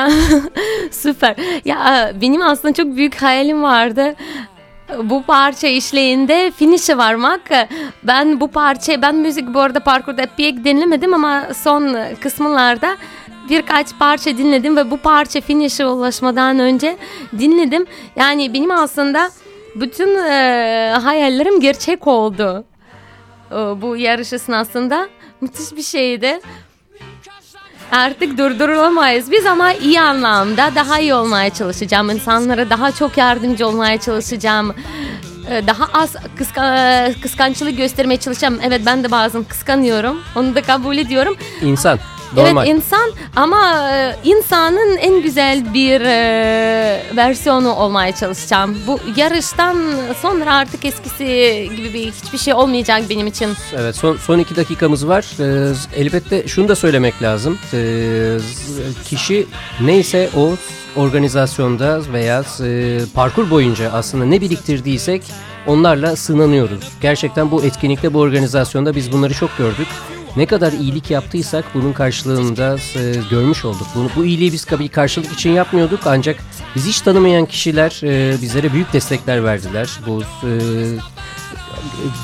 süper. 0.91 1.37
Ya 1.65 2.13
benim 2.21 2.43
aslında 2.43 2.75
çok 2.75 2.97
büyük 2.97 3.23
hayalim 3.23 3.63
vardı 3.63 4.15
bu 5.03 5.23
parça 5.23 5.69
işleyinde 5.69 6.51
finish'e 6.51 6.99
varmak. 6.99 7.41
Ben 8.03 8.41
bu 8.41 8.49
parça 8.49 9.03
ben 9.03 9.15
müzik 9.15 9.55
bu 9.55 9.61
arada 9.61 9.81
parkurda 9.81 10.27
pek 10.37 10.65
dinlemedim 10.65 11.15
ama 11.15 11.55
son 11.55 11.97
kısımlarda 12.21 12.97
birkaç 13.49 13.99
parça 13.99 14.39
dinledim 14.39 14.77
ve 14.77 14.91
bu 14.91 14.97
parça 14.97 15.41
finish'e 15.41 15.87
ulaşmadan 15.87 16.59
önce 16.59 16.97
dinledim. 17.39 17.87
Yani 18.17 18.55
benim 18.55 18.71
aslında 18.71 19.31
bütün 19.75 20.19
e, 20.19 20.95
hayallerim 21.03 21.61
gerçek 21.61 22.07
oldu. 22.07 22.65
E, 23.51 23.55
bu 23.55 23.97
yarış 23.97 24.33
esnasında 24.33 25.09
müthiş 25.41 25.77
bir 25.77 25.83
şeydi. 25.83 26.41
Artık 27.93 28.39
durdurulamayız 28.39 29.31
biz 29.31 29.47
ama 29.47 29.73
iyi 29.73 30.01
anlamda 30.01 30.71
daha 30.75 30.99
iyi 30.99 31.15
olmaya 31.15 31.51
çalışacağım. 31.51 32.11
İnsanlara 32.11 32.71
daha 32.71 32.93
çok 32.93 33.17
yardımcı 33.19 33.67
olmaya 33.67 34.01
çalışacağım. 34.01 34.75
Ee, 35.51 35.67
daha 35.67 35.85
az 35.93 36.17
kıska, 36.39 37.09
kıskançlık 37.23 37.77
göstermeye 37.77 38.21
çalışacağım. 38.21 38.59
Evet 38.63 38.83
ben 38.87 39.05
de 39.05 39.11
bazen 39.11 39.45
kıskanıyorum. 39.45 40.21
Onu 40.37 40.55
da 40.55 40.63
kabul 40.63 40.97
ediyorum. 40.97 41.37
İnsan. 41.63 41.99
Normal. 42.37 42.67
Evet 42.67 42.77
insan 42.77 43.11
ama 43.37 43.91
e, 43.91 44.17
insanın 44.25 44.97
en 44.97 45.23
güzel 45.23 45.75
bir 45.75 46.01
e, 46.01 47.03
versiyonu 47.17 47.75
olmaya 47.75 48.15
çalışacağım. 48.15 48.79
Bu 48.87 49.01
yarıştan 49.17 49.77
sonra 50.23 50.55
artık 50.55 50.85
eskisi 50.85 51.25
gibi 51.77 51.95
bir 51.95 52.13
hiçbir 52.13 52.39
şey 52.39 52.55
olmayacak 52.55 53.03
benim 53.11 53.27
için. 53.27 53.49
Evet 53.77 53.97
son, 53.97 54.17
son 54.17 54.39
iki 54.39 54.57
dakikamız 54.57 55.09
var. 55.09 55.25
Ee, 55.41 55.73
elbette 55.97 56.49
şunu 56.49 56.69
da 56.69 56.77
söylemek 56.77 57.23
lazım. 57.23 57.59
Ee, 57.75 58.39
kişi 59.05 59.47
neyse 59.81 60.31
o 60.37 60.53
organizasyonda 60.97 62.01
veya 62.13 62.45
e, 62.65 62.99
parkur 63.15 63.51
boyunca 63.51 63.91
aslında 63.93 64.25
ne 64.25 64.41
biriktirdiysek 64.41 65.23
onlarla 65.67 66.17
sınanıyoruz. 66.17 66.93
Gerçekten 67.01 67.51
bu 67.51 67.65
etkinlikte 67.65 68.15
bu 68.15 68.19
organizasyonda 68.19 68.95
biz 68.95 69.13
bunları 69.13 69.35
çok 69.35 69.59
gördük. 69.59 69.89
Ne 70.37 70.47
kadar 70.47 70.73
iyilik 70.73 71.11
yaptıysak 71.11 71.65
bunun 71.75 71.93
karşılığında 71.93 72.77
e, 72.97 73.15
görmüş 73.31 73.65
olduk. 73.65 73.87
Bunu, 73.95 74.09
bu 74.17 74.25
iyiliği 74.25 74.53
biz 74.53 74.65
tabii 74.65 74.89
karşılık 74.89 75.33
için 75.33 75.51
yapmıyorduk 75.51 76.01
ancak 76.07 76.37
biz 76.77 76.87
hiç 76.87 77.01
tanımayan 77.01 77.47
kişiler 77.47 78.01
e, 78.03 78.43
bizlere 78.43 78.73
büyük 78.73 78.93
destekler 78.93 79.45
verdiler. 79.45 80.01
Bu 80.07 80.23
e, 80.23 80.51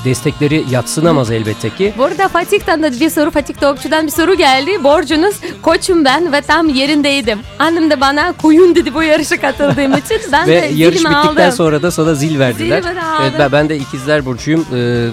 destekleri 0.05 0.65
yatsınamaz 0.71 1.31
elbette 1.31 1.69
ki. 1.69 1.93
Burada 1.97 2.27
Fatih'ten 2.27 2.83
de 2.83 2.99
bir 2.99 3.09
soru, 3.09 3.31
Fatih 3.31 3.53
Tokçu'dan 3.53 4.05
bir 4.07 4.11
soru 4.11 4.33
geldi. 4.35 4.83
Borcunuz 4.83 5.35
koçum 5.61 6.05
ben 6.05 6.33
ve 6.33 6.41
tam 6.41 6.69
yerindeydim. 6.69 7.39
Annem 7.59 7.89
de 7.89 8.01
bana 8.01 8.33
koyun 8.41 8.75
dedi 8.75 8.93
bu 8.93 9.03
yarışa 9.03 9.41
katıldığım 9.41 9.93
için. 9.97 10.21
Ben 10.31 10.47
Ve 10.47 10.51
de 10.61 10.65
yarış 10.75 10.97
zilimi 10.99 11.15
bittikten 11.15 11.43
aldım. 11.45 11.51
sonra 11.51 11.81
da 11.81 11.91
sana 11.91 12.13
zil 12.15 12.39
verdiler. 12.39 12.81
Zili 12.81 12.91
ben 12.95 13.01
aldım. 13.01 13.23
Evet, 13.23 13.33
ben, 13.39 13.51
ben 13.51 13.69
de 13.69 13.77
ikizler 13.77 14.25
burcuyum. 14.25 14.65
Ee, 14.75 15.07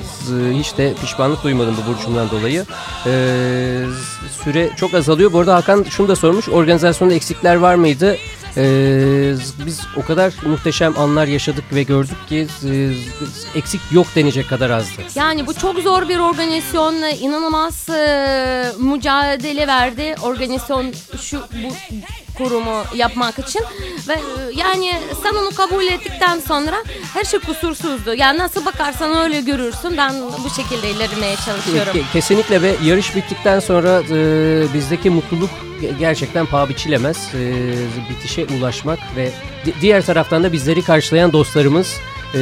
hiç 0.59 0.77
de 0.79 0.95
pişmanlık 1.01 1.45
duymadım 1.45 1.75
bu 1.87 1.93
burcumdan 1.93 2.31
dolayı. 2.31 2.65
Ee, 3.07 3.11
süre 4.45 4.71
çok 4.77 4.95
azalıyor. 4.95 5.33
Bu 5.33 5.39
arada 5.39 5.55
Hakan 5.55 5.87
şunu 5.91 6.09
da 6.09 6.17
sormuş. 6.17 6.49
Organizasyonda 6.49 7.15
eksikler 7.15 7.55
var 7.57 7.75
mıydı? 7.75 8.17
Ee, 8.57 9.35
biz 9.67 9.81
o 9.97 10.03
kadar 10.05 10.33
muhteşem 10.47 10.99
anlar 10.99 11.27
yaşadık 11.27 11.65
ve 11.75 11.83
gördük 11.83 12.17
ki 12.29 12.47
z- 12.63 12.95
eksik 13.55 13.81
yok 13.93 14.07
denecek 14.17 14.49
kadar 14.49 14.71
azdı. 14.71 15.03
Yani 15.15 15.47
bu 15.47 15.55
çok 15.55 15.79
zor 15.79 16.09
bir 16.09 16.19
organizasyon. 16.19 16.95
inanılmaz 17.21 17.89
e, 17.89 18.73
mücadele 18.79 19.67
verdi 19.67 20.15
organizasyon 20.23 20.93
şu 21.21 21.39
bu 21.39 21.69
kurumu 22.39 22.85
yapmak 22.95 23.39
için 23.39 23.63
ve 24.09 24.13
e, 24.13 24.19
yani 24.55 24.93
sen 25.23 25.35
onu 25.35 25.51
kabul 25.55 25.85
ettikten 25.85 26.41
sonra 26.41 26.77
her 27.15 27.25
şey 27.25 27.41
kusursuzdu. 27.41 28.15
Yani 28.15 28.39
nasıl 28.39 28.65
bakarsan 28.67 29.17
öyle 29.17 29.41
görürsün. 29.41 29.97
Ben 29.97 30.15
bu 30.45 30.51
şekilde 30.51 30.91
ilerlemeye 30.91 31.37
çalışıyorum. 31.37 31.93
Ke- 31.97 32.13
Kesinlikle 32.13 32.63
ve 32.63 32.75
yarış 32.85 33.17
bittikten 33.17 33.61
sonra 33.61 34.03
e, 34.11 34.75
bizdeki 34.75 35.11
mutluluk 35.11 35.51
ge- 35.83 35.99
gerçekten 35.99 36.47
paha 36.47 36.69
biçilemez. 36.69 37.17
E, 37.35 37.73
bitişe 38.11 38.47
ulaşmak 38.59 38.99
ve 39.17 39.31
di- 39.67 39.75
diğer 39.81 40.07
taraftan 40.07 40.45
da 40.45 40.53
bizleri 40.53 40.83
karşılayan 40.83 41.33
dostlarımız 41.33 41.95
e, 42.37 42.41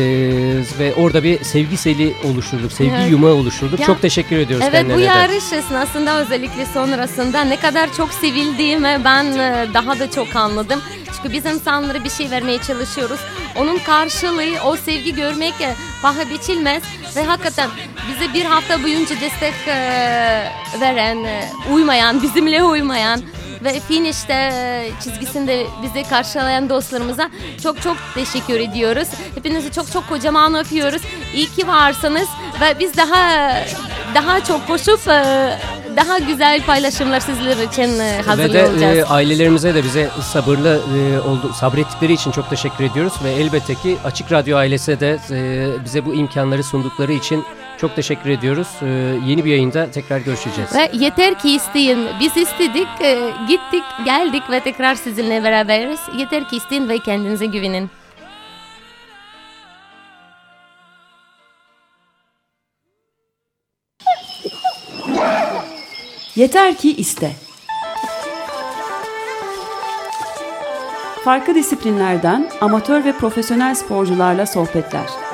ve 0.79 0.95
orada 0.97 1.23
bir 1.23 1.45
sevgi 1.45 1.77
seli 1.77 2.15
oluşturduk, 2.25 2.73
sevgi 2.73 2.91
Evet. 2.99 3.11
yumağı 3.11 3.33
oluşturduk. 3.33 3.81
Ya- 3.81 3.87
Çok 3.87 4.03
teşekkür 4.03 4.37
ediyoruz 4.39 4.67
Evet 4.71 4.85
bu 4.85 4.89
kendilerine 4.89 5.15
de. 5.15 5.19
yarış 5.19 5.53
esnasında 5.53 6.17
özellikle 6.21 6.67
sonrasında 6.67 7.45
ne 7.45 7.57
kadar 7.57 7.93
çok 7.97 8.13
sevildiğimi 8.13 9.01
ben 9.05 9.25
e, 9.25 9.67
daha 9.75 9.99
da 9.99 10.11
çok 10.11 10.37
anladım. 10.37 10.81
Çünkü 11.17 11.33
biz 11.33 11.47
insanlara 11.47 12.05
bir 12.05 12.11
şey 12.11 12.31
vermeye 12.31 12.59
çalışıyoruz. 12.59 13.21
Onun 13.57 13.79
karşılığı 13.79 14.63
o 14.67 14.77
sevgi 14.77 15.15
görmek 15.15 15.61
e, 15.61 15.75
paha 16.03 16.31
biçilmez 16.31 16.83
ve 17.17 17.25
hakikaten 17.25 17.69
bize 18.09 18.35
bir 18.35 18.45
hafta 18.45 18.83
boyunca 18.83 19.21
destek 19.21 19.55
e, 19.69 19.75
veren, 20.81 21.19
uymayan, 21.73 22.23
bizimle 22.23 22.63
uymayan 22.63 23.21
ve 23.65 23.81
finişte 23.81 24.53
çizgisinde 25.05 25.67
bizi 25.83 26.09
karşılayan 26.09 26.69
dostlarımıza 26.69 27.31
çok 27.63 27.83
çok 27.83 27.97
teşekkür 28.15 28.61
ediyoruz. 28.61 29.09
Hepinizi 29.35 29.73
çok 29.73 29.93
çok 29.93 30.09
kocaman 30.09 30.55
öpüyoruz. 30.55 31.03
İyi 31.35 31.47
ki 31.47 31.69
varsınız 31.69 32.29
ve 32.61 32.79
biz 32.79 32.97
daha 32.97 33.51
daha 34.15 34.45
çok 34.45 34.67
koşup 34.67 35.09
e, 35.09 35.59
daha 35.97 36.19
güzel 36.19 36.63
paylaşımlar 36.67 37.21
sizler 37.21 37.57
için 37.57 37.99
e, 38.01 38.23
Ve 38.39 38.53
de 38.55 38.67
olacağız. 38.67 38.99
e, 38.99 39.05
ailelerimize 39.05 39.75
de 39.75 39.85
bize 39.85 40.11
sabırlı 40.33 40.81
e, 40.99 41.21
oldu, 41.29 41.53
sabrettikleri 41.61 42.13
için 42.13 42.31
çok 42.31 42.51
teşekkür 42.51 42.85
ediyoruz 42.85 43.13
ve 43.25 43.31
elbette 43.33 43.75
ki 43.75 43.97
Açık 44.05 44.33
Radyo 44.33 44.57
ailesi 44.57 45.01
de 45.01 45.19
e, 45.31 45.69
bize 45.85 46.05
bu 46.07 46.15
imkanları 46.15 46.65
sundukları 46.65 47.13
için 47.13 47.45
çok 47.85 47.97
teşekkür 47.97 48.31
ediyoruz. 48.31 48.69
E, 48.83 48.87
yeni 49.27 49.45
bir 49.45 49.51
yayında 49.51 49.91
tekrar 49.91 50.21
görüşeceğiz. 50.21 50.75
Ve 50.75 50.91
yeter 50.93 51.39
ki 51.39 51.55
isteyin. 51.55 52.09
Biz 52.21 52.37
istedik, 52.37 52.89
e, 53.01 53.31
gittik, 53.49 53.85
geldik 54.05 54.43
ve 54.51 54.61
tekrar 54.61 54.95
sizinle 54.95 55.45
beraberiz. 55.45 56.01
Yeter 56.19 56.49
ki 56.49 56.57
isteyin 56.57 56.89
ve 56.89 56.99
kendinize 56.99 57.47
güvenin. 57.47 57.91
Yeter 66.37 66.75
ki 66.75 66.97
iste. 66.97 67.33
Farklı 71.25 71.55
disiplinlerden 71.55 72.51
amatör 72.61 73.05
ve 73.05 73.13
profesyonel 73.13 73.75
sporcularla 73.75 74.47
sohbetler. 74.47 75.34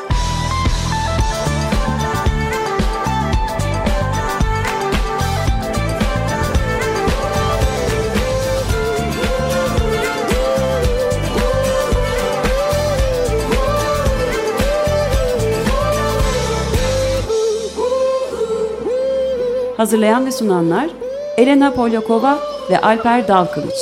Hazırlayan 19.80 20.26
ve 20.26 20.32
sunanlar 20.32 20.90
Elena 21.36 21.74
Polyakova 21.74 22.38
ve 22.70 22.80
Alper 22.80 23.28
Dalkılıç. 23.28 23.74